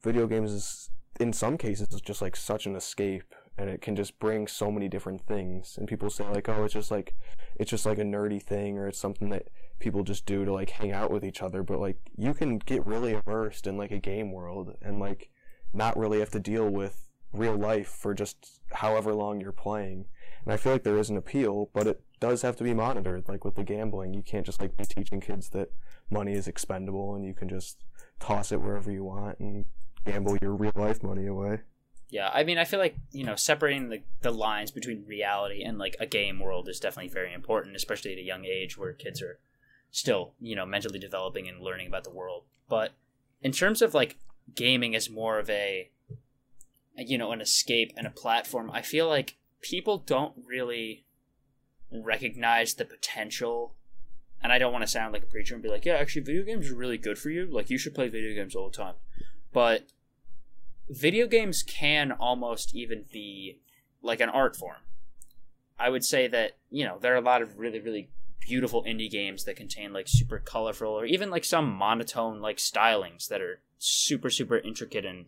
video 0.03 0.27
games 0.27 0.53
is 0.53 0.91
in 1.19 1.33
some 1.33 1.59
cases 1.59 1.89
is 1.91 2.01
just 2.01 2.23
like 2.23 2.35
such 2.35 2.67
an 2.67 2.75
escape 2.75 3.35
and 3.59 3.69
it 3.69 3.83
can 3.83 3.95
just 3.95 4.19
bring 4.19 4.47
so 4.47 4.71
many 4.71 4.89
different 4.89 5.21
things. 5.21 5.77
And 5.77 5.87
people 5.87 6.09
say 6.09 6.25
like 6.25 6.49
oh 6.49 6.65
it's 6.65 6.75
just 6.75 6.91
like 6.91 7.15
it's 7.57 7.71
just 7.71 7.87
like 7.87 7.99
a 7.99 8.03
nerdy 8.03 8.43
thing 8.43 8.79
or 8.79 8.89
it's 8.89 8.99
something 8.99 9.29
that 9.31 9.49
people 9.79 10.03
just 10.03 10.25
do 10.25 10.45
to 10.45 10.53
like 10.53 10.71
hang 10.71 10.93
out 10.93 11.11
with 11.11 11.25
each 11.25 11.43
other. 11.43 11.63
But 11.63 11.81
like 11.81 11.99
you 12.17 12.33
can 12.33 12.59
get 12.59 12.87
really 12.87 13.13
immersed 13.13 13.67
in 13.67 13.77
like 13.77 13.91
a 13.91 13.99
game 13.99 14.33
world 14.33 14.77
and 14.81 14.99
like 14.99 15.31
not 15.73 15.97
really 15.97 16.21
have 16.21 16.31
to 16.31 16.41
deal 16.41 16.69
with 16.69 17.07
real 17.33 17.57
life 17.57 17.89
for 17.89 18.15
just 18.15 18.61
however 18.73 19.15
long 19.15 19.41
you're 19.41 19.53
playing. 19.53 20.07
And 20.45 20.53
I 20.53 20.57
feel 20.57 20.73
like 20.73 20.83
there 20.83 20.99
is 20.99 21.11
an 21.11 21.17
appeal, 21.17 21.71
but 21.75 21.87
it 21.87 22.01
does 22.19 22.43
have 22.43 22.57
to 22.57 22.65
be 22.65 22.75
monitored. 22.75 23.29
Like 23.29 23.45
with 23.45 23.55
the 23.55 23.63
gambling, 23.63 24.15
you 24.15 24.23
can't 24.23 24.47
just 24.47 24.61
like 24.61 24.77
be 24.77 24.85
teaching 24.85 25.21
kids 25.21 25.51
that 25.51 25.71
money 26.11 26.33
is 26.33 26.49
expendable 26.49 27.15
and 27.15 27.25
you 27.25 27.35
can 27.35 27.49
just 27.49 27.85
toss 28.19 28.53
it 28.53 28.61
wherever 28.61 28.91
you 28.91 29.05
want 29.05 29.39
and 29.39 29.65
gamble 30.07 30.37
your 30.41 30.55
real 30.55 30.73
life 30.75 31.03
money 31.03 31.27
away. 31.27 31.61
Yeah, 32.09 32.29
I 32.35 32.43
mean, 32.43 32.59
I 32.59 32.65
feel 32.65 32.81
like 32.81 32.97
you 33.13 33.25
know 33.25 33.37
separating 33.37 33.89
the 33.89 34.03
the 34.21 34.33
lines 34.33 34.71
between 34.71 35.05
reality 35.07 35.63
and 35.63 35.79
like 35.79 35.97
a 36.01 36.07
game 36.07 36.41
world 36.41 36.69
is 36.69 36.81
definitely 36.81 37.13
very 37.13 37.33
important, 37.33 37.77
especially 37.77 38.13
at 38.13 38.19
a 38.19 38.23
young 38.23 38.45
age 38.45 38.77
where 38.77 38.93
kids 38.93 39.23
are 39.23 39.39
still 39.93 40.35
you 40.41 40.57
know 40.57 40.67
mentally 40.67 40.99
developing 40.99 41.49
and 41.49 41.61
learning 41.61 41.87
about 41.87 42.05
the 42.05 42.11
world. 42.11 42.45
But 42.69 42.93
in 43.43 43.53
terms 43.53 43.81
of 43.81 43.95
like 43.95 44.17
gaming 44.55 44.95
as 44.97 45.09
more 45.09 45.39
of 45.39 45.49
a 45.49 45.91
you 46.97 47.17
know 47.17 47.31
an 47.31 47.41
escape 47.41 47.93
and 47.97 48.07
a 48.07 48.11
platform, 48.11 48.71
I 48.73 48.83
feel 48.83 49.09
like 49.09 49.37
people 49.61 49.99
don't 49.99 50.35
really 50.45 51.05
recognize 51.93 52.75
the 52.75 52.85
potential. 52.85 53.75
And 54.43 54.53
I 54.53 54.59
don't 54.59 54.73
want 54.73 54.83
to 54.83 54.91
sound 54.91 55.13
like 55.13 55.23
a 55.23 55.27
preacher 55.27 55.55
and 55.55 55.63
be 55.63 55.69
like, 55.69 55.85
yeah, 55.85 55.95
actually, 55.95 56.23
video 56.23 56.45
games 56.45 56.71
are 56.71 56.75
really 56.75 56.97
good 56.97 57.19
for 57.19 57.29
you. 57.29 57.47
Like, 57.47 57.69
you 57.69 57.77
should 57.77 57.95
play 57.95 58.09
video 58.09 58.35
games 58.35 58.57
all 58.57 58.71
the 58.71 58.77
time. 58.77 58.95
But 59.53 59.83
video 60.89 61.27
games 61.27 61.63
can 61.63 62.13
almost 62.13 62.75
even 62.75 63.05
be 63.13 63.59
like 64.03 64.21
an 64.21 64.29
art 64.29 64.57
form. 64.57 64.79
I 65.79 65.89
would 65.89 66.05
say 66.05 66.29
that, 66.29 66.53
you 66.71 66.85
know, 66.85 66.99
there 67.01 67.15
are 67.15 67.19
a 67.19 67.23
lot 67.23 67.43
of 67.43 67.59
really, 67.59 67.81
really 67.81 68.11
beautiful 68.41 68.85
indie 68.85 69.11
games 69.11 69.45
that 69.45 69.57
contain 69.57 69.93
like 69.93 70.09
super 70.09 70.39
colorful 70.39 70.89
or 70.89 71.05
even 71.05 71.31
like 71.31 71.45
some 71.45 71.71
monotone 71.71 72.41
like 72.41 72.57
stylings 72.59 73.29
that 73.29 73.41
are 73.41 73.61
super, 73.79 74.31
super 74.31 74.59
intricate 74.59 75.05
and 75.05 75.27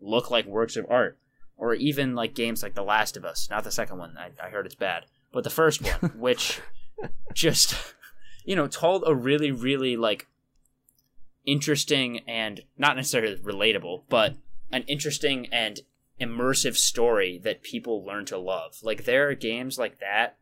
look 0.00 0.30
like 0.30 0.46
works 0.46 0.76
of 0.76 0.86
art. 0.90 1.18
Or 1.56 1.74
even 1.74 2.16
like 2.16 2.34
games 2.34 2.62
like 2.62 2.74
The 2.74 2.82
Last 2.82 3.16
of 3.16 3.24
Us, 3.24 3.48
not 3.48 3.62
the 3.62 3.70
second 3.70 3.98
one. 3.98 4.16
I, 4.18 4.30
I 4.44 4.50
heard 4.50 4.66
it's 4.66 4.74
bad 4.74 5.04
but 5.32 5.44
the 5.44 5.50
first 5.50 5.82
one, 5.82 6.10
which 6.16 6.60
just 7.34 7.94
you 8.44 8.54
know 8.54 8.68
told 8.68 9.02
a 9.06 9.14
really 9.14 9.50
really 9.50 9.96
like 9.96 10.28
interesting 11.46 12.20
and 12.28 12.62
not 12.78 12.96
necessarily 12.96 13.36
relatable, 13.36 14.02
but 14.08 14.36
an 14.70 14.82
interesting 14.88 15.46
and 15.52 15.80
immersive 16.20 16.76
story 16.76 17.40
that 17.42 17.62
people 17.62 18.04
learn 18.04 18.24
to 18.26 18.38
love. 18.38 18.76
Like 18.82 19.04
there 19.04 19.28
are 19.28 19.34
games 19.34 19.78
like 19.78 19.98
that. 20.00 20.38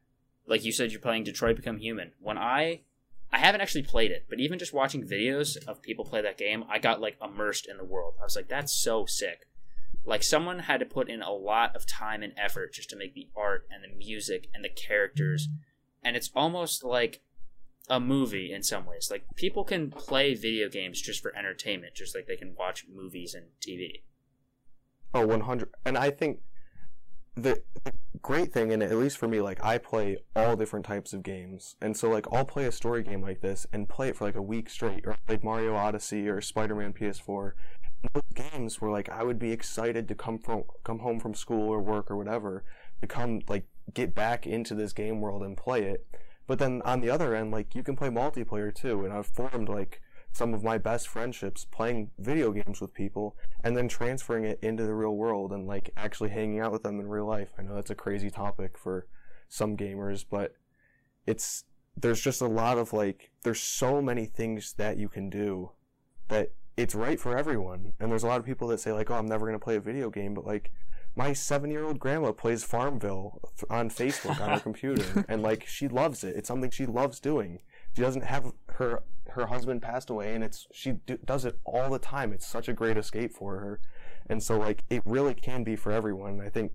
Like 0.46 0.64
you 0.64 0.72
said, 0.72 0.90
you're 0.90 1.00
playing 1.00 1.24
Detroit 1.24 1.56
Become 1.56 1.78
Human. 1.78 2.12
When 2.20 2.38
I 2.38 2.80
I 3.32 3.38
haven't 3.38 3.60
actually 3.60 3.84
played 3.84 4.10
it, 4.10 4.26
but 4.28 4.40
even 4.40 4.58
just 4.58 4.72
watching 4.72 5.06
videos 5.06 5.56
of 5.66 5.82
people 5.82 6.04
play 6.04 6.20
that 6.20 6.36
game, 6.36 6.64
I 6.68 6.78
got 6.78 7.00
like 7.00 7.16
immersed 7.22 7.68
in 7.68 7.76
the 7.76 7.84
world. 7.84 8.14
I 8.20 8.24
was 8.24 8.34
like, 8.34 8.48
that's 8.48 8.72
so 8.72 9.06
sick. 9.06 9.46
Like 10.04 10.22
someone 10.22 10.60
had 10.60 10.80
to 10.80 10.86
put 10.86 11.08
in 11.08 11.22
a 11.22 11.32
lot 11.32 11.76
of 11.76 11.86
time 11.86 12.22
and 12.22 12.32
effort 12.36 12.72
just 12.72 12.90
to 12.90 12.96
make 12.96 13.14
the 13.14 13.28
art 13.36 13.68
and 13.70 13.84
the 13.84 13.96
music 13.96 14.48
and 14.52 14.64
the 14.64 14.68
characters. 14.68 15.48
And 16.02 16.16
it's 16.16 16.30
almost 16.34 16.82
like 16.82 17.20
a 17.90 18.00
movie 18.00 18.52
in 18.52 18.62
some 18.62 18.86
ways. 18.86 19.08
Like 19.10 19.24
people 19.36 19.64
can 19.64 19.90
play 19.90 20.34
video 20.34 20.68
games 20.68 21.00
just 21.02 21.20
for 21.20 21.36
entertainment, 21.36 21.94
just 21.94 22.14
like 22.14 22.26
they 22.26 22.36
can 22.36 22.54
watch 22.58 22.86
movies 22.90 23.34
and 23.34 23.46
TV. 23.60 24.02
Oh, 25.12 25.26
100. 25.26 25.68
And 25.84 25.98
I 25.98 26.10
think 26.10 26.38
the 27.34 27.62
great 28.22 28.52
thing, 28.52 28.72
and 28.72 28.82
at 28.82 28.96
least 28.96 29.18
for 29.18 29.28
me, 29.28 29.40
like 29.40 29.62
I 29.64 29.76
play 29.76 30.18
all 30.36 30.56
different 30.56 30.86
types 30.86 31.12
of 31.12 31.22
games. 31.22 31.76
And 31.82 31.96
so 31.96 32.08
like 32.08 32.26
I'll 32.32 32.44
play 32.44 32.66
a 32.66 32.72
story 32.72 33.02
game 33.02 33.20
like 33.20 33.40
this 33.40 33.66
and 33.72 33.88
play 33.88 34.08
it 34.08 34.16
for 34.16 34.24
like 34.24 34.36
a 34.36 34.42
week 34.42 34.70
straight, 34.70 35.04
or 35.06 35.16
like 35.28 35.44
Mario 35.44 35.74
Odyssey 35.74 36.28
or 36.28 36.40
Spider-Man 36.40 36.92
PS4 36.92 37.52
those 38.14 38.22
games 38.34 38.80
where 38.80 38.90
like 38.90 39.08
I 39.08 39.22
would 39.22 39.38
be 39.38 39.52
excited 39.52 40.08
to 40.08 40.14
come 40.14 40.38
from 40.38 40.64
come 40.84 41.00
home 41.00 41.20
from 41.20 41.34
school 41.34 41.68
or 41.68 41.80
work 41.80 42.10
or 42.10 42.16
whatever 42.16 42.64
to 43.00 43.06
come 43.06 43.40
like 43.48 43.66
get 43.92 44.14
back 44.14 44.46
into 44.46 44.74
this 44.74 44.92
game 44.92 45.20
world 45.20 45.42
and 45.42 45.56
play 45.56 45.82
it. 45.82 46.06
But 46.50 46.58
then 46.58 46.82
on 46.84 47.00
the 47.00 47.10
other 47.10 47.32
end, 47.32 47.52
like 47.52 47.76
you 47.76 47.84
can 47.84 47.94
play 47.94 48.08
multiplayer 48.08 48.74
too, 48.74 49.04
and 49.04 49.12
I've 49.12 49.28
formed 49.28 49.68
like 49.68 50.02
some 50.32 50.52
of 50.52 50.64
my 50.64 50.78
best 50.78 51.06
friendships 51.06 51.64
playing 51.64 52.10
video 52.18 52.50
games 52.50 52.80
with 52.80 52.92
people 52.92 53.36
and 53.62 53.76
then 53.76 53.86
transferring 53.86 54.42
it 54.42 54.58
into 54.60 54.82
the 54.82 54.92
real 54.92 55.14
world 55.14 55.52
and 55.52 55.68
like 55.68 55.90
actually 55.96 56.30
hanging 56.30 56.58
out 56.58 56.72
with 56.72 56.82
them 56.82 56.98
in 56.98 57.06
real 57.06 57.24
life. 57.24 57.50
I 57.56 57.62
know 57.62 57.76
that's 57.76 57.92
a 57.92 57.94
crazy 57.94 58.32
topic 58.32 58.76
for 58.76 59.06
some 59.48 59.76
gamers, 59.76 60.24
but 60.28 60.54
it's 61.24 61.66
there's 61.96 62.20
just 62.20 62.40
a 62.40 62.48
lot 62.48 62.78
of 62.78 62.92
like 62.92 63.30
there's 63.44 63.60
so 63.60 64.02
many 64.02 64.26
things 64.26 64.72
that 64.72 64.96
you 64.96 65.08
can 65.08 65.30
do 65.30 65.70
that 66.26 66.50
it's 66.76 66.96
right 66.96 67.20
for 67.20 67.38
everyone. 67.38 67.92
And 68.00 68.10
there's 68.10 68.24
a 68.24 68.26
lot 68.26 68.40
of 68.40 68.44
people 68.44 68.66
that 68.68 68.80
say 68.80 68.90
like, 68.90 69.08
"Oh, 69.08 69.14
I'm 69.14 69.26
never 69.26 69.46
going 69.46 69.56
to 69.56 69.64
play 69.64 69.76
a 69.76 69.80
video 69.80 70.10
game," 70.10 70.34
but 70.34 70.44
like 70.44 70.72
my 71.16 71.30
7-year-old 71.30 71.98
grandma 71.98 72.32
plays 72.32 72.62
Farmville 72.64 73.40
on 73.68 73.90
Facebook 73.90 74.40
on 74.40 74.50
her 74.50 74.60
computer 74.68 75.24
and 75.28 75.42
like 75.42 75.66
she 75.66 75.88
loves 75.88 76.24
it. 76.24 76.36
It's 76.36 76.48
something 76.48 76.70
she 76.70 76.86
loves 76.86 77.20
doing. 77.20 77.60
She 77.94 78.02
doesn't 78.02 78.24
have 78.24 78.52
her 78.74 79.02
her 79.30 79.46
husband 79.46 79.80
passed 79.80 80.10
away 80.10 80.34
and 80.34 80.42
it's 80.42 80.66
she 80.72 80.92
do, 80.92 81.16
does 81.24 81.44
it 81.44 81.58
all 81.64 81.90
the 81.90 81.98
time. 81.98 82.32
It's 82.32 82.46
such 82.46 82.68
a 82.68 82.72
great 82.72 82.96
escape 82.96 83.32
for 83.32 83.58
her. 83.58 83.80
And 84.28 84.42
so 84.42 84.58
like 84.58 84.84
it 84.90 85.02
really 85.04 85.34
can 85.34 85.64
be 85.64 85.76
for 85.76 85.92
everyone. 85.92 86.40
I 86.40 86.48
think 86.48 86.72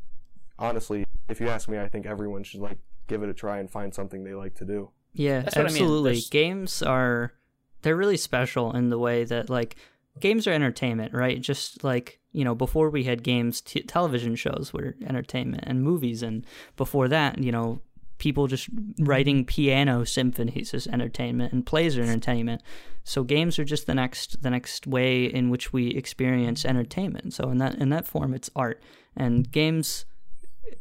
honestly, 0.60 1.06
if 1.30 1.40
you 1.40 1.48
ask 1.50 1.68
me, 1.68 1.80
I 1.80 1.88
think 1.88 2.06
everyone 2.06 2.44
should 2.44 2.62
like 2.62 2.78
give 3.08 3.24
it 3.24 3.30
a 3.30 3.34
try 3.34 3.60
and 3.60 3.70
find 3.70 3.94
something 3.94 4.24
they 4.24 4.34
like 4.34 4.56
to 4.56 4.66
do. 4.66 4.92
Yeah, 5.14 5.42
That's 5.42 5.56
what 5.56 5.62
I 5.66 5.70
mean. 5.70 5.76
absolutely. 5.84 6.22
Games 6.30 6.82
are 6.82 7.34
they're 7.82 7.96
really 7.96 8.18
special 8.18 8.76
in 8.76 8.90
the 8.90 8.98
way 9.00 9.24
that 9.24 9.50
like 9.50 9.76
games 10.20 10.48
are 10.48 10.54
entertainment, 10.54 11.14
right? 11.14 11.42
Just 11.42 11.84
like 11.84 12.20
you 12.32 12.44
know, 12.44 12.54
before 12.54 12.90
we 12.90 13.06
had 13.06 13.24
games, 13.24 13.62
t- 13.62 13.82
television 13.84 14.36
shows 14.36 14.72
were 14.74 14.96
entertainment, 15.06 15.64
and 15.66 15.82
movies, 15.82 16.22
and 16.22 16.46
before 16.76 17.08
that, 17.08 17.42
you 17.42 17.52
know, 17.52 17.80
people 18.18 18.48
just 18.48 18.68
writing 19.00 19.46
piano 19.46 20.04
symphonies 20.04 20.74
is 20.74 20.88
entertainment, 20.88 21.54
and 21.54 21.66
plays 21.66 21.98
are 21.98 22.04
entertainment. 22.04 22.62
So 23.04 23.24
games 23.24 23.60
are 23.60 23.64
just 23.64 23.88
the 23.88 23.94
next 23.94 24.42
the 24.42 24.50
next 24.50 24.86
way 24.88 25.26
in 25.26 25.50
which 25.50 25.72
we 25.72 25.90
experience 25.90 26.66
entertainment. 26.66 27.34
So 27.34 27.50
in 27.50 27.58
that 27.60 27.76
in 27.76 27.90
that 27.90 28.06
form, 28.06 28.34
it's 28.34 28.50
art, 28.56 28.82
and 29.16 29.50
games, 29.50 30.06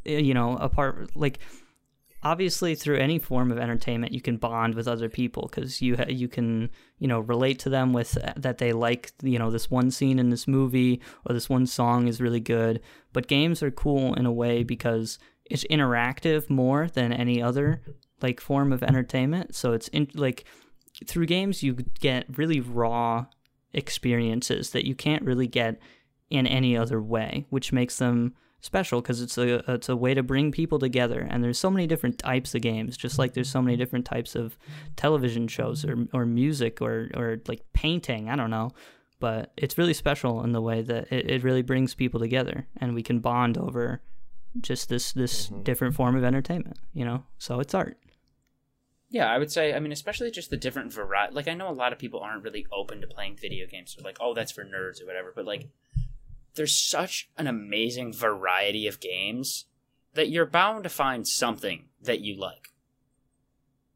eh, 0.07 0.19
you 0.19 0.35
know, 0.35 0.57
apart 0.57 1.15
like 1.15 1.39
obviously 2.25 2.75
through 2.75 2.97
any 2.97 3.19
form 3.19 3.53
of 3.53 3.59
entertainment 3.59 4.13
you 4.13 4.21
can 4.21 4.37
bond 4.37 4.75
with 4.75 4.89
other 4.89 5.09
people 5.09 5.49
because 5.51 5.83
you 5.83 5.97
ha- 5.97 6.07
you 6.09 6.27
can 6.27 6.71
you 6.99 7.07
know 7.07 7.21
relate 7.21 7.59
to 7.59 7.69
them 7.69 7.93
with 7.93 8.17
uh, 8.23 8.33
that 8.37 8.59
they 8.59 8.73
like 8.73 9.13
you 9.23 9.39
know 9.39 9.51
this 9.51 9.71
one 9.71 9.91
scene 9.91 10.19
in 10.19 10.31
this 10.31 10.49
movie 10.49 11.01
or 11.27 11.35
this 11.35 11.49
one 11.49 11.67
song 11.67 12.09
is 12.09 12.21
really 12.21 12.41
good. 12.41 12.81
But 13.13 13.29
games 13.29 13.63
are 13.63 13.71
cool 13.71 14.15
in 14.15 14.27
a 14.27 14.33
way 14.33 14.63
because 14.65 15.19
it's 15.45 15.65
interactive 15.65 16.49
more 16.49 16.89
than 16.89 17.13
any 17.13 17.43
other 17.43 17.83
like 18.23 18.41
form 18.41 18.73
of 18.73 18.83
entertainment. 18.83 19.55
So 19.55 19.73
it's 19.73 19.89
in, 19.89 20.09
like 20.15 20.45
through 21.07 21.27
games 21.27 21.63
you 21.63 21.75
get 22.01 22.39
really 22.39 22.61
raw 22.61 23.27
experiences 23.73 24.71
that 24.71 24.87
you 24.87 24.95
can't 24.95 25.25
really 25.25 25.49
get 25.49 25.79
in 26.31 26.47
any 26.47 26.77
other 26.77 27.03
way 27.03 27.45
which 27.51 27.73
makes 27.73 27.99
them 27.99 28.35
special 28.65 29.01
because 29.03 29.21
it's 29.21 29.37
a 29.37 29.63
it's 29.73 29.89
a 29.89 29.97
way 29.97 30.15
to 30.15 30.23
bring 30.23 30.51
people 30.51 30.79
together 30.79 31.27
and 31.31 31.45
there's 31.45 31.59
so 31.59 31.71
many 31.71 31.87
different 31.87 32.19
types 32.19 32.55
of 32.55 32.63
games 32.63 32.97
just 32.97 33.19
like 33.19 33.35
there's 33.35 33.51
so 33.51 33.61
many 33.61 33.77
different 33.77 34.07
types 34.07 34.35
of 34.35 34.57
television 34.97 35.47
shows 35.47 35.85
or 35.85 36.07
or 36.15 36.25
music 36.25 36.81
or 36.81 37.11
or 37.15 37.41
like 37.47 37.61
painting 37.75 38.31
I 38.31 38.37
don't 38.37 38.51
know 38.51 38.71
but 39.21 39.53
it's 39.57 39.77
really 39.79 39.95
special 39.95 40.43
in 40.45 40.53
the 40.53 40.63
way 40.63 40.81
that 40.83 41.13
it, 41.13 41.31
it 41.31 41.45
really 41.45 41.63
brings 41.63 41.95
people 41.95 42.19
together 42.21 42.67
and 42.81 42.95
we 42.95 43.03
can 43.03 43.21
bond 43.21 43.59
over 43.59 44.01
just 44.61 44.89
this 44.89 45.13
this 45.13 45.49
Mhm. 45.51 45.63
different 45.65 45.95
form 45.95 46.17
of 46.17 46.25
entertainment 46.25 46.79
you 46.95 47.05
know 47.05 47.25
so 47.39 47.61
it's 47.61 47.75
art 47.75 47.99
Yeah, 49.11 49.31
I 49.33 49.39
would 49.39 49.53
say, 49.53 49.75
I 49.75 49.79
mean, 49.79 49.93
especially 49.93 50.31
just 50.33 50.51
the 50.51 50.57
different 50.57 50.93
variety. 50.93 51.35
Like, 51.35 51.47
I 51.47 51.55
know 51.55 51.69
a 51.71 51.81
lot 51.83 51.93
of 51.93 52.01
people 52.01 52.19
aren't 52.21 52.43
really 52.43 52.67
open 52.73 53.01
to 53.01 53.07
playing 53.07 53.37
video 53.37 53.65
games. 53.67 53.95
They're 53.95 54.03
like, 54.05 54.17
oh, 54.21 54.35
that's 54.35 54.51
for 54.51 54.65
nerds 54.65 55.01
or 55.01 55.07
whatever. 55.07 55.33
But, 55.37 55.45
like, 55.45 55.69
there's 56.55 56.77
such 56.79 57.29
an 57.37 57.47
amazing 57.47 58.13
variety 58.13 58.87
of 58.87 59.01
games 59.01 59.67
that 60.15 60.31
you're 60.31 60.47
bound 60.47 60.85
to 60.85 60.91
find 60.91 61.27
something 61.27 61.87
that 62.01 62.21
you 62.21 62.39
like. 62.39 62.69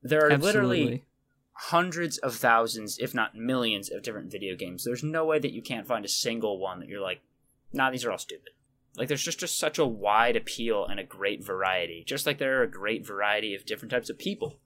There 0.03 0.27
are 0.27 0.37
literally 0.37 1.05
hundreds 1.53 2.19
of 2.19 2.35
thousands, 2.37 2.99
if 2.99 3.15
not 3.15 3.35
millions, 3.35 3.91
of 3.91 4.03
different 4.03 4.31
video 4.31 4.55
games. 4.57 4.85
There's 4.85 5.03
no 5.03 5.25
way 5.25 5.39
that 5.39 5.53
you 5.53 5.63
can't 5.63 5.87
find 5.87 6.05
a 6.05 6.09
single 6.09 6.59
one 6.59 6.81
that 6.81 6.89
you're 6.89 7.01
like, 7.01 7.21
nah, 7.73 7.91
these 7.91 8.05
are 8.05 8.13
all 8.13 8.19
stupid. 8.19 8.53
Like, 8.97 9.09
there's 9.09 9.23
just, 9.23 9.41
just 9.41 9.59
such 9.59 9.79
a 9.79 9.87
wide 9.87 10.37
appeal 10.37 10.85
and 10.87 10.99
a 10.99 11.05
great 11.05 11.45
variety. 11.45 12.05
Just 12.07 12.27
like 12.27 12.39
there 12.39 12.61
are 12.61 12.65
a 12.65 12.71
great 12.71 13.07
variety 13.07 13.55
of 13.55 13.67
different 13.67 13.91
types 13.91 14.11
of 14.11 14.19
people. 14.19 14.59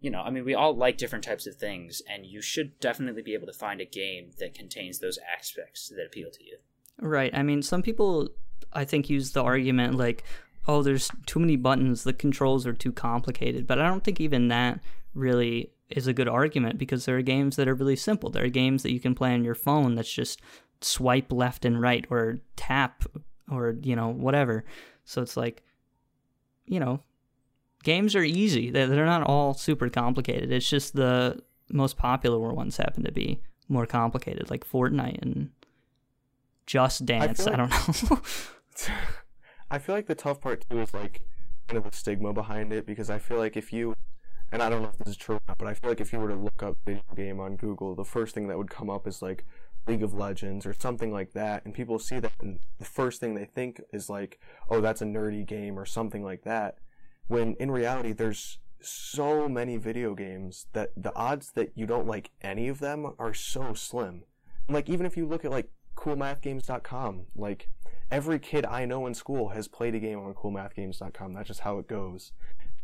You 0.00 0.10
know, 0.10 0.20
I 0.20 0.30
mean, 0.30 0.44
we 0.44 0.54
all 0.54 0.74
like 0.74 0.96
different 0.96 1.24
types 1.24 1.46
of 1.46 1.56
things, 1.56 2.02
and 2.08 2.24
you 2.24 2.40
should 2.40 2.80
definitely 2.80 3.22
be 3.22 3.34
able 3.34 3.46
to 3.46 3.52
find 3.52 3.80
a 3.80 3.86
game 3.86 4.30
that 4.38 4.54
contains 4.54 4.98
those 4.98 5.18
aspects 5.38 5.90
that 5.94 6.06
appeal 6.06 6.30
to 6.30 6.44
you. 6.44 6.58
Right. 6.98 7.30
I 7.34 7.42
mean, 7.42 7.62
some 7.62 7.82
people, 7.82 8.28
I 8.72 8.84
think, 8.84 9.08
use 9.08 9.32
the 9.32 9.42
argument 9.42 9.96
like, 9.96 10.24
oh, 10.66 10.82
there's 10.82 11.10
too 11.26 11.40
many 11.40 11.56
buttons, 11.56 12.04
the 12.04 12.12
controls 12.12 12.66
are 12.66 12.72
too 12.72 12.92
complicated. 12.92 13.66
But 13.66 13.78
I 13.78 13.86
don't 13.86 14.04
think 14.04 14.20
even 14.20 14.48
that 14.48 14.80
really 15.14 15.72
is 15.88 16.06
a 16.06 16.12
good 16.12 16.28
argument 16.28 16.78
because 16.78 17.04
there 17.04 17.16
are 17.16 17.22
games 17.22 17.56
that 17.56 17.68
are 17.68 17.74
really 17.74 17.96
simple. 17.96 18.30
There 18.30 18.44
are 18.44 18.50
games 18.50 18.82
that 18.82 18.92
you 18.92 19.00
can 19.00 19.14
play 19.14 19.34
on 19.34 19.44
your 19.44 19.54
phone 19.54 19.94
that's 19.94 20.12
just 20.12 20.40
swipe 20.80 21.32
left 21.32 21.64
and 21.64 21.80
right 21.80 22.06
or 22.10 22.38
tap 22.56 23.04
or, 23.50 23.76
you 23.82 23.96
know, 23.96 24.08
whatever. 24.08 24.64
So 25.04 25.22
it's 25.22 25.36
like, 25.36 25.62
you 26.66 26.78
know, 26.78 27.02
games 27.82 28.14
are 28.14 28.22
easy. 28.22 28.70
They're, 28.70 28.86
not 29.04 29.24
all 29.24 29.54
super 29.54 29.88
complicated. 29.88 30.52
It's 30.52 30.68
just 30.68 30.94
the 30.94 31.42
most 31.70 31.96
popular 31.96 32.38
ones 32.38 32.76
happen 32.76 33.04
to 33.04 33.12
be 33.12 33.40
more 33.68 33.86
complicated, 33.86 34.50
like 34.50 34.68
Fortnite 34.68 35.20
and 35.22 35.50
Just 36.70 37.04
Dance. 37.04 37.40
I, 37.40 37.44
feel 37.44 37.52
I 37.52 37.56
don't 37.56 38.10
know. 38.10 38.20
I 39.72 39.78
feel 39.80 39.92
like 39.92 40.06
the 40.06 40.14
tough 40.14 40.40
part 40.40 40.64
too 40.70 40.80
is 40.80 40.94
like 40.94 41.20
kind 41.66 41.84
of 41.84 41.90
the 41.90 41.96
stigma 41.96 42.32
behind 42.32 42.72
it 42.72 42.86
because 42.86 43.10
I 43.10 43.18
feel 43.18 43.38
like 43.38 43.56
if 43.56 43.72
you 43.72 43.96
and 44.52 44.62
I 44.62 44.70
don't 44.70 44.82
know 44.82 44.90
if 44.90 44.98
this 44.98 45.08
is 45.08 45.16
true 45.16 45.34
or 45.34 45.40
not, 45.48 45.58
but 45.58 45.66
I 45.66 45.74
feel 45.74 45.90
like 45.90 46.00
if 46.00 46.12
you 46.12 46.20
were 46.20 46.28
to 46.28 46.36
look 46.36 46.62
up 46.62 46.76
video 46.86 47.02
game 47.16 47.40
on 47.40 47.56
Google, 47.56 47.96
the 47.96 48.04
first 48.04 48.36
thing 48.36 48.46
that 48.46 48.56
would 48.56 48.70
come 48.70 48.88
up 48.88 49.08
is 49.08 49.20
like 49.20 49.44
League 49.88 50.04
of 50.04 50.14
Legends 50.14 50.64
or 50.64 50.72
something 50.72 51.12
like 51.12 51.32
that, 51.32 51.64
and 51.64 51.74
people 51.74 51.98
see 51.98 52.20
that 52.20 52.34
and 52.40 52.60
the 52.78 52.84
first 52.84 53.18
thing 53.18 53.34
they 53.34 53.46
think 53.46 53.80
is 53.92 54.08
like, 54.08 54.38
oh, 54.68 54.80
that's 54.80 55.02
a 55.02 55.06
nerdy 55.06 55.44
game 55.44 55.76
or 55.76 55.84
something 55.84 56.22
like 56.22 56.44
that. 56.44 56.76
When 57.26 57.56
in 57.58 57.72
reality, 57.72 58.12
there's 58.12 58.58
so 58.80 59.48
many 59.48 59.76
video 59.76 60.14
games 60.14 60.66
that 60.72 60.90
the 60.96 61.12
odds 61.16 61.50
that 61.56 61.72
you 61.74 61.86
don't 61.86 62.06
like 62.06 62.30
any 62.42 62.68
of 62.68 62.78
them 62.78 63.12
are 63.18 63.34
so 63.34 63.74
slim. 63.74 64.22
And 64.68 64.74
like 64.76 64.88
even 64.88 65.04
if 65.04 65.16
you 65.16 65.26
look 65.26 65.44
at 65.44 65.50
like 65.50 65.68
coolmathgames.com, 66.00 67.26
like 67.36 67.68
every 68.10 68.38
kid 68.38 68.64
I 68.66 68.84
know 68.86 69.06
in 69.06 69.14
school 69.14 69.50
has 69.50 69.68
played 69.68 69.94
a 69.94 69.98
game 69.98 70.18
on 70.18 70.34
coolmathgames.com. 70.34 71.34
That's 71.34 71.48
just 71.48 71.60
how 71.60 71.78
it 71.78 71.86
goes. 71.86 72.32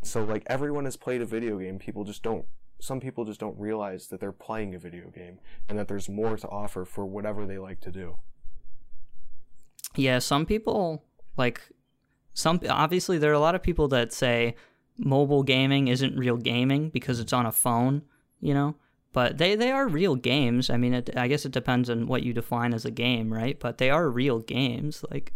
So 0.02 0.22
like 0.22 0.44
everyone 0.46 0.84
has 0.84 0.96
played 0.96 1.22
a 1.22 1.26
video 1.26 1.58
game. 1.58 1.78
People 1.78 2.04
just 2.04 2.22
don't 2.22 2.44
some 2.78 3.00
people 3.00 3.24
just 3.24 3.40
don't 3.40 3.58
realize 3.58 4.08
that 4.08 4.20
they're 4.20 4.32
playing 4.32 4.74
a 4.74 4.78
video 4.78 5.08
game 5.08 5.38
and 5.66 5.78
that 5.78 5.88
there's 5.88 6.10
more 6.10 6.36
to 6.36 6.46
offer 6.48 6.84
for 6.84 7.06
whatever 7.06 7.46
they 7.46 7.56
like 7.56 7.80
to 7.80 7.90
do. 7.90 8.18
Yeah, 9.94 10.18
some 10.18 10.44
people 10.44 11.02
like 11.36 11.62
some 12.34 12.60
obviously 12.68 13.16
there 13.18 13.30
are 13.30 13.34
a 13.34 13.40
lot 13.40 13.54
of 13.54 13.62
people 13.62 13.88
that 13.88 14.12
say 14.12 14.54
mobile 14.98 15.42
gaming 15.42 15.88
isn't 15.88 16.18
real 16.18 16.36
gaming 16.36 16.90
because 16.90 17.18
it's 17.18 17.32
on 17.32 17.46
a 17.46 17.52
phone, 17.52 18.02
you 18.40 18.52
know? 18.54 18.76
But 19.16 19.38
they, 19.38 19.54
they 19.54 19.70
are 19.70 19.88
real 19.88 20.14
games. 20.14 20.68
I 20.68 20.76
mean, 20.76 20.92
it, 20.92 21.08
I 21.16 21.26
guess 21.26 21.46
it 21.46 21.52
depends 21.52 21.88
on 21.88 22.06
what 22.06 22.22
you 22.22 22.34
define 22.34 22.74
as 22.74 22.84
a 22.84 22.90
game, 22.90 23.32
right? 23.32 23.58
But 23.58 23.78
they 23.78 23.88
are 23.88 24.10
real 24.10 24.40
games. 24.40 25.02
Like, 25.10 25.32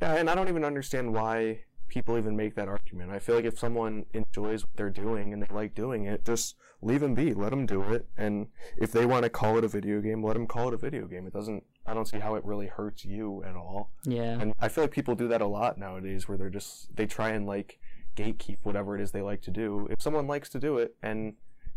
yeah, 0.00 0.14
and 0.14 0.30
I 0.30 0.34
don't 0.34 0.48
even 0.48 0.64
understand 0.64 1.12
why 1.12 1.64
people 1.88 2.16
even 2.16 2.34
make 2.34 2.54
that 2.54 2.66
argument. 2.66 3.10
I 3.10 3.18
feel 3.18 3.34
like 3.34 3.44
if 3.44 3.58
someone 3.58 4.06
enjoys 4.14 4.62
what 4.62 4.74
they're 4.76 4.88
doing 4.88 5.34
and 5.34 5.42
they 5.42 5.54
like 5.54 5.74
doing 5.74 6.06
it, 6.06 6.24
just 6.24 6.56
leave 6.80 7.02
them 7.02 7.12
be, 7.14 7.34
let 7.34 7.50
them 7.50 7.66
do 7.66 7.82
it. 7.92 8.08
And 8.16 8.46
if 8.78 8.90
they 8.90 9.04
want 9.04 9.24
to 9.24 9.28
call 9.28 9.58
it 9.58 9.64
a 9.64 9.68
video 9.68 10.00
game, 10.00 10.24
let 10.24 10.32
them 10.32 10.46
call 10.46 10.68
it 10.68 10.72
a 10.72 10.78
video 10.78 11.06
game. 11.06 11.26
It 11.26 11.34
doesn't. 11.34 11.62
I 11.84 11.92
don't 11.92 12.08
see 12.08 12.20
how 12.20 12.36
it 12.36 12.44
really 12.46 12.68
hurts 12.68 13.04
you 13.04 13.44
at 13.44 13.54
all. 13.54 13.90
yeah. 14.04 14.40
And 14.40 14.54
I 14.60 14.68
feel 14.68 14.84
like 14.84 14.92
people 14.92 15.14
do 15.14 15.28
that 15.28 15.42
a 15.42 15.46
lot 15.46 15.76
nowadays, 15.76 16.26
where 16.26 16.38
they're 16.38 16.48
just 16.48 16.96
they 16.96 17.04
try 17.04 17.32
and 17.32 17.44
like 17.44 17.78
gatekeep 18.16 18.60
whatever 18.62 18.96
it 18.96 19.02
is 19.02 19.10
they 19.10 19.20
like 19.20 19.42
to 19.42 19.50
do. 19.50 19.88
If 19.90 20.00
someone 20.00 20.26
likes 20.26 20.48
to 20.48 20.58
do 20.58 20.78
it 20.78 20.94
and 21.02 21.34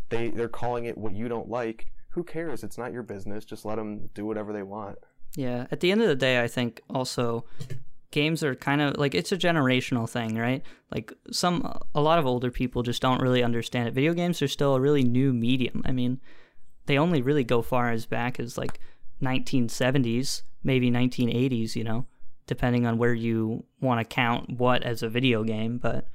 they 0.08 0.28
they're 0.28 0.48
calling 0.48 0.84
it 0.84 0.98
what 0.98 1.14
you 1.14 1.28
don't 1.28 1.48
like, 1.48 1.86
who 2.10 2.22
cares? 2.22 2.62
It's 2.62 2.78
not 2.78 2.92
your 2.92 3.02
business. 3.02 3.44
Just 3.44 3.64
let 3.64 3.76
them 3.76 4.08
do 4.14 4.24
whatever 4.24 4.52
they 4.52 4.62
want. 4.62 4.98
Yeah. 5.36 5.66
At 5.70 5.80
the 5.80 5.90
end 5.90 6.00
of 6.00 6.08
the 6.08 6.14
day, 6.14 6.40
I 6.40 6.46
think 6.46 6.80
also 6.88 7.44
games 8.12 8.44
are 8.44 8.54
kind 8.54 8.80
of 8.80 8.96
like 8.96 9.14
it's 9.14 9.32
a 9.32 9.36
generational 9.36 10.08
thing, 10.08 10.36
right? 10.36 10.62
Like 10.92 11.12
some 11.32 11.80
a 11.94 12.00
lot 12.00 12.20
of 12.20 12.26
older 12.26 12.50
people 12.50 12.84
just 12.84 13.02
don't 13.02 13.20
really 13.20 13.42
understand 13.42 13.88
it. 13.88 13.94
Video 13.94 14.14
games 14.14 14.40
are 14.40 14.48
still 14.48 14.76
a 14.76 14.80
really 14.80 15.02
new 15.02 15.32
medium. 15.32 15.82
I 15.84 15.90
mean, 15.90 16.20
they 16.86 16.98
only 16.98 17.20
really 17.20 17.44
go 17.44 17.62
far 17.62 17.90
as 17.90 18.06
back 18.06 18.38
as 18.38 18.56
like 18.56 18.78
1970s, 19.20 20.42
maybe 20.62 20.90
1980s, 20.90 21.74
you 21.74 21.82
know, 21.82 22.06
depending 22.46 22.86
on 22.86 22.98
where 22.98 23.14
you 23.14 23.64
want 23.80 23.98
to 24.00 24.04
count 24.04 24.50
what 24.50 24.84
as 24.84 25.02
a 25.02 25.08
video 25.08 25.42
game, 25.42 25.78
but 25.78 26.06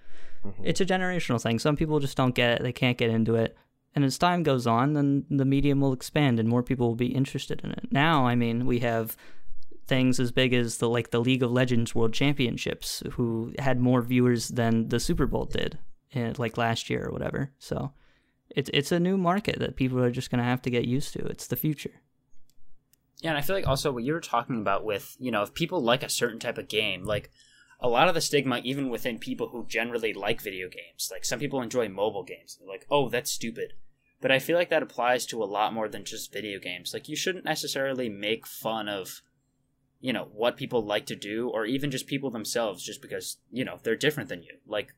mm-hmm. 0.45 0.63
it's 0.63 0.79
a 0.79 0.85
generational 0.85 1.41
thing. 1.41 1.59
Some 1.59 1.75
people 1.75 1.99
just 1.99 2.15
don't 2.15 2.35
get 2.35 2.51
it. 2.51 2.63
They 2.63 2.71
can't 2.71 2.97
get 2.97 3.09
into 3.09 3.35
it. 3.35 3.57
And 3.95 4.05
as 4.05 4.17
time 4.17 4.43
goes 4.43 4.67
on, 4.67 4.93
then 4.93 5.25
the 5.29 5.45
medium 5.45 5.81
will 5.81 5.93
expand 5.93 6.39
and 6.39 6.47
more 6.47 6.63
people 6.63 6.87
will 6.87 6.95
be 6.95 7.07
interested 7.07 7.61
in 7.63 7.71
it. 7.71 7.91
Now, 7.91 8.27
I 8.27 8.35
mean, 8.35 8.65
we 8.65 8.79
have 8.79 9.17
things 9.87 10.19
as 10.19 10.31
big 10.31 10.53
as 10.53 10.77
the 10.77 10.87
like 10.87 11.09
the 11.09 11.19
League 11.19 11.43
of 11.43 11.51
Legends 11.51 11.95
World 11.95 12.13
Championships, 12.13 13.03
who 13.13 13.53
had 13.57 13.79
more 13.79 14.01
viewers 14.01 14.49
than 14.49 14.89
the 14.89 14.99
Super 14.99 15.25
Bowl 15.25 15.45
did, 15.45 15.79
eh, 16.13 16.33
like 16.37 16.57
last 16.57 16.89
year 16.89 17.07
or 17.07 17.11
whatever. 17.11 17.51
So 17.57 17.91
it's 18.55 18.69
it's 18.73 18.91
a 18.91 18.99
new 18.99 19.17
market 19.17 19.59
that 19.59 19.75
people 19.75 19.99
are 19.99 20.11
just 20.11 20.29
gonna 20.29 20.43
have 20.43 20.61
to 20.61 20.69
get 20.69 20.85
used 20.85 21.13
to. 21.13 21.25
It's 21.25 21.47
the 21.47 21.55
future. 21.55 22.01
Yeah, 23.21 23.31
and 23.31 23.37
I 23.37 23.41
feel 23.41 23.55
like 23.55 23.67
also 23.67 23.91
what 23.91 24.03
you 24.03 24.13
were 24.13 24.21
talking 24.21 24.61
about 24.61 24.85
with, 24.85 25.17
you 25.19 25.29
know, 25.31 25.41
if 25.41 25.53
people 25.53 25.81
like 25.81 26.03
a 26.03 26.09
certain 26.09 26.39
type 26.39 26.57
of 26.57 26.69
game, 26.69 27.03
like 27.03 27.31
a 27.80 27.88
lot 27.88 28.07
of 28.07 28.13
the 28.13 28.21
stigma 28.21 28.59
even 28.63 28.89
within 28.89 29.19
people 29.19 29.49
who 29.49 29.65
generally 29.65 30.13
like 30.13 30.41
video 30.41 30.67
games. 30.67 31.09
Like 31.11 31.25
some 31.25 31.39
people 31.39 31.61
enjoy 31.61 31.88
mobile 31.89 32.23
games. 32.23 32.57
They're 32.57 32.67
like, 32.67 32.86
"Oh, 32.89 33.09
that's 33.09 33.32
stupid." 33.32 33.73
But 34.21 34.32
I 34.32 34.39
feel 34.39 34.57
like 34.57 34.69
that 34.69 34.84
applies 34.84 35.25
to 35.27 35.41
a 35.41 35.45
lot 35.45 35.73
more 35.73 35.88
than 35.88 36.03
just 36.03 36.34
video 36.34 36.59
games. 36.59 36.93
Like 36.93 37.07
you 37.07 37.15
shouldn't 37.15 37.45
necessarily 37.45 38.09
make 38.09 38.45
fun 38.45 38.89
of 38.89 39.21
you 40.01 40.13
know, 40.13 40.30
what 40.34 40.57
people 40.57 40.84
like 40.84 41.05
to 41.07 41.15
do 41.15 41.49
or 41.49 41.65
even 41.65 41.91
just 41.91 42.07
people 42.07 42.32
themselves 42.32 42.84
just 42.84 43.01
because, 43.01 43.38
you 43.51 43.65
know, 43.65 43.80
they're 43.84 43.95
different 43.95 44.30
than 44.30 44.43
you. 44.43 44.57
Like 44.65 44.93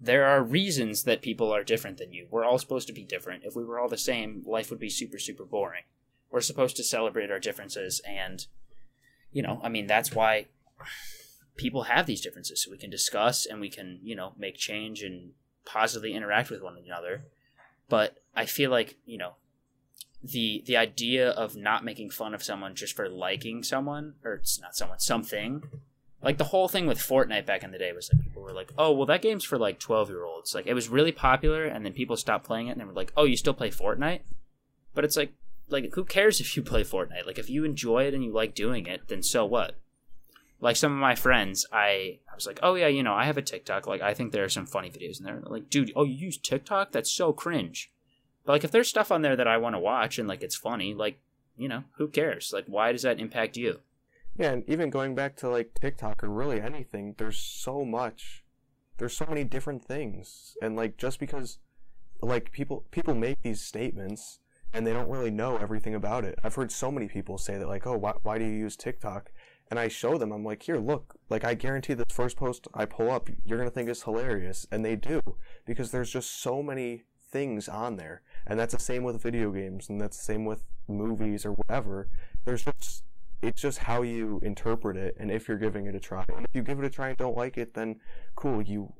there 0.00 0.26
are 0.26 0.42
reasons 0.42 1.04
that 1.04 1.22
people 1.22 1.50
are 1.52 1.64
different 1.64 1.96
than 1.98 2.12
you. 2.12 2.26
We're 2.30 2.44
all 2.44 2.58
supposed 2.58 2.86
to 2.88 2.92
be 2.92 3.04
different. 3.04 3.44
If 3.44 3.56
we 3.56 3.64
were 3.64 3.78
all 3.78 3.88
the 3.88 3.96
same, 3.96 4.42
life 4.46 4.70
would 4.70 4.78
be 4.78 4.90
super 4.90 5.18
super 5.18 5.44
boring. 5.44 5.84
We're 6.30 6.40
supposed 6.42 6.76
to 6.76 6.84
celebrate 6.84 7.30
our 7.30 7.38
differences 7.38 8.00
and 8.06 8.46
you 9.32 9.42
know, 9.42 9.60
I 9.62 9.68
mean 9.68 9.86
that's 9.86 10.12
why 10.12 10.46
people 11.60 11.84
have 11.84 12.06
these 12.06 12.22
differences 12.22 12.64
so 12.64 12.70
we 12.70 12.78
can 12.78 12.90
discuss 12.90 13.44
and 13.44 13.60
we 13.60 13.68
can 13.68 14.00
you 14.02 14.16
know 14.16 14.32
make 14.38 14.56
change 14.56 15.02
and 15.02 15.32
positively 15.66 16.14
interact 16.14 16.50
with 16.50 16.62
one 16.62 16.76
another 16.84 17.22
but 17.88 18.22
i 18.34 18.46
feel 18.46 18.70
like 18.70 18.96
you 19.04 19.18
know 19.18 19.34
the 20.22 20.64
the 20.66 20.76
idea 20.76 21.30
of 21.30 21.56
not 21.56 21.84
making 21.84 22.08
fun 22.08 22.34
of 22.34 22.42
someone 22.42 22.74
just 22.74 22.96
for 22.96 23.08
liking 23.08 23.62
someone 23.62 24.14
or 24.24 24.34
it's 24.34 24.58
not 24.58 24.74
someone 24.74 24.98
something 24.98 25.62
like 26.22 26.38
the 26.38 26.44
whole 26.44 26.68
thing 26.68 26.86
with 26.86 26.98
Fortnite 26.98 27.46
back 27.46 27.62
in 27.62 27.70
the 27.70 27.78
day 27.78 27.92
was 27.92 28.10
like 28.12 28.22
people 28.22 28.42
were 28.42 28.52
like, 28.52 28.74
"Oh, 28.76 28.92
well 28.92 29.06
that 29.06 29.22
game's 29.22 29.42
for 29.42 29.56
like 29.58 29.80
12-year-olds." 29.80 30.54
Like 30.54 30.66
it 30.66 30.74
was 30.74 30.90
really 30.90 31.12
popular 31.12 31.64
and 31.64 31.82
then 31.82 31.94
people 31.94 32.14
stopped 32.14 32.44
playing 32.44 32.66
it 32.66 32.72
and 32.72 32.80
they 32.80 32.84
were 32.84 32.92
like, 32.92 33.10
"Oh, 33.16 33.24
you 33.24 33.38
still 33.38 33.54
play 33.54 33.70
Fortnite?" 33.70 34.20
But 34.94 35.04
it's 35.06 35.16
like 35.16 35.32
like 35.70 35.94
who 35.94 36.04
cares 36.04 36.38
if 36.38 36.56
you 36.56 36.62
play 36.62 36.84
Fortnite? 36.84 37.26
Like 37.26 37.38
if 37.38 37.48
you 37.48 37.64
enjoy 37.64 38.04
it 38.04 38.12
and 38.12 38.22
you 38.22 38.32
like 38.32 38.54
doing 38.54 38.86
it, 38.86 39.08
then 39.08 39.22
so 39.22 39.46
what? 39.46 39.76
Like 40.60 40.76
some 40.76 40.92
of 40.92 40.98
my 40.98 41.14
friends, 41.14 41.66
I 41.72 42.18
I 42.30 42.34
was 42.34 42.46
like, 42.46 42.60
"Oh 42.62 42.74
yeah, 42.74 42.88
you 42.88 43.02
know, 43.02 43.14
I 43.14 43.24
have 43.24 43.38
a 43.38 43.42
TikTok. 43.42 43.86
Like 43.86 44.02
I 44.02 44.14
think 44.14 44.32
there 44.32 44.44
are 44.44 44.48
some 44.48 44.66
funny 44.66 44.90
videos 44.90 45.18
in 45.18 45.24
there." 45.24 45.40
Like, 45.44 45.70
"Dude, 45.70 45.92
oh, 45.96 46.04
you 46.04 46.14
use 46.14 46.36
TikTok? 46.36 46.92
That's 46.92 47.10
so 47.10 47.32
cringe." 47.32 47.90
But 48.44 48.52
like 48.52 48.64
if 48.64 48.70
there's 48.70 48.88
stuff 48.88 49.10
on 49.10 49.22
there 49.22 49.36
that 49.36 49.48
I 49.48 49.56
want 49.56 49.74
to 49.74 49.80
watch 49.80 50.18
and 50.18 50.28
like 50.28 50.42
it's 50.42 50.56
funny, 50.56 50.94
like, 50.94 51.18
you 51.56 51.68
know, 51.68 51.84
who 51.96 52.08
cares? 52.08 52.52
Like 52.52 52.66
why 52.66 52.92
does 52.92 53.02
that 53.02 53.20
impact 53.20 53.56
you? 53.56 53.80
Yeah, 54.36 54.52
and 54.52 54.64
even 54.68 54.90
going 54.90 55.14
back 55.14 55.36
to 55.36 55.48
like 55.48 55.74
TikTok 55.80 56.22
or 56.22 56.28
really 56.28 56.60
anything, 56.60 57.14
there's 57.18 57.38
so 57.38 57.84
much. 57.84 58.44
There's 58.98 59.16
so 59.16 59.26
many 59.26 59.44
different 59.44 59.84
things, 59.84 60.56
and 60.60 60.76
like 60.76 60.98
just 60.98 61.18
because, 61.18 61.58
like 62.20 62.52
people 62.52 62.84
people 62.90 63.14
make 63.14 63.40
these 63.42 63.62
statements 63.62 64.40
and 64.72 64.86
they 64.86 64.92
don't 64.92 65.08
really 65.08 65.30
know 65.30 65.56
everything 65.56 65.94
about 65.94 66.24
it. 66.24 66.38
I've 66.44 66.54
heard 66.54 66.70
so 66.70 66.90
many 66.90 67.08
people 67.08 67.38
say 67.38 67.58
that 67.58 67.68
like, 67.68 67.86
oh, 67.86 67.96
why 67.96 68.12
why 68.22 68.38
do 68.38 68.44
you 68.44 68.52
use 68.52 68.76
TikTok? 68.76 69.30
And 69.70 69.78
I 69.78 69.88
show 69.88 70.18
them, 70.18 70.32
I'm 70.32 70.44
like, 70.44 70.64
here, 70.64 70.78
look, 70.78 71.14
like 71.28 71.44
I 71.44 71.54
guarantee 71.54 71.94
this 71.94 72.06
first 72.10 72.36
post 72.36 72.66
I 72.74 72.84
pull 72.84 73.10
up, 73.10 73.30
you're 73.44 73.58
gonna 73.58 73.70
think 73.70 73.88
it's 73.88 74.02
hilarious, 74.02 74.66
and 74.72 74.84
they 74.84 74.96
do 74.96 75.20
because 75.64 75.92
there's 75.92 76.10
just 76.10 76.42
so 76.42 76.62
many 76.62 77.04
things 77.30 77.68
on 77.68 77.96
there, 77.96 78.22
and 78.46 78.58
that's 78.58 78.74
the 78.74 78.80
same 78.80 79.04
with 79.04 79.22
video 79.22 79.52
games, 79.52 79.88
and 79.88 80.00
that's 80.00 80.16
the 80.16 80.24
same 80.24 80.44
with 80.44 80.64
movies 80.88 81.46
or 81.46 81.52
whatever. 81.52 82.08
There's 82.44 82.64
just 82.64 83.04
it's 83.42 83.62
just 83.62 83.78
how 83.78 84.02
you 84.02 84.38
interpret 84.42 84.98
it 84.98 85.16
and 85.18 85.30
if 85.30 85.48
you're 85.48 85.56
giving 85.56 85.86
it 85.86 85.94
a 85.94 86.00
try. 86.00 86.24
And 86.28 86.44
if 86.44 86.54
you 86.54 86.62
give 86.62 86.78
it 86.78 86.84
a 86.84 86.90
try 86.90 87.08
and 87.08 87.16
don't 87.16 87.36
like 87.36 87.56
it, 87.56 87.72
then 87.72 88.00
cool, 88.36 88.60
you 88.60 88.92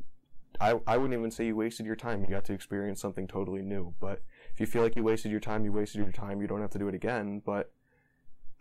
I, 0.61 0.79
I 0.87 0.97
wouldn't 0.97 1.18
even 1.18 1.31
say 1.31 1.47
you 1.47 1.57
wasted 1.57 1.87
your 1.87 1.97
time. 1.97 2.21
You 2.21 2.29
got 2.29 2.45
to 2.47 2.53
experience 2.53 3.01
something 3.01 3.27
totally 3.27 3.62
new. 3.62 3.95
But 3.99 4.23
if 4.53 4.61
you 4.61 4.66
feel 4.66 4.83
like 4.83 4.95
you 4.95 5.03
wasted 5.03 5.31
your 5.31 5.41
time, 5.41 5.64
you 5.64 5.73
wasted 5.73 6.03
your 6.03 6.12
time. 6.12 6.43
You 6.43 6.47
don't 6.47 6.61
have 6.61 6.71
to 6.71 6.79
do 6.79 6.89
it 6.89 6.95
again. 6.95 7.41
But 7.45 7.73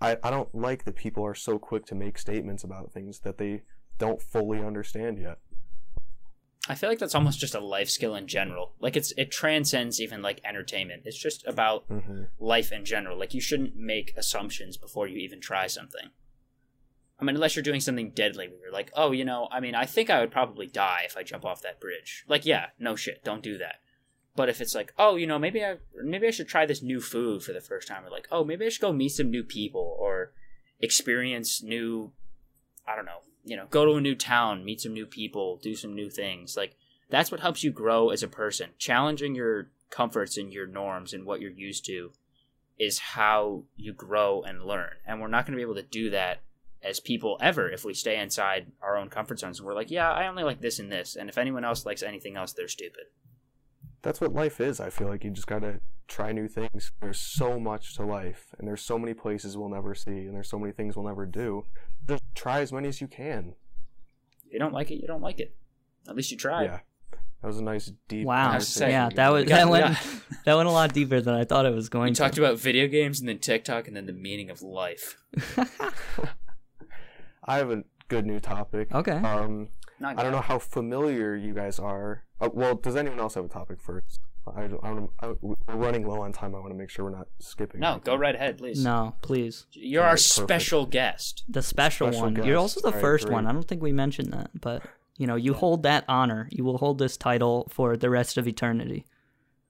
I, 0.01 0.17
I 0.23 0.29
don't 0.29 0.53
like 0.55 0.85
that 0.85 0.95
people 0.95 1.25
are 1.25 1.35
so 1.35 1.59
quick 1.59 1.85
to 1.87 1.95
make 1.95 2.17
statements 2.17 2.63
about 2.63 2.91
things 2.91 3.19
that 3.19 3.37
they 3.37 3.63
don't 3.97 4.21
fully 4.21 4.63
understand 4.63 5.19
yet. 5.19 5.39
I 6.67 6.75
feel 6.75 6.89
like 6.89 6.99
that's 6.99 7.15
almost 7.15 7.39
just 7.39 7.55
a 7.55 7.59
life 7.59 7.89
skill 7.89 8.15
in 8.15 8.27
general. 8.27 8.75
Like 8.79 8.95
it's 8.95 9.11
it 9.17 9.31
transcends 9.31 9.99
even 9.99 10.21
like 10.21 10.39
entertainment. 10.45 11.03
It's 11.05 11.17
just 11.17 11.45
about 11.47 11.85
hmm 11.85 12.23
life 12.39 12.71
in 12.71 12.85
general. 12.85 13.17
Like 13.17 13.33
you 13.33 13.41
shouldn't 13.41 13.75
make 13.75 14.13
assumptions 14.15 14.77
before 14.77 15.07
you 15.07 15.17
even 15.17 15.41
try 15.41 15.67
something. 15.67 16.11
I 17.19 17.25
mean, 17.25 17.35
unless 17.35 17.55
you're 17.55 17.63
doing 17.63 17.81
something 17.81 18.11
deadly 18.11 18.47
where 18.47 18.59
you're 18.61 18.71
like, 18.71 18.91
oh, 18.95 19.11
you 19.11 19.25
know, 19.25 19.49
I 19.51 19.59
mean, 19.59 19.75
I 19.75 19.85
think 19.85 20.09
I 20.09 20.21
would 20.21 20.31
probably 20.31 20.67
die 20.67 21.01
if 21.05 21.17
I 21.17 21.23
jump 21.23 21.43
off 21.43 21.61
that 21.63 21.81
bridge. 21.81 22.23
Like, 22.29 22.45
yeah, 22.45 22.67
no 22.79 22.95
shit, 22.95 23.25
don't 23.25 23.43
do 23.43 23.57
that. 23.57 23.81
But 24.39 24.47
if 24.47 24.61
it's 24.61 24.73
like, 24.73 24.93
oh, 24.97 25.17
you 25.17 25.27
know, 25.27 25.37
maybe 25.37 25.65
I 25.65 25.79
maybe 26.01 26.25
I 26.25 26.31
should 26.31 26.47
try 26.47 26.65
this 26.65 26.81
new 26.81 27.01
food 27.01 27.43
for 27.43 27.51
the 27.51 27.59
first 27.59 27.89
time, 27.89 28.05
or 28.05 28.09
like, 28.09 28.29
oh, 28.31 28.45
maybe 28.45 28.65
I 28.65 28.69
should 28.69 28.79
go 28.79 28.93
meet 28.93 29.09
some 29.09 29.29
new 29.29 29.43
people 29.43 29.97
or 29.99 30.31
experience 30.79 31.61
new, 31.61 32.13
I 32.87 32.95
don't 32.95 33.03
know, 33.03 33.19
you 33.43 33.57
know, 33.57 33.65
go 33.69 33.83
to 33.83 33.95
a 33.95 34.01
new 34.01 34.15
town, 34.15 34.63
meet 34.63 34.79
some 34.79 34.93
new 34.93 35.05
people, 35.05 35.59
do 35.61 35.75
some 35.75 35.93
new 35.93 36.09
things. 36.09 36.55
Like 36.55 36.77
that's 37.09 37.31
what 37.31 37.41
helps 37.41 37.65
you 37.65 37.71
grow 37.71 38.11
as 38.11 38.23
a 38.23 38.29
person. 38.29 38.69
Challenging 38.77 39.35
your 39.35 39.71
comforts 39.89 40.37
and 40.37 40.53
your 40.53 40.67
norms 40.67 41.13
and 41.13 41.25
what 41.25 41.41
you're 41.41 41.51
used 41.51 41.83
to 41.87 42.13
is 42.77 42.97
how 42.99 43.63
you 43.75 43.91
grow 43.91 44.41
and 44.43 44.63
learn. 44.63 44.93
And 45.05 45.19
we're 45.19 45.27
not 45.27 45.47
going 45.47 45.51
to 45.51 45.57
be 45.57 45.69
able 45.69 45.83
to 45.83 45.83
do 45.83 46.11
that 46.11 46.43
as 46.81 47.01
people 47.01 47.37
ever 47.41 47.69
if 47.69 47.83
we 47.83 47.93
stay 47.93 48.17
inside 48.17 48.71
our 48.81 48.95
own 48.95 49.09
comfort 49.09 49.39
zones 49.39 49.59
and 49.59 49.67
we're 49.67 49.75
like, 49.75 49.91
yeah, 49.91 50.09
I 50.09 50.27
only 50.27 50.43
like 50.43 50.61
this 50.61 50.79
and 50.79 50.89
this, 50.89 51.17
and 51.17 51.27
if 51.27 51.37
anyone 51.37 51.65
else 51.65 51.85
likes 51.85 52.03
anything 52.03 52.37
else, 52.37 52.53
they're 52.53 52.69
stupid. 52.69 53.03
That's 54.01 54.21
what 54.21 54.33
life 54.33 54.61
is. 54.61 54.79
I 54.79 54.89
feel 54.89 55.07
like 55.07 55.23
you 55.23 55.31
just 55.31 55.47
gotta 55.47 55.79
try 56.07 56.31
new 56.31 56.47
things. 56.47 56.91
There's 57.01 57.19
so 57.19 57.59
much 57.59 57.95
to 57.95 58.03
life, 58.03 58.53
and 58.57 58.67
there's 58.67 58.81
so 58.81 58.97
many 58.97 59.13
places 59.13 59.57
we'll 59.57 59.69
never 59.69 59.93
see, 59.93 60.11
and 60.25 60.33
there's 60.35 60.49
so 60.49 60.59
many 60.59 60.71
things 60.71 60.95
we'll 60.95 61.05
never 61.05 61.25
do. 61.25 61.65
Just 62.07 62.23
try 62.35 62.61
as 62.61 62.71
many 62.71 62.87
as 62.87 63.01
you 63.01 63.07
can. 63.07 63.55
If 64.45 64.53
you 64.53 64.59
don't 64.59 64.73
like 64.73 64.91
it, 64.91 64.95
you 64.95 65.07
don't 65.07 65.21
like 65.21 65.39
it. 65.39 65.55
At 66.07 66.15
least 66.15 66.31
you 66.31 66.37
tried. 66.37 66.63
Yeah, 66.65 66.79
that 67.41 67.47
was 67.47 67.59
a 67.59 67.63
nice 67.63 67.91
deep. 68.07 68.25
Wow. 68.25 68.59
Yeah, 68.77 69.09
that 69.15 69.31
was 69.31 69.45
that 69.45 69.69
went 69.69 69.97
that 70.45 70.55
went 70.55 70.67
a 70.67 70.71
lot 70.71 70.93
deeper 70.93 71.21
than 71.21 71.35
I 71.35 71.45
thought 71.45 71.65
it 71.65 71.73
was 71.73 71.87
going 71.89 72.11
We 72.11 72.15
talked 72.15 72.37
about 72.37 72.57
video 72.57 72.87
games 72.87 73.19
and 73.19 73.29
then 73.29 73.39
TikTok 73.39 73.87
and 73.87 73.95
then 73.95 74.05
the 74.05 74.13
meaning 74.13 74.49
of 74.49 74.61
life. 74.61 75.17
I 77.43 77.57
have 77.57 77.71
a 77.71 77.83
good 78.09 78.25
new 78.25 78.39
topic. 78.39 78.93
Okay. 78.93 79.13
Um, 79.13 79.69
Not 79.99 80.17
I 80.19 80.23
don't 80.23 80.31
know 80.31 80.41
how 80.41 80.59
familiar 80.59 81.35
you 81.35 81.53
guys 81.53 81.77
are. 81.79 82.23
Uh, 82.39 82.49
well, 82.53 82.75
does 82.75 82.95
anyone 82.95 83.19
else 83.19 83.33
have 83.35 83.45
a 83.45 83.49
topic 83.49 83.79
first? 83.81 84.21
I 84.55 84.67
don't, 84.67 84.83
I 84.83 84.87
don't, 84.89 85.09
I, 85.19 85.33
we're 85.41 85.55
running 85.67 86.07
low 86.07 86.21
on 86.21 86.31
time. 86.31 86.55
I 86.55 86.59
want 86.59 86.71
to 86.71 86.77
make 86.77 86.89
sure 86.89 87.05
we're 87.05 87.11
not 87.15 87.27
skipping. 87.39 87.81
No, 87.81 87.89
anything. 87.91 88.03
go 88.05 88.15
right 88.15 88.33
ahead, 88.33 88.57
please. 88.57 88.83
No, 88.83 89.13
please. 89.21 89.65
You're 89.73 90.01
our 90.03 90.09
Alright, 90.09 90.17
perfect. 90.21 90.47
special 90.47 90.85
guest. 90.85 91.43
The 91.49 91.61
special, 91.61 92.07
Special 92.07 92.21
one. 92.23 92.33
guest. 92.33 92.47
You're 92.47 92.57
also 92.57 92.79
the 92.81 92.87
Alright, 92.87 93.01
first 93.01 93.25
great. 93.25 93.33
one. 93.33 93.45
I 93.47 93.51
don't 93.51 93.67
think 93.67 93.83
we 93.83 93.91
mentioned 93.91 94.31
that, 94.33 94.49
but 94.59 94.81
you 95.17 95.27
know, 95.27 95.35
you 95.35 95.53
hold 95.53 95.83
that 95.83 96.05
honor. 96.07 96.47
You 96.51 96.63
will 96.63 96.77
hold 96.77 96.97
this 96.97 97.15
title 97.17 97.67
for 97.69 97.95
the 97.97 98.09
rest 98.09 98.37
of 98.37 98.47
eternity. 98.47 99.05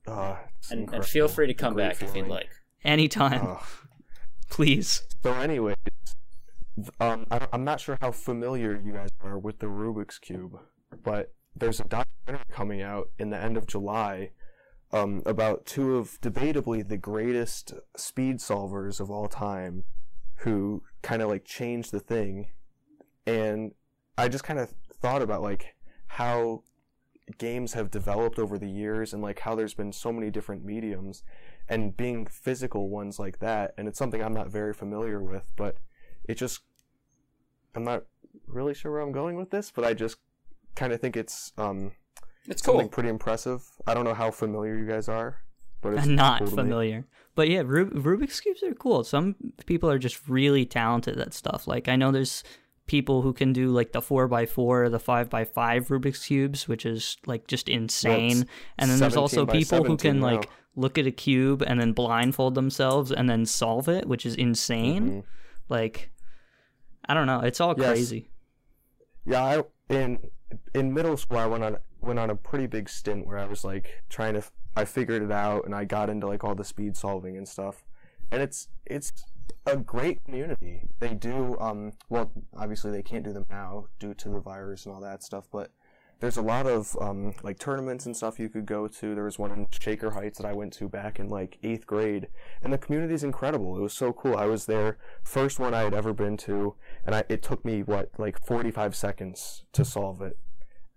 Uh, 0.07 0.36
And, 0.71 0.93
and 0.93 1.03
feel 1.03 1.27
free 1.27 1.47
to 1.47 1.53
come 1.53 1.73
great 1.73 1.89
back 1.99 2.01
if 2.03 2.15
you'd 2.15 2.27
like. 2.27 2.49
Anytime, 2.84 3.45
Uh, 3.45 3.57
please. 4.49 5.03
so, 5.23 5.34
anyways, 5.34 5.75
th- 5.86 6.15
um, 6.99 7.25
I, 7.32 7.47
I'm 7.51 7.63
not 7.63 7.80
sure 7.80 7.97
how 8.01 8.11
familiar 8.11 8.80
you 8.84 8.93
guys 8.93 9.09
are 9.21 9.39
with 9.39 9.59
the 9.59 9.67
Rubik's 9.67 10.19
Cube, 10.19 10.59
but 11.03 11.34
there's 11.55 11.80
a 11.80 11.84
documentary 11.84 12.45
coming 12.51 12.82
out 12.82 13.09
in 13.17 13.30
the 13.30 13.38
end 13.38 13.57
of 13.57 13.67
July 13.67 14.32
um, 14.91 15.21
about 15.25 15.65
two 15.65 15.97
of 15.97 16.19
debatably 16.21 16.88
the 16.88 16.97
greatest 16.97 17.73
speed 17.95 18.38
solvers 18.38 18.99
of 18.99 19.11
all 19.11 19.27
time 19.27 19.84
who 20.38 20.84
kind 21.01 21.21
of 21.21 21.30
like 21.30 21.45
changed 21.45 21.91
the 21.91 21.99
thing. 21.99 22.47
And 23.25 23.73
I 24.17 24.27
just 24.27 24.43
kind 24.43 24.59
of 24.59 24.73
thought 25.01 25.21
about 25.21 25.41
like 25.41 25.75
how 26.07 26.63
games 27.38 27.73
have 27.73 27.91
developed 27.91 28.39
over 28.39 28.57
the 28.57 28.69
years 28.69 29.13
and 29.13 29.21
like 29.21 29.39
how 29.39 29.55
there's 29.55 29.75
been 29.75 29.91
so 29.91 30.11
many 30.11 30.32
different 30.32 30.65
mediums 30.65 31.23
and 31.67 31.95
being 31.95 32.25
physical 32.25 32.89
ones 32.89 33.19
like 33.19 33.38
that 33.39 33.73
and 33.77 33.88
it's 33.88 33.99
something 33.99 34.23
I'm 34.23 34.34
not 34.34 34.49
very 34.49 34.73
familiar 34.73 35.21
with 35.21 35.51
but 35.55 35.77
it 36.27 36.36
just 36.36 36.61
I'm 37.76 37.84
not 37.84 38.03
really 38.47 38.74
sure 38.74 38.91
where 38.91 39.01
I'm 39.01 39.11
going 39.11 39.36
with 39.36 39.49
this 39.51 39.72
but 39.72 39.86
I 39.86 39.93
just 39.93 40.17
kind 40.76 40.91
of 40.93 40.99
think 41.01 41.15
it's 41.17 41.51
um 41.57 41.91
It's 42.47 42.63
something 42.63 42.82
cool. 42.88 42.89
pretty 42.89 43.09
impressive. 43.09 43.63
I 43.86 43.93
don't 43.93 44.05
know 44.05 44.13
how 44.13 44.32
familiar 44.32 44.76
you 44.78 44.88
guys 44.88 45.07
are, 45.09 45.38
but 45.82 45.93
it's 45.93 46.05
Not 46.24 46.39
cool 46.39 46.47
familiar. 46.55 47.05
But 47.36 47.49
yeah, 47.49 47.63
Rub- 47.65 47.93
Rubik's 47.93 48.39
cubes 48.39 48.63
are 48.63 48.74
cool. 48.74 49.03
Some 49.03 49.36
people 49.65 49.89
are 49.89 49.99
just 49.99 50.28
really 50.28 50.65
talented 50.65 51.20
at 51.20 51.34
stuff. 51.34 51.67
Like 51.67 51.88
I 51.88 51.95
know 51.95 52.11
there's 52.11 52.43
people 52.88 53.22
who 53.22 53.34
can 53.34 53.53
do 53.53 53.67
like 53.70 53.91
the 53.91 54.01
four 54.01 54.28
by 54.28 54.45
four, 54.47 54.89
the 54.89 54.99
five 54.99 55.30
by 55.30 55.45
five 55.45 55.88
Rubik's 55.89 56.26
cubes, 56.26 56.67
which 56.67 56.86
is 56.86 57.17
like 57.28 57.45
just 57.47 57.70
insane. 57.70 58.45
and 58.80 58.89
then 58.89 58.99
there's 58.99 59.15
also 59.15 59.45
people 59.45 59.84
who 59.84 59.95
can 59.95 60.20
now. 60.20 60.26
like 60.32 60.49
look 60.76 60.97
at 60.97 61.05
a 61.05 61.11
cube 61.11 61.61
and 61.61 61.80
then 61.80 61.93
blindfold 61.93 62.55
themselves 62.55 63.11
and 63.11 63.30
then 63.30 63.45
solve 63.45 63.88
it, 63.89 64.07
which 64.07 64.26
is 64.26 64.34
insane. 64.36 65.09
Mhm. 65.09 65.24
Like 65.70 66.09
I 67.10 67.14
don't 67.16 67.26
know, 67.28 67.39
it's 67.41 67.60
all 67.60 67.74
Yes. 67.76 67.88
crazy. 67.88 68.30
Yeah, 69.26 69.43
I 69.43 69.64
in 69.93 70.20
in 70.74 70.93
middle 70.93 71.18
school 71.18 71.38
I 71.39 71.47
went 71.47 71.64
on 71.64 71.78
went 72.01 72.20
on 72.20 72.30
a 72.30 72.36
pretty 72.36 72.68
big 72.68 72.88
stint 72.88 73.26
where 73.28 73.38
I 73.38 73.45
was 73.45 73.64
like 73.66 74.03
trying 74.10 74.36
to 74.36 74.43
I 74.76 74.86
figured 74.86 75.24
it 75.24 75.32
out 75.32 75.66
and 75.66 75.74
I 75.76 75.86
got 75.86 76.10
into 76.10 76.28
like 76.28 76.43
all 76.43 76.55
the 76.55 76.64
speed 76.64 76.95
solving 76.95 77.36
and 77.36 77.47
stuff. 77.47 77.84
And 78.32 78.41
it's 78.41 78.70
it's 78.86 79.12
a 79.66 79.76
great 79.76 80.24
community. 80.24 80.84
They 80.99 81.16
do 81.16 81.57
um 81.60 81.93
well 82.10 82.32
obviously 82.55 82.91
they 82.91 83.03
can't 83.03 83.24
do 83.24 83.34
them 83.34 83.45
now 83.49 83.88
due 83.99 84.14
to 84.14 84.30
the 84.30 84.39
virus 84.39 84.86
and 84.86 84.93
all 84.93 85.01
that 85.01 85.24
stuff, 85.24 85.47
but 85.51 85.72
there's 86.20 86.38
a 86.38 86.41
lot 86.41 86.67
of 86.67 86.97
um, 86.99 87.34
like 87.43 87.59
tournaments 87.59 88.05
and 88.05 88.15
stuff 88.15 88.39
you 88.39 88.49
could 88.49 88.65
go 88.65 88.88
to. 88.88 89.15
There 89.15 89.24
was 89.24 89.39
one 89.39 89.51
in 89.51 89.67
Shaker 89.72 90.11
Heights 90.11 90.38
that 90.39 90.47
I 90.47 90.53
went 90.53 90.74
to 90.74 90.89
back 90.89 91.20
in 91.20 91.30
like 91.30 91.57
eighth 91.63 91.88
grade, 91.88 92.28
and 92.61 92.74
the 92.74 92.78
community 92.78 93.13
is 93.13 93.24
incredible. 93.24 93.78
It 93.78 93.82
was 93.82 93.93
so 93.93 94.11
cool. 94.11 94.36
I 94.36 94.45
was 94.45 94.65
there, 94.65 94.97
first 95.24 95.59
one 95.59 95.74
I 95.74 95.84
had 95.84 95.93
ever 95.93 96.13
been 96.13 96.38
to, 96.38 96.76
and 97.05 97.15
I, 97.15 97.24
it 97.30 97.41
took 97.41 97.63
me 97.63 97.84
what 97.84 98.11
like 98.17 98.45
45 98.45 98.95
seconds 98.95 99.63
to 99.74 99.86
solve 99.86 100.22
it, 100.22 100.38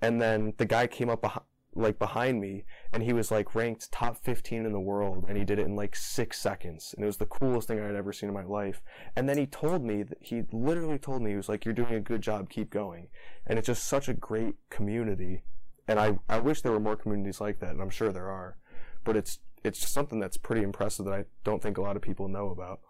and 0.01 0.21
then 0.21 0.55
the 0.57 0.67
guy 0.67 0.87
came 0.87 1.09
up 1.09 1.21
behind, 1.23 1.47
like 1.75 1.99
behind 1.99 2.41
me, 2.41 2.65
and 2.93 3.03
he 3.03 3.13
was 3.13 3.31
like 3.31 3.55
ranked 3.55 3.91
top 3.93 4.17
15 4.23 4.67
in 4.67 4.73
the 4.73 4.81
world, 4.81 5.25
and 5.29 5.37
he 5.37 5.45
did 5.45 5.59
it 5.59 5.67
in 5.67 5.77
like 5.77 5.97
six 5.97 6.39
seconds, 6.39 6.95
and 6.95 7.03
it 7.03 7.07
was 7.07 7.17
the 7.17 7.27
coolest 7.27 7.69
thing 7.69 7.81
I 7.81 7.87
had 7.87 7.97
ever 7.97 8.13
seen 8.13 8.29
in 8.29 8.35
my 8.35 8.45
life. 8.45 8.83
And 9.17 9.29
then 9.29 9.39
he 9.39 9.47
told 9.47 9.85
me 9.85 10.03
that 10.03 10.19
he 10.21 10.43
literally 10.53 10.99
told 10.99 11.23
me 11.23 11.31
he 11.31 11.37
was 11.37 11.49
like, 11.49 11.65
"You're 11.65 11.75
doing 11.75 11.95
a 11.95 12.01
good 12.01 12.23
job. 12.23 12.51
Keep 12.51 12.71
going." 12.71 13.09
and 13.47 13.59
it's 13.59 13.67
just 13.67 13.85
such 13.85 14.09
a 14.09 14.15
great 14.15 14.55
community 14.71 15.43
and 15.89 15.99
I, 15.99 16.19
I 16.29 16.39
wish 16.39 16.63
there 16.63 16.73
were 16.73 16.81
more 16.81 16.97
communities 16.97 17.41
like 17.41 17.59
that 17.61 17.71
and 17.71 17.83
i'm 17.83 17.91
sure 17.91 18.13
there 18.13 18.31
are 18.31 18.57
but 19.05 19.17
it's 19.17 19.41
it's 19.65 19.81
just 19.81 19.93
something 19.93 20.21
that's 20.21 20.37
pretty 20.37 20.63
impressive 20.63 21.07
that 21.07 21.15
i 21.15 21.25
don't 21.45 21.63
think 21.63 21.79
a 21.79 21.83
lot 21.83 21.97
of 21.97 22.03
people 22.03 22.29
know 22.29 22.51
about 22.51 22.81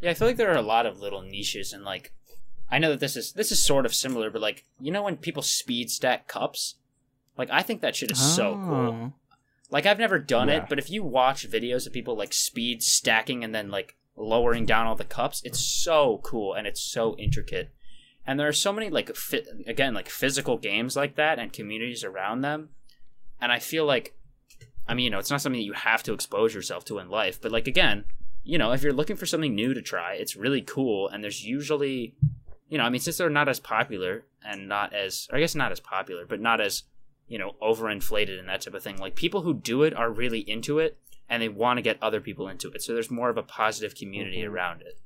Yeah, 0.00 0.10
I 0.10 0.14
feel 0.14 0.28
like 0.28 0.36
there 0.36 0.52
are 0.52 0.56
a 0.56 0.62
lot 0.62 0.86
of 0.86 1.00
little 1.00 1.22
niches 1.22 1.72
and 1.72 1.84
like 1.84 2.12
I 2.70 2.78
know 2.78 2.90
that 2.90 3.00
this 3.00 3.14
is 3.16 3.32
this 3.34 3.52
is 3.52 3.62
sort 3.62 3.84
of 3.84 3.94
similar, 3.94 4.30
but 4.30 4.40
like 4.40 4.64
you 4.80 4.90
know 4.90 5.02
when 5.02 5.18
people 5.18 5.42
speed 5.42 5.90
stack 5.90 6.26
cups? 6.26 6.76
Like 7.36 7.50
I 7.50 7.62
think 7.62 7.80
that 7.80 7.96
shit 7.96 8.10
is 8.10 8.20
so 8.20 8.54
cool. 8.54 8.74
Oh. 8.74 9.12
Like 9.70 9.86
I've 9.86 9.98
never 9.98 10.18
done 10.18 10.48
Yeah. 10.48 10.56
it, 10.62 10.66
but 10.68 10.78
if 10.78 10.90
you 10.90 11.02
watch 11.02 11.48
videos 11.50 11.86
of 11.86 11.92
people 11.92 12.16
like 12.16 12.32
speed 12.32 12.82
stacking 12.82 13.42
and 13.42 13.54
then 13.54 13.70
like 13.70 13.96
lowering 14.16 14.66
down 14.66 14.86
all 14.86 14.94
the 14.94 15.04
cups, 15.04 15.42
it's 15.44 15.58
so 15.60 16.20
cool 16.22 16.54
and 16.54 16.66
it's 16.66 16.80
so 16.80 17.16
intricate. 17.16 17.70
And 18.26 18.38
there 18.38 18.48
are 18.48 18.52
so 18.52 18.72
many 18.72 18.88
like 18.90 19.14
fi- 19.16 19.44
again 19.66 19.94
like 19.94 20.08
physical 20.08 20.58
games 20.58 20.96
like 20.96 21.16
that 21.16 21.38
and 21.38 21.52
communities 21.52 22.04
around 22.04 22.42
them. 22.42 22.70
And 23.40 23.50
I 23.50 23.58
feel 23.58 23.84
like 23.84 24.14
I 24.86 24.94
mean, 24.94 25.04
you 25.04 25.10
know, 25.10 25.18
it's 25.18 25.30
not 25.30 25.40
something 25.40 25.60
that 25.60 25.64
you 25.66 25.72
have 25.72 26.02
to 26.04 26.12
expose 26.12 26.54
yourself 26.54 26.84
to 26.86 26.98
in 26.98 27.08
life, 27.08 27.40
but 27.40 27.50
like 27.52 27.66
again, 27.66 28.04
you 28.44 28.58
know, 28.58 28.72
if 28.72 28.82
you're 28.82 28.92
looking 28.92 29.16
for 29.16 29.26
something 29.26 29.54
new 29.54 29.72
to 29.74 29.80
try, 29.82 30.14
it's 30.14 30.36
really 30.36 30.60
cool 30.62 31.08
and 31.08 31.24
there's 31.24 31.44
usually 31.44 32.14
you 32.68 32.78
know, 32.78 32.84
I 32.84 32.90
mean, 32.90 33.00
since 33.00 33.18
they're 33.18 33.28
not 33.30 33.48
as 33.48 33.60
popular 33.60 34.24
and 34.44 34.68
not 34.68 34.94
as 34.94 35.26
or 35.32 35.38
I 35.38 35.40
guess 35.40 35.54
not 35.54 35.72
as 35.72 35.80
popular, 35.80 36.24
but 36.26 36.40
not 36.40 36.60
as 36.60 36.84
you 37.28 37.38
know, 37.38 37.54
overinflated 37.62 38.38
and 38.38 38.48
that 38.48 38.60
type 38.62 38.74
of 38.74 38.82
thing. 38.82 38.96
Like 38.98 39.14
people 39.16 39.42
who 39.42 39.54
do 39.54 39.82
it 39.82 39.94
are 39.94 40.10
really 40.10 40.40
into 40.40 40.78
it 40.78 40.98
and 41.28 41.42
they 41.42 41.48
want 41.48 41.78
to 41.78 41.82
get 41.82 41.98
other 42.02 42.20
people 42.20 42.48
into 42.48 42.68
it. 42.70 42.82
So 42.82 42.92
there's 42.92 43.10
more 43.10 43.30
of 43.30 43.36
a 43.38 43.42
positive 43.42 43.94
community 43.94 44.42
Mhm. 44.42 44.50
around 44.50 44.82
it. 44.82 44.98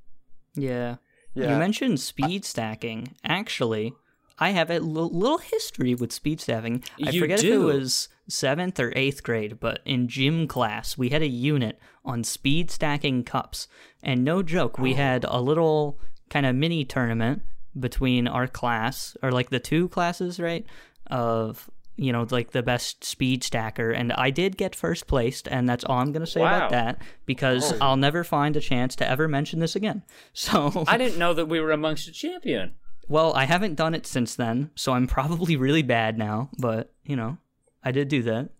Yeah. 0.54 0.96
yeah 1.34 1.52
You 1.52 1.58
mentioned 1.58 2.00
speed 2.00 2.44
stacking. 2.44 3.14
Actually, 3.24 3.92
I 4.38 4.50
have 4.50 4.70
a 4.70 4.74
l- 4.74 4.82
little 4.82 5.38
history 5.38 5.94
with 5.94 6.12
speed 6.12 6.40
stacking. 6.40 6.82
I 7.04 7.10
You 7.10 7.20
forget 7.20 7.38
if 7.38 7.44
it 7.52 7.58
was 7.58 8.08
seventh 8.28 8.78
or 8.80 8.92
eighth 8.96 9.22
grade, 9.22 9.58
but 9.60 9.80
in 9.84 10.08
gym 10.08 10.46
class, 10.48 10.98
we 10.98 11.10
had 11.10 11.22
a 11.22 11.28
unit 11.28 11.78
on 12.04 12.24
speed 12.24 12.70
stacking 12.70 13.22
cups. 13.24 13.68
And 14.02 14.24
no 14.24 14.42
joke, 14.42 14.78
we 14.78 14.94
had 14.94 15.24
a 15.24 15.40
little 15.40 15.98
kind 16.30 16.46
of 16.46 16.54
mini 16.56 16.84
tournament 16.84 17.42
between 17.78 18.26
our 18.26 18.46
class, 18.48 19.16
or 19.22 19.30
like 19.30 19.50
the 19.50 19.60
two 19.60 19.88
classes, 19.88 20.38
right? 20.40 20.66
Of, 21.06 21.70
you 21.98 22.12
know, 22.12 22.26
like 22.30 22.52
the 22.52 22.62
best 22.62 23.02
speed 23.04 23.42
stacker. 23.44 23.90
And 23.90 24.12
I 24.12 24.30
did 24.30 24.56
get 24.56 24.74
first 24.74 25.06
placed, 25.06 25.48
and 25.48 25.68
that's 25.68 25.84
all 25.84 25.98
I'm 25.98 26.12
going 26.12 26.24
to 26.24 26.30
say 26.30 26.40
about 26.40 26.70
that 26.70 27.02
because 27.26 27.72
Oh. 27.72 27.78
I'll 27.80 27.96
never 27.96 28.22
find 28.24 28.56
a 28.56 28.60
chance 28.60 28.94
to 28.96 29.08
ever 29.10 29.26
mention 29.28 29.58
this 29.60 29.76
again. 29.76 30.04
So. 30.32 30.84
I 30.86 30.96
didn't 30.96 31.18
know 31.18 31.34
that 31.34 31.46
we 31.46 31.60
were 31.60 31.72
amongst 31.72 32.08
a 32.08 32.12
champion. 32.12 32.74
Well, 33.08 33.34
I 33.34 33.44
haven't 33.44 33.74
done 33.74 33.94
it 33.94 34.06
since 34.06 34.34
then, 34.36 34.70
so 34.76 34.92
I'm 34.92 35.06
probably 35.06 35.56
really 35.56 35.82
bad 35.82 36.16
now, 36.18 36.50
but, 36.58 36.92
you 37.04 37.16
know, 37.16 37.38
I 37.82 37.90
did 37.90 38.08
do 38.08 38.22
that. 38.22 38.50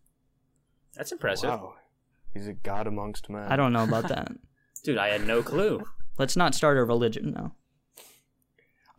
That's 0.95 1.13
impressive. 1.13 1.51
wow 1.51 1.75
he's 2.35 2.47
a 2.49 2.53
god 2.53 2.87
amongst 2.87 3.31
men 3.31 3.51
I 3.51 3.57
don't 3.57 3.73
know 3.73 3.85
about 3.85 4.09
that. 4.15 4.33
Dude, 4.85 4.99
I 4.99 5.09
had 5.09 5.27
no 5.27 5.43
clue. 5.43 5.83
Let's 6.19 6.37
not 6.37 6.55
start 6.55 6.77
a 6.79 6.85
religion 6.85 7.33
now. 7.33 7.55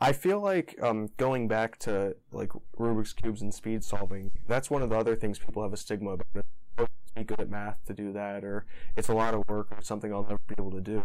I 0.01 0.13
feel 0.13 0.39
like 0.39 0.75
um, 0.81 1.09
going 1.17 1.47
back 1.47 1.77
to 1.79 2.15
like 2.31 2.51
Rubik's 2.77 3.13
cubes 3.13 3.41
and 3.41 3.53
speed 3.53 3.83
solving. 3.83 4.31
That's 4.47 4.69
one 4.69 4.81
of 4.81 4.89
the 4.89 4.97
other 4.97 5.15
things 5.15 5.39
people 5.39 5.61
have 5.63 5.73
a 5.73 5.77
stigma 5.77 6.11
about. 6.11 6.25
It. 6.35 6.45
Be 7.15 7.23
good 7.23 7.41
at 7.41 7.49
math 7.49 7.83
to 7.87 7.93
do 7.93 8.13
that, 8.13 8.45
or 8.45 8.65
it's 8.95 9.09
a 9.09 9.13
lot 9.13 9.33
of 9.33 9.43
work, 9.49 9.67
or 9.71 9.81
something 9.81 10.13
I'll 10.13 10.23
never 10.23 10.39
be 10.47 10.55
able 10.57 10.71
to 10.71 10.79
do. 10.79 11.03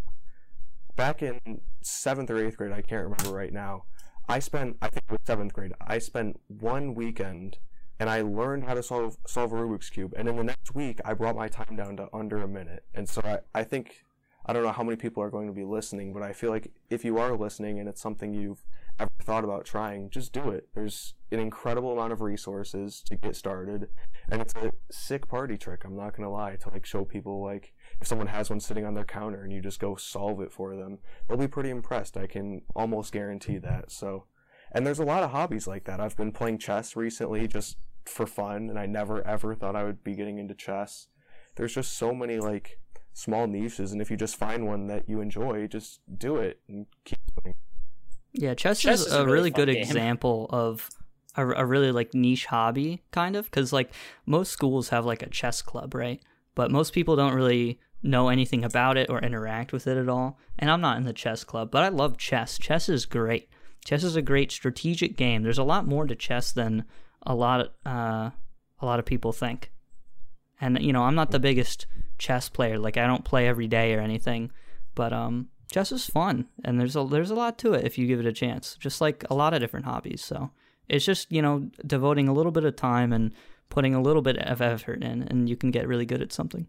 Back 0.94 1.22
in 1.22 1.40
seventh 1.80 2.30
or 2.30 2.36
eighth 2.36 2.56
grade, 2.56 2.70
I 2.70 2.82
can't 2.82 3.02
remember 3.02 3.36
right 3.36 3.52
now. 3.52 3.84
I 4.28 4.38
spent 4.38 4.76
I 4.80 4.88
think 4.88 5.04
seventh 5.26 5.52
grade. 5.52 5.72
I 5.80 5.98
spent 5.98 6.38
one 6.46 6.94
weekend 6.94 7.58
and 7.98 8.08
I 8.08 8.22
learned 8.22 8.64
how 8.64 8.74
to 8.74 8.82
solve 8.82 9.16
solve 9.26 9.52
a 9.52 9.56
Rubik's 9.56 9.90
cube. 9.90 10.14
And 10.16 10.28
in 10.28 10.36
the 10.36 10.44
next 10.44 10.74
week, 10.74 11.00
I 11.04 11.14
brought 11.14 11.34
my 11.36 11.48
time 11.48 11.76
down 11.76 11.96
to 11.96 12.08
under 12.12 12.38
a 12.38 12.48
minute. 12.48 12.84
And 12.94 13.08
so 13.08 13.22
I, 13.24 13.38
I 13.58 13.64
think 13.64 14.04
I 14.46 14.52
don't 14.52 14.62
know 14.62 14.72
how 14.72 14.82
many 14.82 14.96
people 14.96 15.22
are 15.22 15.30
going 15.30 15.46
to 15.46 15.52
be 15.52 15.64
listening, 15.64 16.12
but 16.12 16.22
I 16.22 16.32
feel 16.32 16.50
like 16.50 16.70
if 16.90 17.04
you 17.04 17.18
are 17.18 17.36
listening 17.36 17.78
and 17.78 17.88
it's 17.88 18.00
something 18.00 18.34
you've 18.34 18.62
ever 18.98 19.10
thought 19.22 19.44
about 19.44 19.64
trying, 19.64 20.10
just 20.10 20.32
do 20.32 20.50
it. 20.50 20.68
There's 20.74 21.14
an 21.30 21.40
incredible 21.40 21.92
amount 21.92 22.12
of 22.12 22.20
resources 22.20 23.02
to 23.06 23.16
get 23.16 23.36
started, 23.36 23.88
and 24.30 24.40
it's 24.40 24.54
a 24.54 24.72
sick 24.90 25.28
party 25.28 25.56
trick. 25.56 25.84
I'm 25.84 25.96
not 25.96 26.16
gonna 26.16 26.30
lie 26.30 26.56
to 26.56 26.70
like 26.70 26.86
show 26.86 27.04
people 27.04 27.42
like 27.42 27.72
if 28.00 28.06
someone 28.06 28.28
has 28.28 28.50
one 28.50 28.60
sitting 28.60 28.84
on 28.84 28.94
their 28.94 29.04
counter 29.04 29.42
and 29.42 29.52
you 29.52 29.60
just 29.60 29.80
go 29.80 29.96
solve 29.96 30.40
it 30.40 30.52
for 30.52 30.76
them, 30.76 30.98
they'll 31.28 31.38
be 31.38 31.48
pretty 31.48 31.70
impressed. 31.70 32.16
I 32.16 32.26
can 32.26 32.62
almost 32.74 33.12
guarantee 33.12 33.58
that. 33.58 33.90
So, 33.90 34.26
and 34.72 34.86
there's 34.86 34.98
a 34.98 35.04
lot 35.04 35.22
of 35.22 35.30
hobbies 35.30 35.66
like 35.66 35.84
that. 35.84 36.00
I've 36.00 36.16
been 36.16 36.32
playing 36.32 36.58
chess 36.58 36.96
recently 36.96 37.48
just 37.48 37.76
for 38.04 38.26
fun, 38.26 38.68
and 38.68 38.78
I 38.78 38.86
never 38.86 39.26
ever 39.26 39.54
thought 39.54 39.76
I 39.76 39.84
would 39.84 40.04
be 40.04 40.14
getting 40.14 40.38
into 40.38 40.54
chess. 40.54 41.08
There's 41.56 41.74
just 41.74 41.96
so 41.96 42.12
many 42.12 42.38
like 42.38 42.78
small 43.12 43.46
niches, 43.46 43.92
and 43.92 44.02
if 44.02 44.10
you 44.10 44.16
just 44.16 44.36
find 44.36 44.66
one 44.66 44.86
that 44.88 45.08
you 45.08 45.20
enjoy, 45.20 45.66
just 45.66 46.00
do 46.16 46.36
it 46.36 46.60
and 46.68 46.86
keep 47.04 47.18
doing. 47.42 47.54
Yeah, 48.34 48.54
chess, 48.54 48.80
Chess 48.80 49.00
is, 49.00 49.06
is 49.06 49.12
a 49.12 49.24
really, 49.24 49.32
really 49.32 49.50
good 49.50 49.68
game. 49.68 49.82
example 49.82 50.46
of 50.50 50.90
a, 51.36 51.46
a 51.48 51.64
really 51.64 51.92
like 51.92 52.14
niche 52.14 52.46
hobby, 52.46 53.02
kind 53.12 53.36
of, 53.36 53.44
because 53.46 53.72
like 53.72 53.90
most 54.26 54.52
schools 54.52 54.88
have 54.88 55.06
like 55.06 55.22
a 55.22 55.30
chess 55.30 55.62
club, 55.62 55.94
right? 55.94 56.20
But 56.54 56.70
most 56.70 56.92
people 56.92 57.16
don't 57.16 57.34
really 57.34 57.78
know 58.02 58.28
anything 58.28 58.64
about 58.64 58.96
it 58.96 59.08
or 59.08 59.20
interact 59.20 59.72
with 59.72 59.86
it 59.86 59.96
at 59.96 60.08
all. 60.08 60.38
And 60.58 60.70
I'm 60.70 60.80
not 60.80 60.96
in 60.98 61.04
the 61.04 61.12
chess 61.12 61.44
club, 61.44 61.70
but 61.70 61.84
I 61.84 61.88
love 61.88 62.18
chess. 62.18 62.58
Chess 62.58 62.88
is 62.88 63.06
great. 63.06 63.48
Chess 63.84 64.02
is 64.02 64.16
a 64.16 64.22
great 64.22 64.50
strategic 64.50 65.16
game. 65.16 65.42
There's 65.42 65.58
a 65.58 65.64
lot 65.64 65.86
more 65.86 66.06
to 66.06 66.14
chess 66.14 66.52
than 66.52 66.84
a 67.22 67.34
lot 67.34 67.60
of 67.60 67.68
uh, 67.86 68.30
a 68.80 68.86
lot 68.86 68.98
of 68.98 69.04
people 69.04 69.32
think. 69.32 69.72
And 70.60 70.80
you 70.82 70.92
know, 70.92 71.04
I'm 71.04 71.14
not 71.14 71.30
the 71.30 71.38
biggest 71.40 71.86
chess 72.18 72.48
player. 72.48 72.78
Like 72.78 72.96
I 72.96 73.06
don't 73.06 73.24
play 73.24 73.46
every 73.46 73.68
day 73.68 73.94
or 73.94 74.00
anything, 74.00 74.50
but 74.94 75.12
um, 75.12 75.48
chess 75.74 75.90
is 75.90 76.06
fun, 76.06 76.46
and 76.64 76.78
there's 76.78 76.94
a 76.94 77.04
there's 77.04 77.32
a 77.32 77.34
lot 77.34 77.58
to 77.58 77.74
it 77.74 77.84
if 77.84 77.98
you 77.98 78.06
give 78.06 78.20
it 78.20 78.26
a 78.26 78.32
chance. 78.32 78.76
Just 78.78 79.00
like 79.00 79.24
a 79.28 79.34
lot 79.34 79.52
of 79.52 79.60
different 79.60 79.86
hobbies. 79.86 80.22
So 80.22 80.52
it's 80.88 81.04
just 81.04 81.30
you 81.32 81.42
know 81.42 81.68
devoting 81.84 82.28
a 82.28 82.32
little 82.32 82.52
bit 82.52 82.64
of 82.64 82.76
time 82.76 83.12
and 83.12 83.32
putting 83.70 83.92
a 83.92 84.00
little 84.00 84.22
bit 84.22 84.38
of 84.38 84.62
effort 84.62 85.02
in, 85.02 85.22
and 85.22 85.48
you 85.48 85.56
can 85.56 85.72
get 85.72 85.88
really 85.88 86.06
good 86.06 86.22
at 86.22 86.32
something. 86.32 86.68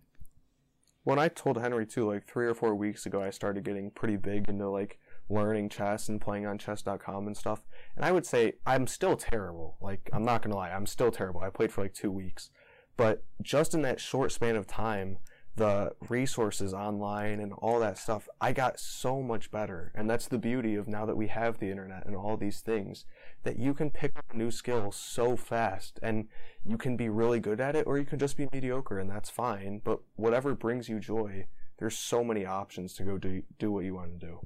When 1.03 1.19
I 1.19 1.27
told 1.27 1.61
Henry 1.61 1.85
too, 1.85 2.11
like 2.11 2.25
three 2.25 2.47
or 2.47 2.55
four 2.55 2.73
weeks 2.73 3.05
ago, 3.05 3.21
I 3.21 3.29
started 3.29 3.63
getting 3.63 3.91
pretty 3.91 4.17
big 4.17 4.49
into 4.49 4.67
like 4.67 4.97
learning 5.29 5.69
chess 5.69 6.09
and 6.09 6.19
playing 6.19 6.47
on 6.47 6.57
chess.com 6.57 7.27
and 7.27 7.37
stuff. 7.37 7.61
And 7.95 8.03
I 8.03 8.11
would 8.11 8.25
say 8.25 8.53
I'm 8.65 8.87
still 8.87 9.15
terrible. 9.15 9.77
Like, 9.81 10.09
I'm 10.13 10.25
not 10.25 10.41
gonna 10.41 10.55
lie, 10.55 10.71
I'm 10.71 10.87
still 10.87 11.11
terrible. 11.11 11.41
I 11.41 11.49
played 11.49 11.71
for 11.71 11.83
like 11.83 11.93
two 11.93 12.11
weeks. 12.11 12.49
But 12.97 13.23
just 13.41 13.75
in 13.75 13.83
that 13.83 13.99
short 13.99 14.31
span 14.31 14.55
of 14.55 14.65
time, 14.65 15.17
the 15.55 15.93
resources 16.09 16.73
online 16.73 17.39
and 17.39 17.53
all 17.53 17.79
that 17.79 17.97
stuff, 17.97 18.27
I 18.41 18.51
got 18.51 18.79
so 18.79 19.21
much 19.21 19.51
better. 19.51 19.91
And 19.95 20.09
that's 20.09 20.27
the 20.27 20.37
beauty 20.37 20.75
of 20.75 20.87
now 20.87 21.05
that 21.05 21.15
we 21.15 21.27
have 21.27 21.59
the 21.59 21.71
internet 21.71 22.05
and 22.05 22.15
all 22.15 22.35
these 22.35 22.59
things, 22.59 23.05
that 23.43 23.57
you 23.57 23.73
can 23.73 23.89
pick 23.89 24.17
up 24.17 24.33
new 24.33 24.51
skills 24.51 24.95
so 24.95 25.37
fast 25.37 25.99
and 26.03 26.27
you 26.65 26.77
can 26.77 26.97
be 26.97 27.09
really 27.09 27.39
good 27.39 27.61
at 27.61 27.75
it 27.75 27.87
or 27.87 27.97
you 27.97 28.05
can 28.05 28.19
just 28.19 28.37
be 28.37 28.49
mediocre 28.51 28.99
and 28.99 29.09
that's 29.09 29.29
fine. 29.29 29.81
But 29.83 29.99
whatever 30.15 30.53
brings 30.55 30.89
you 30.89 30.99
joy, 30.99 31.47
there's 31.79 31.97
so 31.97 32.23
many 32.23 32.45
options 32.45 32.93
to 32.95 33.03
go 33.03 33.17
do, 33.17 33.43
do 33.57 33.71
what 33.71 33.85
you 33.85 33.95
want 33.95 34.19
to 34.19 34.25
do. 34.25 34.39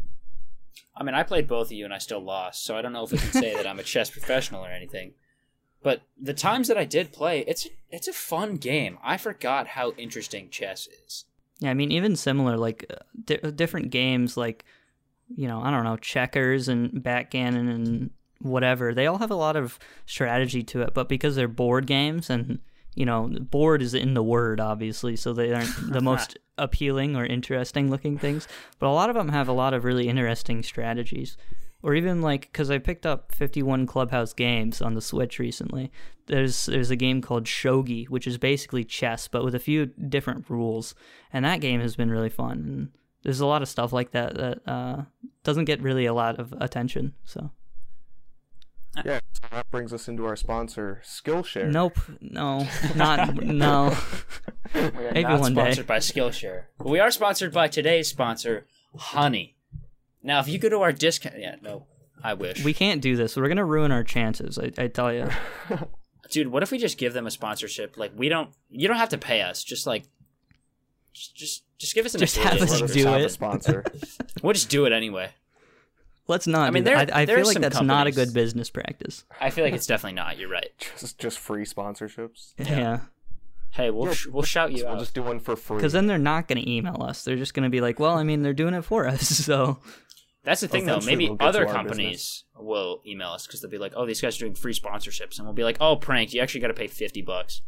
I 0.95 1.03
mean, 1.03 1.15
I 1.15 1.23
played 1.23 1.47
both 1.47 1.67
of 1.67 1.71
you 1.71 1.85
and 1.85 1.93
I 1.93 1.97
still 1.97 2.23
lost, 2.23 2.63
so 2.63 2.77
I 2.77 2.81
don't 2.81 2.93
know 2.93 3.03
if 3.03 3.11
we 3.11 3.17
can 3.17 3.31
say 3.31 3.55
that 3.55 3.65
I'm 3.65 3.79
a 3.79 3.83
chess 3.83 4.09
professional 4.09 4.63
or 4.63 4.69
anything. 4.69 5.13
But 5.81 6.01
the 6.21 6.33
times 6.33 6.67
that 6.67 6.77
I 6.77 6.85
did 6.85 7.13
play, 7.13 7.39
it's 7.47 7.67
it's 7.89 8.07
a 8.07 8.13
fun 8.13 8.57
game. 8.57 8.97
I 9.03 9.17
forgot 9.17 9.67
how 9.67 9.91
interesting 9.91 10.49
chess 10.49 10.87
is. 11.05 11.25
Yeah, 11.59 11.71
I 11.71 11.73
mean, 11.73 11.91
even 11.91 12.15
similar, 12.15 12.57
like 12.57 12.85
uh, 12.89 12.95
di- 13.25 13.51
different 13.51 13.89
games, 13.89 14.37
like 14.37 14.65
you 15.35 15.47
know, 15.47 15.61
I 15.61 15.71
don't 15.71 15.83
know, 15.83 15.97
checkers 15.97 16.67
and 16.67 17.01
backgammon 17.01 17.67
and 17.67 18.09
whatever. 18.41 18.93
They 18.93 19.07
all 19.07 19.19
have 19.19 19.31
a 19.31 19.35
lot 19.35 19.55
of 19.55 19.79
strategy 20.05 20.63
to 20.63 20.81
it, 20.81 20.93
but 20.93 21.07
because 21.07 21.35
they're 21.35 21.47
board 21.47 21.85
games 21.85 22.29
and 22.29 22.59
you 22.95 23.05
know, 23.05 23.27
board 23.27 23.81
is 23.81 23.93
in 23.93 24.13
the 24.13 24.23
word, 24.23 24.59
obviously, 24.59 25.15
so 25.15 25.31
they 25.31 25.53
aren't 25.53 25.69
the 25.93 26.01
most 26.01 26.37
appealing 26.57 27.15
or 27.15 27.25
interesting 27.25 27.89
looking 27.89 28.17
things. 28.17 28.47
But 28.79 28.87
a 28.87 28.91
lot 28.91 29.09
of 29.09 29.15
them 29.15 29.29
have 29.29 29.47
a 29.47 29.53
lot 29.53 29.73
of 29.73 29.83
really 29.83 30.09
interesting 30.09 30.63
strategies. 30.63 31.37
Or 31.81 31.95
even 31.95 32.21
like, 32.21 32.41
because 32.41 32.69
I 32.69 32.77
picked 32.77 33.05
up 33.05 33.31
51 33.33 33.85
Clubhouse 33.87 34.33
games 34.33 34.81
on 34.81 34.95
the 34.95 35.01
Switch 35.01 35.39
recently. 35.39 35.91
There's 36.27 36.65
there's 36.65 36.91
a 36.91 36.95
game 36.97 37.21
called 37.21 37.45
Shogi, 37.45 38.07
which 38.09 38.27
is 38.27 38.37
basically 38.37 38.83
chess, 38.83 39.27
but 39.27 39.43
with 39.45 39.55
a 39.55 39.59
few 39.59 39.85
different 39.87 40.49
rules, 40.49 40.93
and 41.33 41.45
that 41.45 41.61
game 41.61 41.79
has 41.79 41.95
been 41.95 42.11
really 42.11 42.29
fun. 42.29 42.51
And 42.51 42.89
there's 43.23 43.39
a 43.39 43.45
lot 43.45 43.61
of 43.61 43.69
stuff 43.69 43.93
like 43.93 44.11
that 44.11 44.35
that 44.35 44.59
uh, 44.67 45.03
doesn't 45.43 45.65
get 45.65 45.81
really 45.81 46.05
a 46.05 46.13
lot 46.13 46.37
of 46.39 46.53
attention. 46.59 47.13
So 47.23 47.51
Yeah, 49.05 49.19
so 49.31 49.47
that 49.51 49.71
brings 49.71 49.93
us 49.93 50.07
into 50.07 50.25
our 50.25 50.35
sponsor, 50.35 51.01
Skillshare. 51.05 51.71
nope, 51.71 51.97
no, 52.21 52.67
not 52.95 53.35
no. 53.35 53.95
We 54.75 54.81
are 54.81 54.91
Maybe 55.13 55.23
not 55.23 55.39
one 55.39 55.53
day. 55.55 55.61
sponsored 55.61 55.87
by 55.87 55.97
Skillshare. 55.97 56.63
But 56.77 56.89
we 56.89 56.99
are 56.99 57.09
sponsored 57.09 57.53
by 57.53 57.69
today's 57.69 58.07
sponsor, 58.09 58.67
Honey. 58.95 59.55
Now, 60.23 60.39
if 60.39 60.47
you 60.47 60.57
go 60.59 60.69
to 60.69 60.79
our 60.81 60.91
discount, 60.91 61.35
yeah, 61.39 61.55
no, 61.61 61.85
I 62.23 62.33
wish, 62.33 62.63
We 62.63 62.73
can't 62.73 63.01
do 63.01 63.15
this. 63.15 63.35
We're 63.37 63.47
gonna 63.47 63.65
ruin 63.65 63.91
our 63.91 64.03
chances. 64.03 64.57
I, 64.59 64.71
I 64.77 64.87
tell 64.87 65.13
you. 65.13 65.29
dude. 66.31 66.47
What 66.49 66.61
if 66.63 66.71
we 66.71 66.77
just 66.77 66.97
give 66.97 67.13
them 67.13 67.25
a 67.25 67.31
sponsorship? 67.31 67.97
Like, 67.97 68.11
we 68.15 68.29
don't, 68.29 68.49
you 68.69 68.87
don't 68.87 68.97
have 68.97 69.09
to 69.09 69.17
pay 69.17 69.41
us. 69.41 69.63
Just 69.63 69.87
like, 69.87 70.03
just, 71.13 71.35
just, 71.35 71.63
just 71.77 71.95
give 71.95 72.05
us 72.05 72.13
an 72.13 72.19
Just 72.19 72.37
have 72.37 72.53
us 72.53 72.59
Let 72.61 72.69
link 72.69 72.83
us 72.83 72.91
or 72.91 72.93
do 72.93 72.99
have 73.05 73.05
something. 73.05 73.21
a 73.21 73.25
it. 73.25 73.29
sponsor. 73.29 73.83
We'll 74.43 74.53
just 74.53 74.69
do 74.69 74.85
it 74.85 74.93
anyway. 74.93 75.31
Let's 76.27 76.45
not. 76.47 76.67
I 76.67 76.71
mean, 76.71 76.83
there- 76.83 76.95
I, 76.97 77.07
I 77.11 77.25
there 77.25 77.37
feel 77.37 77.45
like 77.47 77.53
some 77.53 77.61
that's 77.61 77.81
not 77.81 78.05
a 78.07 78.11
good 78.11 78.33
business 78.33 78.69
practice. 78.69 79.25
I 79.41 79.49
feel 79.49 79.65
like 79.65 79.73
it's 79.73 79.87
definitely 79.87 80.15
not. 80.15 80.37
You're 80.37 80.49
right. 80.49 80.69
just 80.99 81.17
just 81.17 81.39
free 81.39 81.65
sponsorships. 81.65 82.53
Yeah. 82.59 82.99
Hey, 83.71 83.89
we'll 83.89 84.07
Yeah, 84.07 84.13
sh- 84.13 84.27
we'll 84.27 84.43
shout 84.43 84.71
you 84.71 84.83
We'll 84.85 84.93
out. 84.93 84.99
just 84.99 85.13
do 85.13 85.23
one 85.23 85.39
for 85.39 85.55
free. 85.55 85.77
Because 85.77 85.93
then 85.93 86.07
they're 86.07 86.17
not 86.17 86.47
going 86.47 86.61
to 86.61 86.69
email 86.71 87.01
us. 87.03 87.23
They're 87.23 87.35
just 87.35 87.53
going 87.53 87.63
to 87.65 87.69
be 87.69 87.81
like, 87.81 87.99
well, 87.99 88.17
I 88.17 88.23
mean, 88.23 88.41
they're 88.43 88.53
doing 88.53 88.73
it 88.75 88.83
for 88.83 89.07
us. 89.07 89.27
So 89.45 89.79
That's 90.49 90.61
the 90.61 90.67
thing, 90.67 90.87
though. 90.87 90.99
Maybe 91.05 91.29
we'll 91.29 91.37
other 91.39 91.63
to 91.63 91.67
our 91.67 91.73
companies 91.73 92.43
will 92.57 93.03
email 93.05 93.29
us 93.29 93.45
because 93.45 93.61
they'll 93.61 93.69
be 93.69 93.77
like, 93.77 93.93
"Oh, 93.95 94.07
these 94.07 94.19
guys 94.19 94.35
are 94.37 94.39
doing 94.39 94.55
free 94.55 94.73
sponsorships," 94.73 95.37
and 95.37 95.45
we'll 95.45 95.53
be 95.53 95.63
like, 95.63 95.77
"Oh, 95.79 95.95
prank! 95.95 96.33
You 96.33 96.41
actually 96.41 96.61
got 96.61 96.69
to 96.69 96.73
pay 96.73 96.87
fifty 96.87 97.21
bucks." 97.21 97.61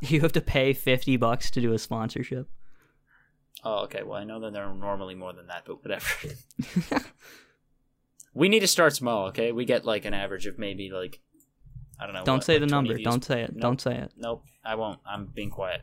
you 0.02 0.20
have 0.20 0.32
to 0.32 0.42
pay 0.42 0.74
50 0.74 1.16
bucks 1.16 1.50
to 1.52 1.62
do 1.62 1.72
a 1.72 1.78
sponsorship. 1.78 2.50
Oh, 3.64 3.84
okay. 3.84 4.02
Well, 4.02 4.18
I 4.18 4.24
know 4.24 4.40
that 4.40 4.52
they're 4.52 4.74
normally 4.74 5.14
more 5.14 5.32
than 5.32 5.46
that, 5.46 5.62
but 5.64 5.82
whatever. 5.82 6.06
we 8.34 8.50
need 8.50 8.60
to 8.60 8.68
start 8.68 8.94
small, 8.94 9.28
okay? 9.28 9.52
We 9.52 9.64
get 9.64 9.86
like 9.86 10.04
an 10.04 10.12
average 10.12 10.44
of 10.44 10.58
maybe 10.58 10.90
like 10.90 11.22
I 11.98 12.04
don't 12.04 12.14
know. 12.14 12.24
Don't 12.24 12.36
what, 12.36 12.44
say 12.44 12.58
like 12.58 12.60
the 12.60 12.66
number. 12.66 12.92
views. 12.92 13.06
Don't 13.06 13.24
say 13.24 13.42
it. 13.42 13.54
Nope. 13.54 13.62
Don't 13.62 13.80
say 13.80 13.94
it. 13.94 14.12
Nope, 14.18 14.44
I 14.62 14.74
won't. 14.74 14.98
I'm 15.06 15.30
being 15.34 15.50
quiet. 15.50 15.80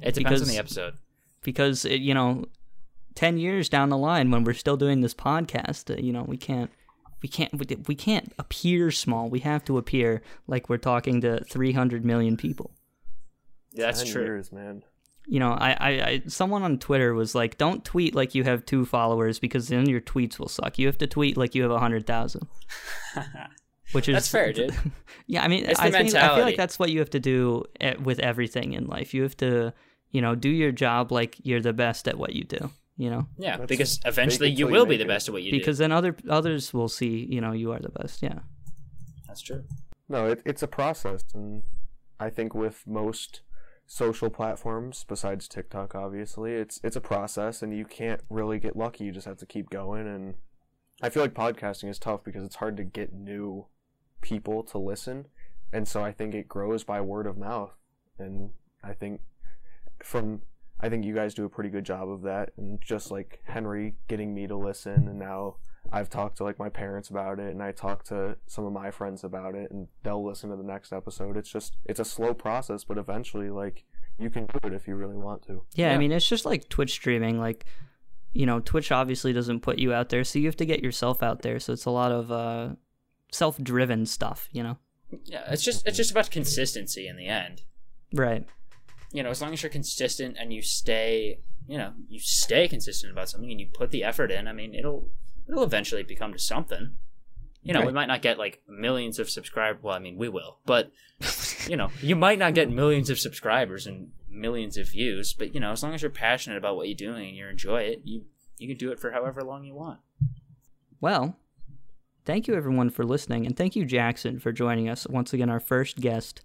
It 0.00 0.14
depends 0.14 0.42
on 0.42 0.48
the 0.48 0.58
episode. 0.58 0.94
Because, 1.42 1.84
it, 1.84 2.00
you 2.00 2.12
know, 2.12 2.46
10 3.16 3.38
years 3.38 3.68
down 3.68 3.88
the 3.88 3.98
line 3.98 4.30
when 4.30 4.44
we're 4.44 4.52
still 4.54 4.76
doing 4.76 5.00
this 5.00 5.14
podcast, 5.14 5.90
uh, 5.92 6.00
you 6.00 6.12
know, 6.12 6.22
we 6.22 6.36
can't. 6.36 6.70
We 7.22 7.28
can't. 7.28 7.52
we- 7.58 7.76
We 7.88 7.94
can't 7.96 8.32
appear 8.38 8.90
small. 8.92 9.28
We 9.28 9.40
have 9.40 9.64
to 9.64 9.78
appear 9.78 10.22
like 10.46 10.68
we're 10.68 10.76
talking 10.78 11.20
to 11.22 11.42
300 11.44 12.04
million 12.04 12.36
people. 12.36 12.70
Yeah, 13.72 13.86
that's 13.86 14.02
10 14.04 14.12
true. 14.12 14.22
Years, 14.24 14.52
man. 14.52 14.82
you 15.26 15.40
know, 15.40 15.50
I, 15.52 15.70
I, 15.72 15.88
I, 16.08 16.22
someone 16.28 16.62
on 16.62 16.78
Twitter 16.78 17.12
was 17.14 17.34
like, 17.34 17.58
"Don't 17.58 17.84
tweet 17.84 18.14
like 18.14 18.34
you 18.34 18.44
have 18.44 18.64
two 18.64 18.84
followers 18.84 19.38
because 19.40 19.68
then 19.68 19.88
your 19.88 20.00
tweets 20.00 20.38
will 20.38 20.48
suck. 20.48 20.78
You 20.78 20.86
have 20.86 20.98
to 20.98 21.06
tweet 21.06 21.36
like 21.36 21.54
you 21.54 21.62
have 21.62 21.72
a 21.72 21.80
hundred 21.80 22.06
thousand. 22.06 22.46
Which 23.92 24.08
is 24.08 24.14
That's 24.14 24.28
fair, 24.28 24.52
dude. 24.52 24.74
yeah, 25.26 25.42
I 25.44 25.48
mean, 25.48 25.64
It's 25.64 25.78
the 25.80 25.86
I 25.86 25.90
think 25.90 26.14
I 26.14 26.34
feel 26.34 26.44
like 26.44 26.56
that's 26.56 26.78
what 26.78 26.90
you 26.90 26.98
have 26.98 27.10
to 27.10 27.20
do 27.20 27.64
at, 27.80 28.00
with 28.02 28.18
everything 28.18 28.72
in 28.72 28.86
life. 28.86 29.14
You 29.14 29.22
have 29.22 29.36
to, 29.38 29.72
you 30.10 30.20
know, 30.20 30.34
do 30.34 30.48
your 30.48 30.72
job 30.72 31.12
like 31.12 31.36
you're 31.44 31.60
the 31.60 31.72
best 31.72 32.08
at 32.08 32.18
what 32.18 32.34
you 32.34 32.44
do. 32.44 32.70
You 32.98 33.10
know, 33.10 33.26
Yeah, 33.36 33.58
That's 33.58 33.68
because 33.68 34.00
eventually 34.06 34.48
until 34.50 34.58
you 34.60 34.66
you 34.68 34.72
will 34.72 34.86
be 34.86 34.90
make 34.90 34.98
the 35.00 35.04
it. 35.04 35.08
best 35.08 35.28
at 35.28 35.32
what 35.34 35.42
you 35.42 35.50
because 35.50 35.58
do. 35.58 35.62
Because 35.64 35.78
then 35.78 35.92
other 35.92 36.16
others 36.30 36.72
will 36.72 36.88
see, 36.88 37.26
you 37.30 37.40
know, 37.42 37.52
you 37.52 37.72
are 37.72 37.78
the 37.78 37.90
best. 37.90 38.22
Yeah. 38.22 38.38
That's 39.26 39.42
true. 39.42 39.64
No, 40.08 40.26
it, 40.28 40.40
it's 40.46 40.62
a 40.62 40.68
process, 40.68 41.22
and 41.34 41.62
I 42.18 42.30
think 42.30 42.54
with 42.54 42.84
most 42.86 43.42
social 43.86 44.30
platforms, 44.30 45.04
besides 45.06 45.46
TikTok, 45.48 45.94
obviously, 45.94 46.54
it's 46.54 46.80
it's 46.82 46.96
a 46.96 47.00
process, 47.00 47.60
and 47.62 47.76
you 47.76 47.84
can't 47.84 48.22
really 48.30 48.58
get 48.58 48.76
lucky. 48.76 49.04
You 49.04 49.12
just 49.12 49.26
have 49.26 49.36
to 49.38 49.46
keep 49.46 49.68
going, 49.68 50.06
and 50.06 50.34
I 51.02 51.10
feel 51.10 51.22
like 51.22 51.34
podcasting 51.34 51.90
is 51.90 51.98
tough 51.98 52.24
because 52.24 52.44
it's 52.44 52.56
hard 52.56 52.76
to 52.78 52.84
get 52.84 53.12
new 53.12 53.66
people 54.22 54.62
to 54.64 54.78
listen, 54.78 55.26
and 55.72 55.86
so 55.86 56.02
I 56.02 56.12
think 56.12 56.34
it 56.34 56.48
grows 56.48 56.82
by 56.84 57.00
word 57.02 57.26
of 57.26 57.36
mouth, 57.36 57.74
and 58.18 58.50
I 58.82 58.92
think 58.94 59.20
from 60.02 60.42
I 60.80 60.88
think 60.88 61.04
you 61.04 61.14
guys 61.14 61.34
do 61.34 61.44
a 61.44 61.48
pretty 61.48 61.70
good 61.70 61.84
job 61.84 62.08
of 62.08 62.22
that, 62.22 62.52
and 62.56 62.80
just 62.80 63.10
like 63.10 63.40
Henry 63.44 63.94
getting 64.08 64.34
me 64.34 64.46
to 64.46 64.56
listen, 64.56 65.08
and 65.08 65.18
now 65.18 65.56
I've 65.92 66.10
talked 66.10 66.38
to 66.38 66.44
like 66.44 66.58
my 66.58 66.68
parents 66.68 67.10
about 67.10 67.38
it 67.38 67.52
and 67.52 67.62
I 67.62 67.72
talked 67.72 68.08
to 68.08 68.36
some 68.46 68.64
of 68.64 68.72
my 68.72 68.90
friends 68.90 69.24
about 69.24 69.54
it 69.54 69.70
and 69.70 69.88
they'll 70.02 70.24
listen 70.24 70.50
to 70.50 70.56
the 70.56 70.62
next 70.62 70.92
episode. 70.92 71.36
It's 71.36 71.50
just 71.50 71.76
it's 71.84 72.00
a 72.00 72.04
slow 72.04 72.34
process, 72.34 72.84
but 72.84 72.98
eventually 72.98 73.50
like 73.50 73.84
you 74.18 74.30
can 74.30 74.46
do 74.46 74.58
it 74.64 74.72
if 74.72 74.88
you 74.88 74.96
really 74.96 75.16
want 75.16 75.46
to. 75.46 75.62
Yeah, 75.74 75.92
I 75.92 75.98
mean, 75.98 76.12
it's 76.12 76.28
just 76.28 76.46
like 76.46 76.68
Twitch 76.68 76.92
streaming. 76.92 77.38
Like, 77.38 77.66
you 78.32 78.46
know, 78.46 78.60
Twitch 78.60 78.90
obviously 78.90 79.32
doesn't 79.32 79.60
put 79.60 79.78
you 79.78 79.92
out 79.92 80.08
there, 80.08 80.24
so 80.24 80.38
you 80.38 80.46
have 80.46 80.56
to 80.56 80.66
get 80.66 80.82
yourself 80.82 81.22
out 81.22 81.42
there. 81.42 81.60
So 81.60 81.72
it's 81.72 81.84
a 81.84 81.90
lot 81.90 82.12
of 82.12 82.32
uh, 82.32 82.70
self-driven 83.30 84.06
stuff, 84.06 84.48
you 84.52 84.62
know. 84.62 84.78
Yeah, 85.24 85.44
it's 85.50 85.62
just 85.62 85.86
it's 85.86 85.96
just 85.96 86.10
about 86.10 86.30
consistency 86.30 87.06
in 87.06 87.16
the 87.16 87.26
end. 87.26 87.62
Right. 88.12 88.46
You 89.12 89.22
know, 89.22 89.30
as 89.30 89.40
long 89.40 89.52
as 89.52 89.62
you're 89.62 89.70
consistent 89.70 90.36
and 90.38 90.52
you 90.52 90.62
stay, 90.62 91.40
you 91.66 91.78
know, 91.78 91.92
you 92.08 92.18
stay 92.18 92.68
consistent 92.68 93.12
about 93.12 93.28
something 93.28 93.50
and 93.50 93.60
you 93.60 93.66
put 93.72 93.90
the 93.90 94.04
effort 94.04 94.30
in, 94.30 94.48
I 94.48 94.52
mean, 94.52 94.74
it'll 94.74 95.08
it'll 95.48 95.64
eventually 95.64 96.02
become 96.02 96.32
to 96.32 96.38
something. 96.38 96.96
You 97.62 97.72
know, 97.72 97.84
we 97.84 97.92
might 97.92 98.06
not 98.06 98.22
get 98.22 98.38
like 98.38 98.62
millions 98.68 99.18
of 99.18 99.28
subscribers. 99.28 99.82
Well, 99.82 99.96
I 99.96 99.98
mean, 99.98 100.16
we 100.16 100.28
will, 100.28 100.58
but 100.66 100.92
you 101.66 101.76
know, 101.76 101.90
you 102.00 102.14
might 102.14 102.38
not 102.38 102.54
get 102.54 102.70
millions 102.70 103.10
of 103.10 103.18
subscribers 103.18 103.88
and 103.88 104.12
millions 104.30 104.76
of 104.76 104.88
views. 104.88 105.32
But 105.32 105.52
you 105.52 105.60
know, 105.60 105.72
as 105.72 105.82
long 105.82 105.92
as 105.92 106.02
you're 106.02 106.10
passionate 106.10 106.58
about 106.58 106.76
what 106.76 106.86
you're 106.86 106.96
doing 106.96 107.28
and 107.28 107.36
you 107.36 107.48
enjoy 107.48 107.82
it, 107.82 108.02
you 108.04 108.24
you 108.58 108.68
can 108.68 108.76
do 108.76 108.92
it 108.92 109.00
for 109.00 109.10
however 109.10 109.42
long 109.42 109.64
you 109.64 109.74
want. 109.74 109.98
Well, 111.00 111.36
thank 112.24 112.46
you 112.46 112.54
everyone 112.54 112.90
for 112.90 113.04
listening, 113.04 113.46
and 113.46 113.56
thank 113.56 113.74
you 113.74 113.84
Jackson 113.84 114.38
for 114.38 114.52
joining 114.52 114.88
us 114.88 115.06
once 115.08 115.32
again, 115.32 115.50
our 115.50 115.60
first 115.60 116.00
guest. 116.00 116.42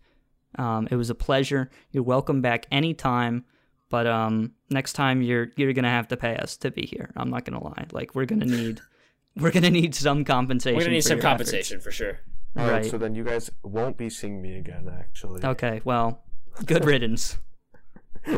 Um, 0.57 0.87
it 0.91 0.95
was 0.95 1.09
a 1.09 1.15
pleasure. 1.15 1.69
You're 1.91 2.03
welcome 2.03 2.41
back 2.41 2.65
anytime. 2.71 3.45
But 3.89 4.07
um, 4.07 4.53
next 4.69 4.93
time 4.93 5.21
you're 5.21 5.49
you're 5.57 5.73
gonna 5.73 5.89
have 5.89 6.07
to 6.09 6.17
pay 6.17 6.35
us 6.37 6.55
to 6.57 6.71
be 6.71 6.85
here. 6.85 7.11
I'm 7.17 7.29
not 7.29 7.43
gonna 7.45 7.61
lie. 7.63 7.85
Like 7.91 8.15
we're 8.15 8.25
gonna 8.25 8.45
need 8.45 8.79
we're 9.35 9.51
gonna 9.51 9.69
need 9.69 9.93
some 9.95 10.23
compensation. 10.23 10.77
We're 10.77 10.83
gonna 10.83 10.93
need 10.95 11.01
for 11.03 11.09
some 11.09 11.17
your 11.17 11.27
efforts. 11.27 11.51
compensation 11.51 11.79
for 11.81 11.91
sure. 11.91 12.19
All 12.57 12.65
right, 12.65 12.71
Right. 12.83 12.85
so 12.85 12.97
then 12.97 13.15
you 13.15 13.23
guys 13.25 13.51
won't 13.63 13.97
be 13.97 14.09
seeing 14.09 14.41
me 14.41 14.57
again 14.57 14.89
actually. 14.97 15.43
Okay, 15.43 15.81
well, 15.83 16.23
good 16.65 16.85
riddance. 16.85 17.37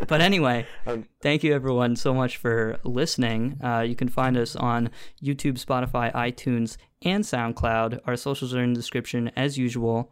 but 0.08 0.22
anyway, 0.22 0.66
Um, 0.88 1.06
thank 1.22 1.44
you 1.44 1.54
everyone 1.54 1.96
so 1.98 2.14
much 2.14 2.38
for 2.38 2.80
listening. 2.84 3.60
Uh, 3.64 3.82
you 3.82 3.96
can 3.96 4.08
find 4.08 4.38
us 4.38 4.56
on 4.56 4.90
YouTube, 5.22 5.64
Spotify, 5.64 6.12
iTunes, 6.14 6.78
and 7.04 7.24
SoundCloud. 7.24 8.00
Our 8.06 8.16
socials 8.16 8.54
are 8.56 8.64
in 8.64 8.74
the 8.74 8.80
description 8.80 9.30
as 9.36 9.58
usual. 9.58 10.12